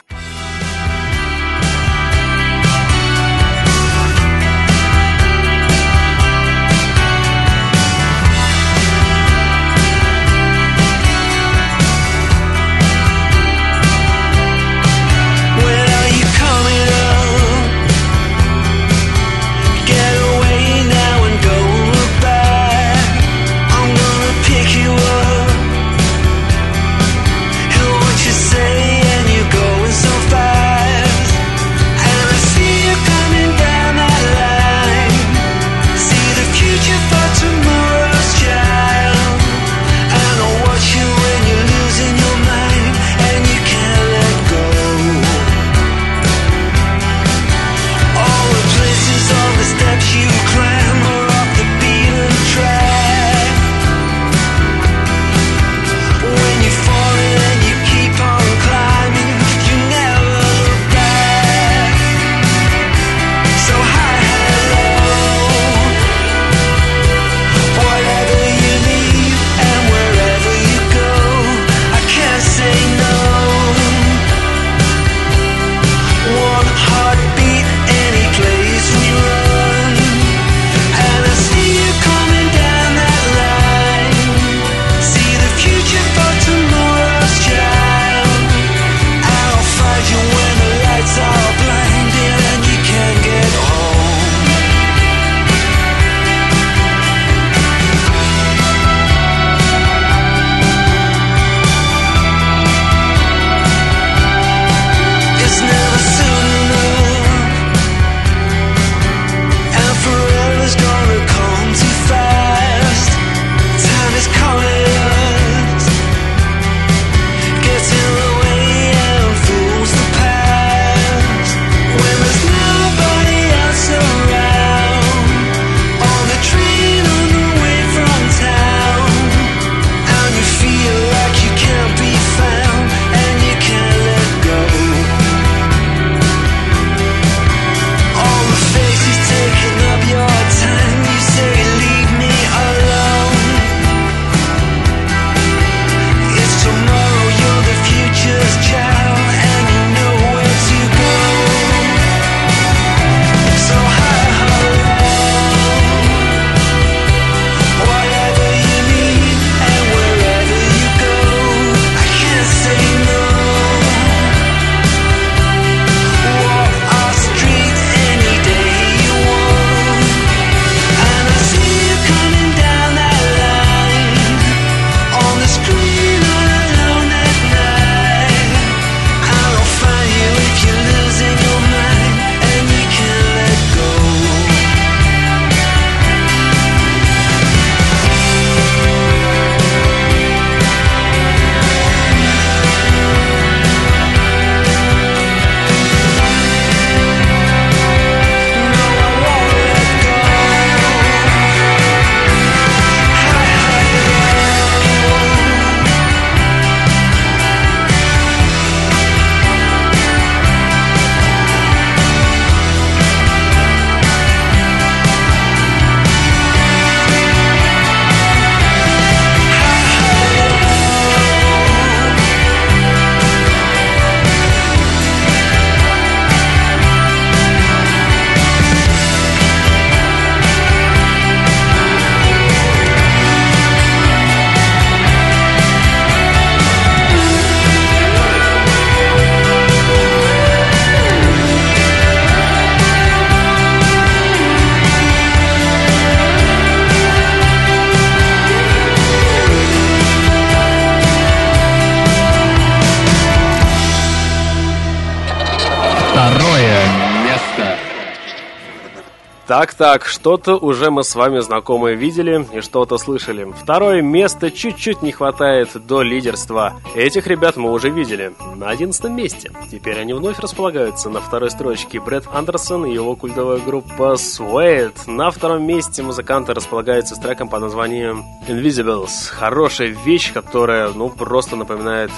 Так-так, 259.61 260.07
что-то 260.07 260.57
уже 260.57 260.91
мы 260.91 261.05
с 261.05 261.15
вами 261.15 261.41
знакомые 261.41 261.95
видели 261.95 262.47
и 262.51 262.63
что-то 262.63 262.97
слышали. 262.97 263.45
Второе 263.63 264.01
место 264.01 264.51
чуть-чуть 264.51 265.03
не 265.03 265.13
хватает 265.13 265.69
до 265.87 266.01
лидерства. 266.01 266.81
Этих 266.95 267.27
ребят 267.27 267.59
мы 267.59 267.71
уже 267.71 267.91
видели. 267.91 268.33
На 268.57 268.71
одиннадцатом 268.71 269.15
месте. 269.15 269.53
Теперь 269.71 269.99
они 269.99 270.15
вновь 270.15 270.39
располагаются 270.39 271.11
на 271.11 271.21
второй 271.21 271.51
строчке. 271.51 272.01
Брэд 272.01 272.25
Андерсон 272.33 272.87
и 272.87 272.95
его 272.95 273.15
культовая 273.17 273.59
группа 273.59 274.17
Suede. 274.17 274.95
На 275.07 275.31
втором 275.31 275.67
месте 275.67 276.03
музыканты 276.03 276.55
располагаются 276.55 277.15
с 277.15 277.19
треком 277.19 277.51
под 277.51 277.61
названием 277.61 278.25
Invisibles. 278.49 279.29
Хорошая 279.29 279.89
вещь, 279.89 280.33
которая, 280.33 280.89
ну, 280.95 281.11
просто 281.11 281.57
напоминает 281.57 282.13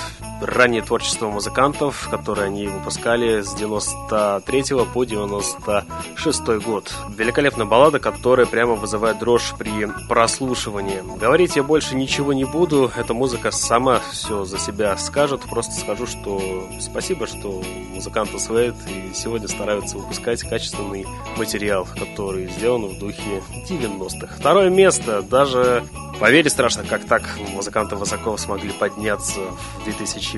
раннее 0.44 0.82
творчество 0.82 1.28
музыкантов, 1.28 2.08
которые 2.10 2.46
они 2.46 2.66
выпускали 2.66 3.42
с 3.42 3.54
93 3.54 4.64
по 4.92 5.04
96 5.04 6.46
год. 6.64 6.92
Великолепная 7.16 7.66
баллада, 7.66 7.98
которая 7.98 8.46
прямо 8.46 8.74
вызывает 8.74 9.18
дрожь 9.18 9.54
при 9.58 9.86
прослушивании. 10.08 11.02
Говорить 11.18 11.56
я 11.56 11.62
больше 11.62 11.94
ничего 11.94 12.32
не 12.32 12.44
буду, 12.44 12.90
эта 12.96 13.14
музыка 13.14 13.50
сама 13.50 14.00
все 14.10 14.44
за 14.44 14.58
себя 14.58 14.96
скажет. 14.96 15.42
Просто 15.42 15.72
скажу, 15.72 16.06
что 16.06 16.68
спасибо, 16.80 17.26
что 17.26 17.62
музыканты 17.92 18.38
Свейт 18.38 18.74
и 18.88 19.14
сегодня 19.14 19.48
стараются 19.48 19.98
выпускать 19.98 20.42
качественный 20.42 21.06
материал, 21.36 21.86
который 21.98 22.48
сделан 22.48 22.86
в 22.86 22.98
духе 22.98 23.42
90-х. 23.68 24.36
Второе 24.38 24.70
место, 24.70 25.22
даже 25.22 25.84
Поверить 26.22 26.52
страшно, 26.52 26.84
как 26.84 27.04
так 27.04 27.22
музыканты 27.52 27.96
высоко 27.96 28.36
смогли 28.36 28.70
подняться 28.70 29.40
в 29.80 29.88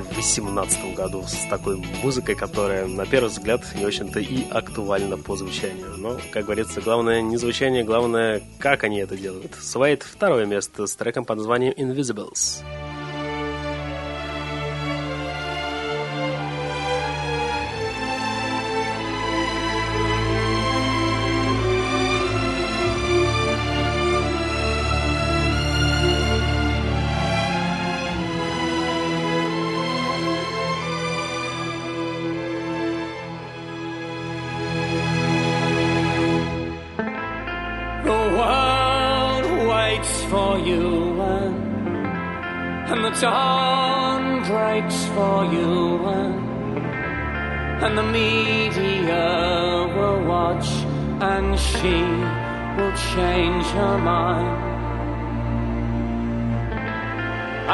2018 0.02 0.94
году 0.94 1.24
с 1.26 1.48
такой 1.48 1.76
музыкой, 2.02 2.34
которая, 2.34 2.86
на 2.86 3.06
первый 3.06 3.28
взгляд, 3.28 3.62
не 3.74 3.84
очень-то 3.84 4.20
и 4.20 4.48
актуальна 4.50 5.16
по 5.16 5.36
звучанию. 5.36 5.96
Но, 5.96 6.18
как 6.32 6.44
говорится, 6.44 6.80
главное 6.80 7.22
не 7.22 7.36
звучание, 7.36 7.84
главное, 7.84 8.42
как 8.58 8.84
они 8.84 8.98
это 8.98 9.16
делают. 9.16 9.54
Свайт 9.60 10.02
второе 10.02 10.46
место 10.46 10.86
с 10.86 10.94
треком 10.96 11.24
под 11.24 11.38
названием 11.38 11.74
Invisibles. 11.74 12.62
dawn 12.64 12.83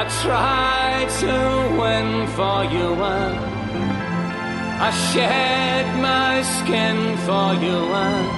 I 0.01 0.03
tried 0.25 1.11
to 1.25 1.37
win 1.79 2.11
for 2.29 2.59
you 2.75 2.89
and 3.05 3.37
I 4.89 4.91
shed 5.13 5.87
my 6.01 6.35
skin 6.57 6.99
for 7.27 7.49
you 7.65 7.79
and 8.09 8.29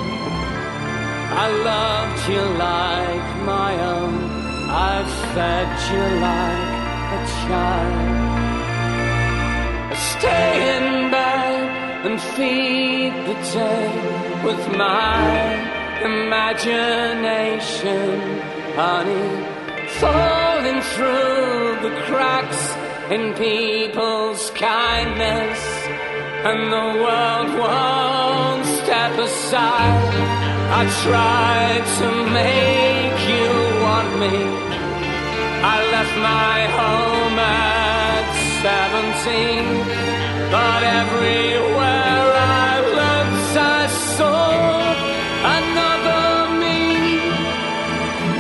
I 1.45 1.47
loved 1.71 2.23
you 2.33 2.45
like 2.69 3.29
my 3.55 3.73
own. 3.95 4.15
I've 4.91 5.13
fed 5.35 5.71
you 5.93 6.05
like 6.29 6.73
a 7.19 7.21
child. 7.43 8.07
Stay 10.11 10.53
in 10.79 10.87
bed 11.13 11.63
and 12.07 12.17
feed 12.35 13.13
the 13.29 13.37
day 13.55 13.91
with 14.47 14.63
my 14.77 15.25
imagination, 16.11 18.11
honey, 18.75 19.27
through 20.95 21.79
the 21.87 21.95
cracks 22.07 22.63
in 23.11 23.35
people's 23.35 24.51
kindness, 24.51 25.61
and 26.49 26.73
the 26.77 26.89
world 27.03 27.49
won't 27.59 28.67
step 28.83 29.19
aside. 29.19 30.15
I 30.81 30.83
tried 31.05 31.85
to 32.01 32.09
make 32.41 33.19
you 33.35 33.49
want 33.83 34.11
me 34.19 34.73
I 35.65 35.79
left 35.93 36.17
my 36.19 36.67
home 36.81 37.39
at 37.39 38.27
17, 38.63 40.51
but 40.51 40.83
everywhere 40.83 42.27
I 42.35 42.81
looked, 42.99 43.57
I 43.57 43.87
saw 44.17 44.51
another 45.59 46.59
me, 46.59 46.81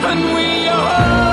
and 0.08 0.20
we 0.34 0.66
are 0.66 1.31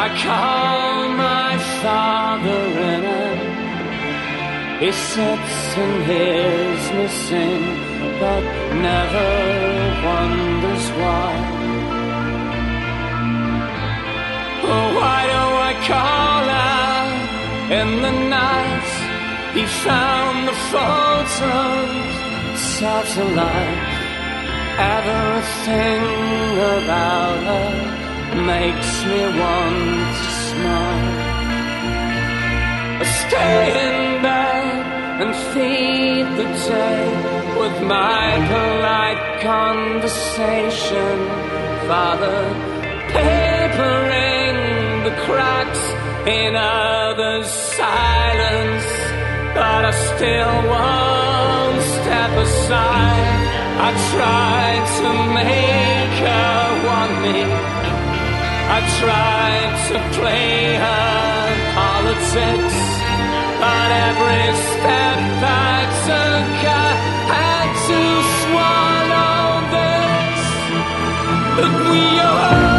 I 0.00 0.08
call 0.22 1.08
my 1.08 1.58
father 1.82 2.62
in 2.92 3.02
he 4.78 4.92
sits 4.92 5.76
and 5.82 6.04
hears 6.04 6.84
me 6.96 7.08
sing 7.26 7.64
but 8.20 8.44
never 8.86 9.30
wonders 10.06 10.86
why. 11.00 11.32
Oh, 14.70 14.86
why 14.98 15.20
do 15.34 15.44
I 15.68 15.72
call 15.90 16.44
out 16.70 17.72
in 17.78 17.88
the 18.06 18.14
night? 18.38 18.90
He 19.56 19.64
found 19.66 20.46
the 20.46 20.56
photos, 20.70 22.10
satellite. 22.78 23.82
Everything 24.96 26.02
about 26.76 27.38
her 27.50 28.07
makes 28.36 29.04
me 29.04 29.20
want 29.40 30.14
to 30.20 30.30
smile. 30.48 31.28
I 33.00 33.04
stay 33.24 33.62
in 33.86 34.22
bed 34.22 34.88
and 35.22 35.32
feed 35.52 36.26
the 36.38 36.48
day 36.68 37.04
with 37.60 37.76
my 37.82 38.26
polite 38.52 39.22
conversation. 39.40 41.16
Father, 41.88 42.40
papering 43.16 44.58
the 45.04 45.14
cracks 45.24 45.84
in 46.26 46.54
others' 46.54 47.50
silence, 47.80 48.88
but 49.54 49.82
I 49.90 49.94
still 50.10 50.56
won't 50.72 51.80
step 51.96 52.32
aside. 52.46 53.38
I 53.86 53.90
tried 54.12 54.84
to 55.00 55.10
make 55.38 56.16
her 56.26 56.58
want 56.86 57.14
me. 57.24 57.77
I 58.70 58.80
tried 59.00 59.72
to 59.88 59.96
play 60.18 60.76
her 60.76 61.48
politics, 61.74 62.78
but 63.62 63.88
every 64.08 64.46
step 64.68 65.20
I 65.42 65.78
took, 66.06 66.52
I 66.68 66.90
had 67.32 67.68
to 67.88 68.00
swallow 68.42 69.46
this. 69.76 70.42
But 71.56 71.72
we 71.90 72.04
are 72.20 72.77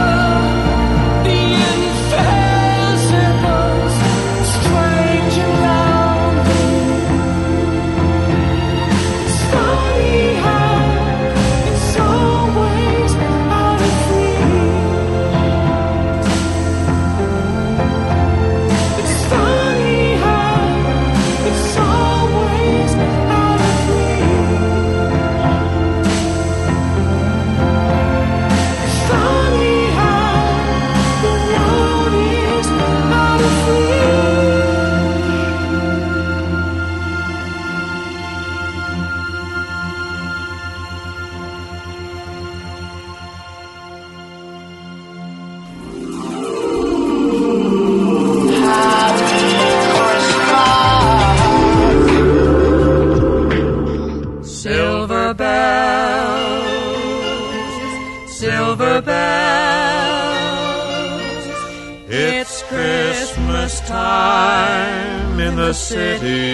time 64.70 65.40
in 65.48 65.54
the 65.56 65.74
city. 65.74 66.50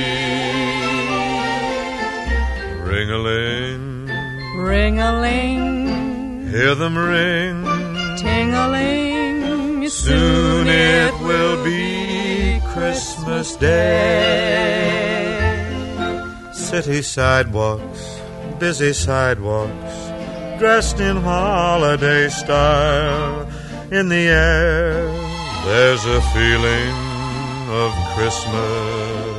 Ring 2.91 3.09
a 3.17 3.19
ling, 3.29 3.83
Ring 4.71 4.95
a 5.09 5.11
ling, 5.25 6.47
hear 6.53 6.73
them 6.81 6.95
ring. 6.97 7.57
ting 8.23 8.49
a 8.63 8.65
ling. 8.75 9.89
Soon 9.89 10.63
it 10.67 11.13
will 11.27 11.57
be 11.71 12.61
Christmas 12.73 13.47
Day. 13.55 14.85
City 16.53 17.01
sidewalks, 17.01 18.01
busy 18.59 18.93
sidewalks, 18.93 19.95
dressed 20.61 20.99
in 21.09 21.15
holiday 21.17 22.23
style. 22.29 23.47
In 23.97 24.05
the 24.15 24.25
air, 24.49 24.95
there's 25.67 26.05
a 26.17 26.21
feeling 26.35 26.95
of 27.83 28.04
Christmas. 28.15 29.35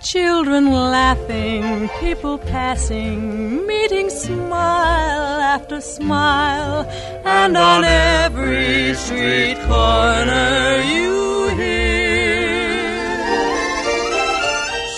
Children 0.00 0.72
laughing, 0.72 1.90
people 2.00 2.38
passing, 2.38 3.66
meeting 3.66 4.08
smile 4.08 5.38
after 5.54 5.78
smile, 5.82 6.88
and 7.26 7.54
on 7.54 7.84
every 7.84 8.94
street 8.94 9.58
corner 9.66 10.80
you 10.92 11.48
hear 11.58 12.88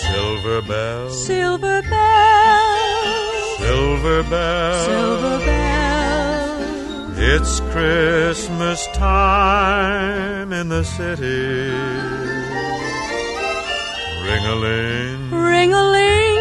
Silver 0.07 0.61
bells, 0.61 1.25
silver 1.25 1.81
bells, 1.81 3.57
silver 3.57 4.23
bells, 4.23 4.85
silver 4.85 5.45
bells. 5.45 5.70
It's 7.33 7.61
Christmas 7.71 8.85
time 8.87 10.51
in 10.51 10.67
the 10.67 10.83
city. 10.83 11.71
Ring 14.27 14.45
a 14.45 14.55
ling, 14.55 15.31
Ring 15.31 15.73
a 15.73 15.83
ling, 15.95 16.39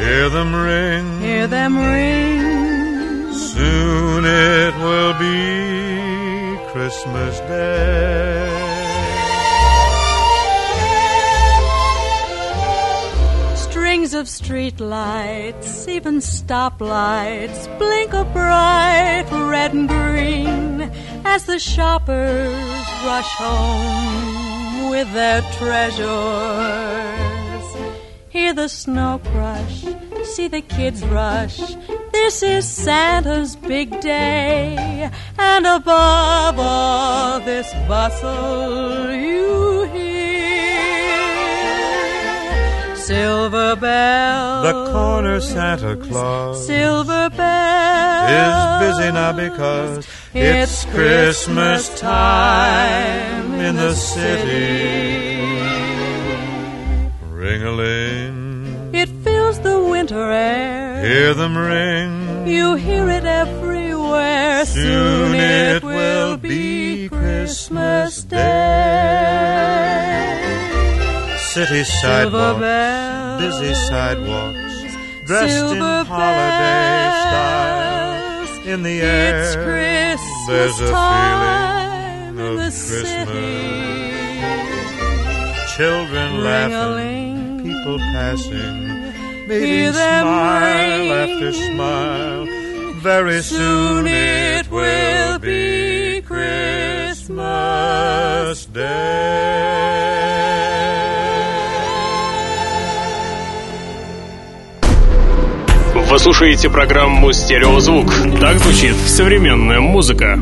hear 0.00 0.28
them 0.28 0.50
ring. 0.54 1.20
hear 1.20 1.46
them 1.46 1.78
ring. 1.78 3.32
Soon 3.32 4.24
it 4.24 4.74
will 4.86 5.14
be 5.20 6.58
Christmas 6.72 7.38
Day. 7.40 8.73
Of 14.14 14.28
street 14.28 14.78
lights, 14.78 15.88
even 15.88 16.18
stoplights, 16.18 17.66
blink 17.78 18.12
a 18.12 18.24
bright 18.24 19.26
red 19.30 19.72
and 19.72 19.88
green 19.88 20.82
as 21.24 21.46
the 21.46 21.58
shoppers 21.58 22.54
rush 23.04 23.32
home 23.34 24.90
with 24.90 25.12
their 25.12 25.42
treasures. 25.58 26.04
Hear 28.28 28.52
the 28.52 28.68
snow 28.68 29.20
crush, 29.32 29.84
see 30.24 30.48
the 30.48 30.62
kids 30.62 31.04
rush. 31.06 31.58
This 32.12 32.42
is 32.42 32.68
Santa's 32.68 33.56
big 33.56 34.00
day, 34.00 35.10
and 35.38 35.66
above 35.66 36.58
all 36.58 37.40
this 37.40 37.72
bustle, 37.88 39.12
you 39.12 39.73
silver 43.06 43.76
bells. 43.76 44.64
The 44.68 44.92
corner 44.92 45.40
Santa 45.40 45.96
Claus 45.96 46.66
Silver 46.66 47.28
bells 47.30 48.30
is 48.40 48.56
busy 48.84 49.12
now 49.12 49.32
because 49.32 50.06
It's 50.34 50.84
Christmas 50.86 51.82
time 52.00 53.52
in 53.54 53.76
the 53.76 53.94
city. 53.94 55.40
Ring 57.30 57.62
a 57.62 57.72
ling, 57.72 58.90
It 58.94 59.08
fills 59.24 59.60
the 59.60 59.78
winter 59.92 60.30
air. 60.30 61.04
hear 61.04 61.34
them 61.34 61.56
ring. 61.56 62.46
You 62.46 62.74
hear 62.74 63.08
it 63.10 63.24
everywhere. 63.24 64.64
Soon 64.64 65.34
it 65.34 65.82
will 65.82 66.36
be 66.38 67.08
Christmas 67.08 68.22
Day. 68.22 68.40
City 71.54 71.84
sidewalks, 71.84 72.58
bells, 72.58 73.40
busy 73.40 73.74
sidewalks, 73.74 74.74
dressed 75.24 75.72
in 75.72 75.78
holiday 75.78 77.10
style. 77.22 78.66
In 78.66 78.82
the 78.82 79.00
air, 79.00 79.54
Christmas 79.62 80.46
there's 80.48 80.80
a 80.80 80.86
feeling 80.88 82.38
in 82.38 82.38
of 82.40 82.56
the 82.58 82.70
Christmas. 82.88 83.36
Children 85.76 86.42
laughing, 86.42 87.62
people 87.62 87.98
passing, 87.98 89.46
meeting 89.46 89.92
smile 89.92 90.98
ring. 90.98 91.12
after 91.12 91.52
smile. 91.52 92.46
Very 92.96 93.42
soon 93.42 94.08
it 94.08 94.68
will 94.72 95.38
be 95.38 96.20
Christmas 96.22 97.54
Вы 106.14 106.20
слушаете 106.20 106.70
программу 106.70 107.32
«Стереозвук». 107.32 108.06
Так 108.40 108.58
звучит 108.58 108.94
современная 108.94 109.80
музыка. 109.80 110.38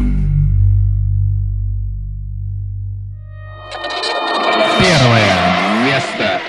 Первое 4.78 5.86
место. 5.86 6.40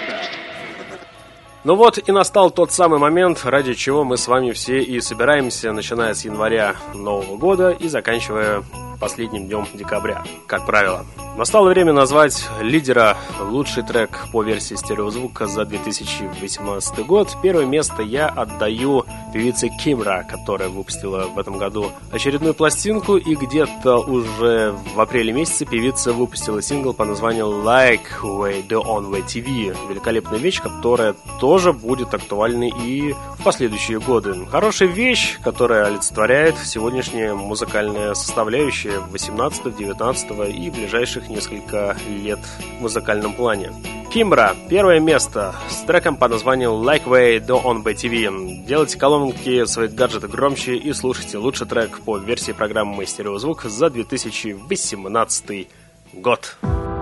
Ну 1.64 1.76
вот 1.76 2.00
и 2.06 2.12
настал 2.12 2.52
тот 2.52 2.74
самый 2.74 3.00
момент, 3.00 3.40
ради 3.46 3.76
чего 3.76 4.04
мы 4.04 4.18
с 4.18 4.28
вами 4.28 4.52
все 4.52 4.82
и 4.82 5.00
собираемся, 5.00 5.72
начиная 5.72 6.14
с 6.14 6.26
января 6.26 6.76
Нового 6.94 7.38
года 7.38 7.70
и 7.70 7.88
заканчивая 7.88 8.62
последним 9.00 9.46
днем 9.48 9.66
декабря, 9.74 10.22
как 10.48 10.66
правило. 10.66 11.06
Настало 11.36 11.70
время 11.70 11.94
назвать 11.94 12.48
лидера 12.62 13.18
лучший 13.42 13.82
трек 13.82 14.28
по 14.32 14.44
версии 14.44 14.76
стереозвука 14.76 15.48
за 15.48 15.66
2018 15.66 17.06
год. 17.08 17.36
Первое 17.42 17.66
место 17.66 18.04
я 18.04 18.28
отдаю 18.28 19.04
певице 19.34 19.70
Кимра, 19.70 20.24
которая 20.30 20.70
выпустила 20.70 21.26
в 21.28 21.40
этом 21.40 21.58
году 21.58 21.92
очередную 22.12 22.54
пластинку, 22.54 23.18
и 23.18 23.34
где-то 23.36 23.98
уже 23.98 24.76
в 24.94 25.02
апреле 25.02 25.34
месяце 25.34 25.66
певица 25.66 26.14
выпустила 26.14 26.62
сингл 26.62 26.94
по 26.94 27.04
названию 27.04 27.48
Like 27.48 28.22
Way 28.22 28.68
Do 28.68 28.84
On 28.84 29.10
Way 29.10 29.26
TV. 29.26 29.76
Великолепная 29.90 30.38
вещь, 30.38 30.62
которая 30.62 31.16
тоже 31.40 31.74
будет 31.74 32.14
актуальной 32.14 32.70
и 32.70 33.14
в 33.40 33.44
последующие 33.44 34.00
годы. 34.00 34.46
Хорошая 34.52 34.88
вещь, 34.88 35.40
которая 35.44 35.86
олицетворяет 35.86 36.56
сегодняшняя 36.64 37.34
музыкальная 37.34 38.14
составляющая 38.14 39.00
18, 39.00 39.76
19 39.76 40.56
и 40.56 40.70
ближайших 40.70 41.23
несколько 41.30 41.96
лет 42.08 42.40
в 42.78 42.82
музыкальном 42.82 43.34
плане. 43.34 43.72
Кимбра, 44.14 44.56
первое 44.70 45.00
место 45.00 45.56
с 45.70 45.82
треком 45.82 46.18
под 46.18 46.32
названием 46.32 46.72
Like 46.72 47.06
Way 47.06 47.46
Do 47.46 47.64
On 47.64 47.84
By 47.84 47.96
TV. 47.96 48.66
Делайте 48.66 48.98
колонки 48.98 49.66
своих 49.66 49.96
гаджетов 49.96 50.30
громче 50.30 50.76
и 50.76 50.94
слушайте 50.94 51.38
лучший 51.40 51.66
трек 51.66 52.00
по 52.02 52.18
версии 52.18 52.52
программы 52.52 53.06
Стереозвук 53.06 53.64
за 53.64 53.90
2018 53.90 55.68
год. 56.14 56.58
Find 56.62 56.93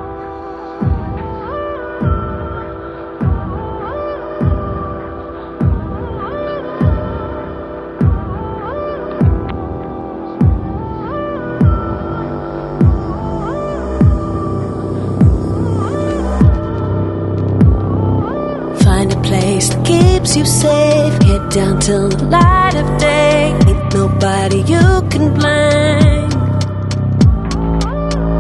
place 19.62 19.70
that 19.70 19.86
keeps 19.86 20.36
you 20.36 20.46
safe. 20.46 21.20
Get 21.20 21.52
down 21.52 21.80
till 21.80 22.10
the 22.10 22.26
light 22.26 22.76
of 22.76 23.00
day. 23.00 23.54
Ain't 23.68 23.94
nobody 23.94 24.58
you 24.58 24.88
can 25.10 25.34
blame. 25.34 26.30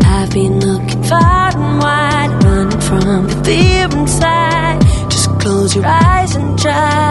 I've 0.03 0.31
been 0.31 0.59
looking 0.59 1.03
far 1.03 1.51
and 1.55 1.79
wide, 1.79 2.43
running 2.43 2.81
from 2.81 3.27
the 3.27 3.43
fear 3.43 3.85
inside. 3.99 4.81
Just 5.09 5.29
close 5.39 5.75
your 5.75 5.85
eyes 5.85 6.35
and 6.35 6.57
drive. 6.57 7.10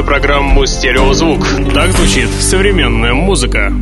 Слушаете 0.00 0.02
программу 0.02 0.66
«Стереозвук». 0.66 1.40
Так 1.74 1.90
звучит 1.92 2.28
современная 2.30 3.12
музыка. 3.12 3.72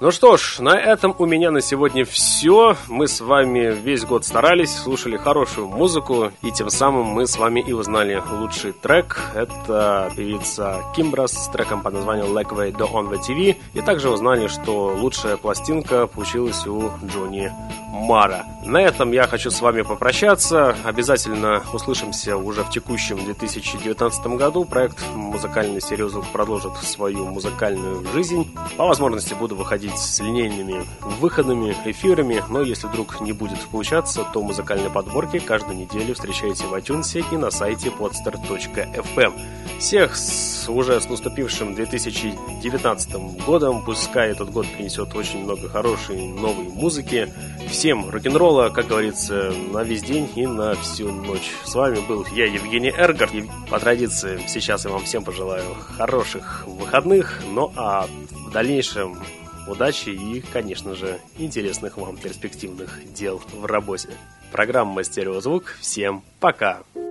Ну 0.00 0.10
что 0.10 0.36
ж, 0.36 0.58
на 0.58 0.76
этом 0.76 1.14
у 1.18 1.26
меня 1.26 1.50
на 1.52 1.60
сегодня 1.60 2.04
все. 2.04 2.76
Мы 2.88 3.06
с 3.06 3.20
вами 3.20 3.72
весь 3.72 4.04
год 4.04 4.24
старались, 4.24 4.74
слушали 4.74 5.16
хорошую 5.16 5.68
музыку, 5.68 6.32
и 6.42 6.50
тем 6.50 6.70
самым 6.70 7.06
мы 7.06 7.26
с 7.26 7.36
вами 7.38 7.60
и 7.60 7.72
узнали 7.72 8.20
лучший 8.32 8.72
трек. 8.72 9.20
Это 9.34 10.10
певица 10.16 10.82
Кимбрас 10.96 11.32
с 11.32 11.48
треком 11.48 11.82
под 11.82 11.94
названием 11.94 12.36
Legway 12.36 12.72
Do 12.72 12.90
On 12.92 13.10
The 13.10 13.20
TV. 13.20 13.56
И 13.74 13.80
также 13.80 14.10
узнали, 14.10 14.48
что 14.48 14.94
лучшая 14.98 15.36
пластинка 15.36 16.06
получилась 16.08 16.66
у 16.66 16.90
Джонни 17.04 17.52
Мара. 17.92 18.44
На 18.72 18.80
этом 18.80 19.12
я 19.12 19.26
хочу 19.26 19.50
с 19.50 19.60
вами 19.60 19.82
попрощаться. 19.82 20.74
Обязательно 20.82 21.62
услышимся 21.74 22.38
уже 22.38 22.64
в 22.64 22.70
текущем 22.70 23.22
2019 23.22 24.26
году. 24.38 24.64
Проект 24.64 25.04
«Музыкальный 25.14 25.82
серьезно» 25.82 26.22
продолжит 26.32 26.74
свою 26.78 27.26
музыкальную 27.26 28.02
жизнь. 28.14 28.50
По 28.78 28.86
возможности 28.86 29.34
буду 29.34 29.56
выходить 29.56 29.98
с 29.98 30.20
линейными 30.20 30.86
выходами, 31.20 31.76
эфирами, 31.84 32.42
но 32.48 32.62
если 32.62 32.86
вдруг 32.86 33.20
не 33.20 33.34
будет 33.34 33.60
получаться, 33.66 34.24
то 34.32 34.42
музыкальные 34.42 34.88
подборки 34.88 35.38
каждую 35.38 35.76
неделю 35.76 36.14
встречаете 36.14 36.64
в 36.64 36.72
iTunes 36.72 37.22
и 37.30 37.36
на 37.36 37.50
сайте 37.50 37.90
podster.fm. 37.90 39.34
Всех 39.80 40.16
с, 40.16 40.66
уже 40.70 40.98
с 40.98 41.10
наступившим 41.10 41.74
2019 41.74 43.44
годом, 43.44 43.84
пускай 43.84 44.30
этот 44.30 44.50
год 44.50 44.66
принесет 44.68 45.14
очень 45.14 45.42
много 45.42 45.68
хорошей 45.68 46.28
новой 46.28 46.68
музыки. 46.68 47.30
Всем 47.72 48.10
рок-н-ролла, 48.10 48.68
как 48.68 48.88
говорится, 48.88 49.50
на 49.72 49.82
весь 49.82 50.02
день 50.02 50.28
и 50.36 50.46
на 50.46 50.74
всю 50.74 51.10
ночь. 51.10 51.50
С 51.64 51.74
вами 51.74 51.98
был 52.06 52.24
я, 52.32 52.44
Евгений 52.44 52.90
Эргар. 52.90 53.30
И 53.32 53.48
по 53.70 53.80
традиции 53.80 54.38
сейчас 54.46 54.84
я 54.84 54.90
вам 54.90 55.04
всем 55.04 55.24
пожелаю 55.24 55.74
хороших 55.96 56.64
выходных, 56.66 57.40
ну 57.50 57.72
а 57.74 58.06
в 58.30 58.52
дальнейшем 58.52 59.18
удачи 59.66 60.10
и, 60.10 60.44
конечно 60.52 60.94
же, 60.94 61.18
интересных 61.38 61.96
вам 61.96 62.18
перспективных 62.18 63.00
дел 63.14 63.40
в 63.52 63.64
работе. 63.64 64.10
Программа 64.52 65.02
«Стереозвук». 65.02 65.74
Всем 65.80 66.22
пока! 66.40 66.82
shining 66.94 67.01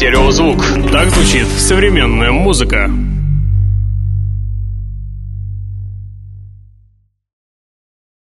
«Стереозвук». 0.00 0.64
Так 0.90 1.10
звучит 1.10 1.46
современная 1.58 2.32
музыка. 2.32 2.90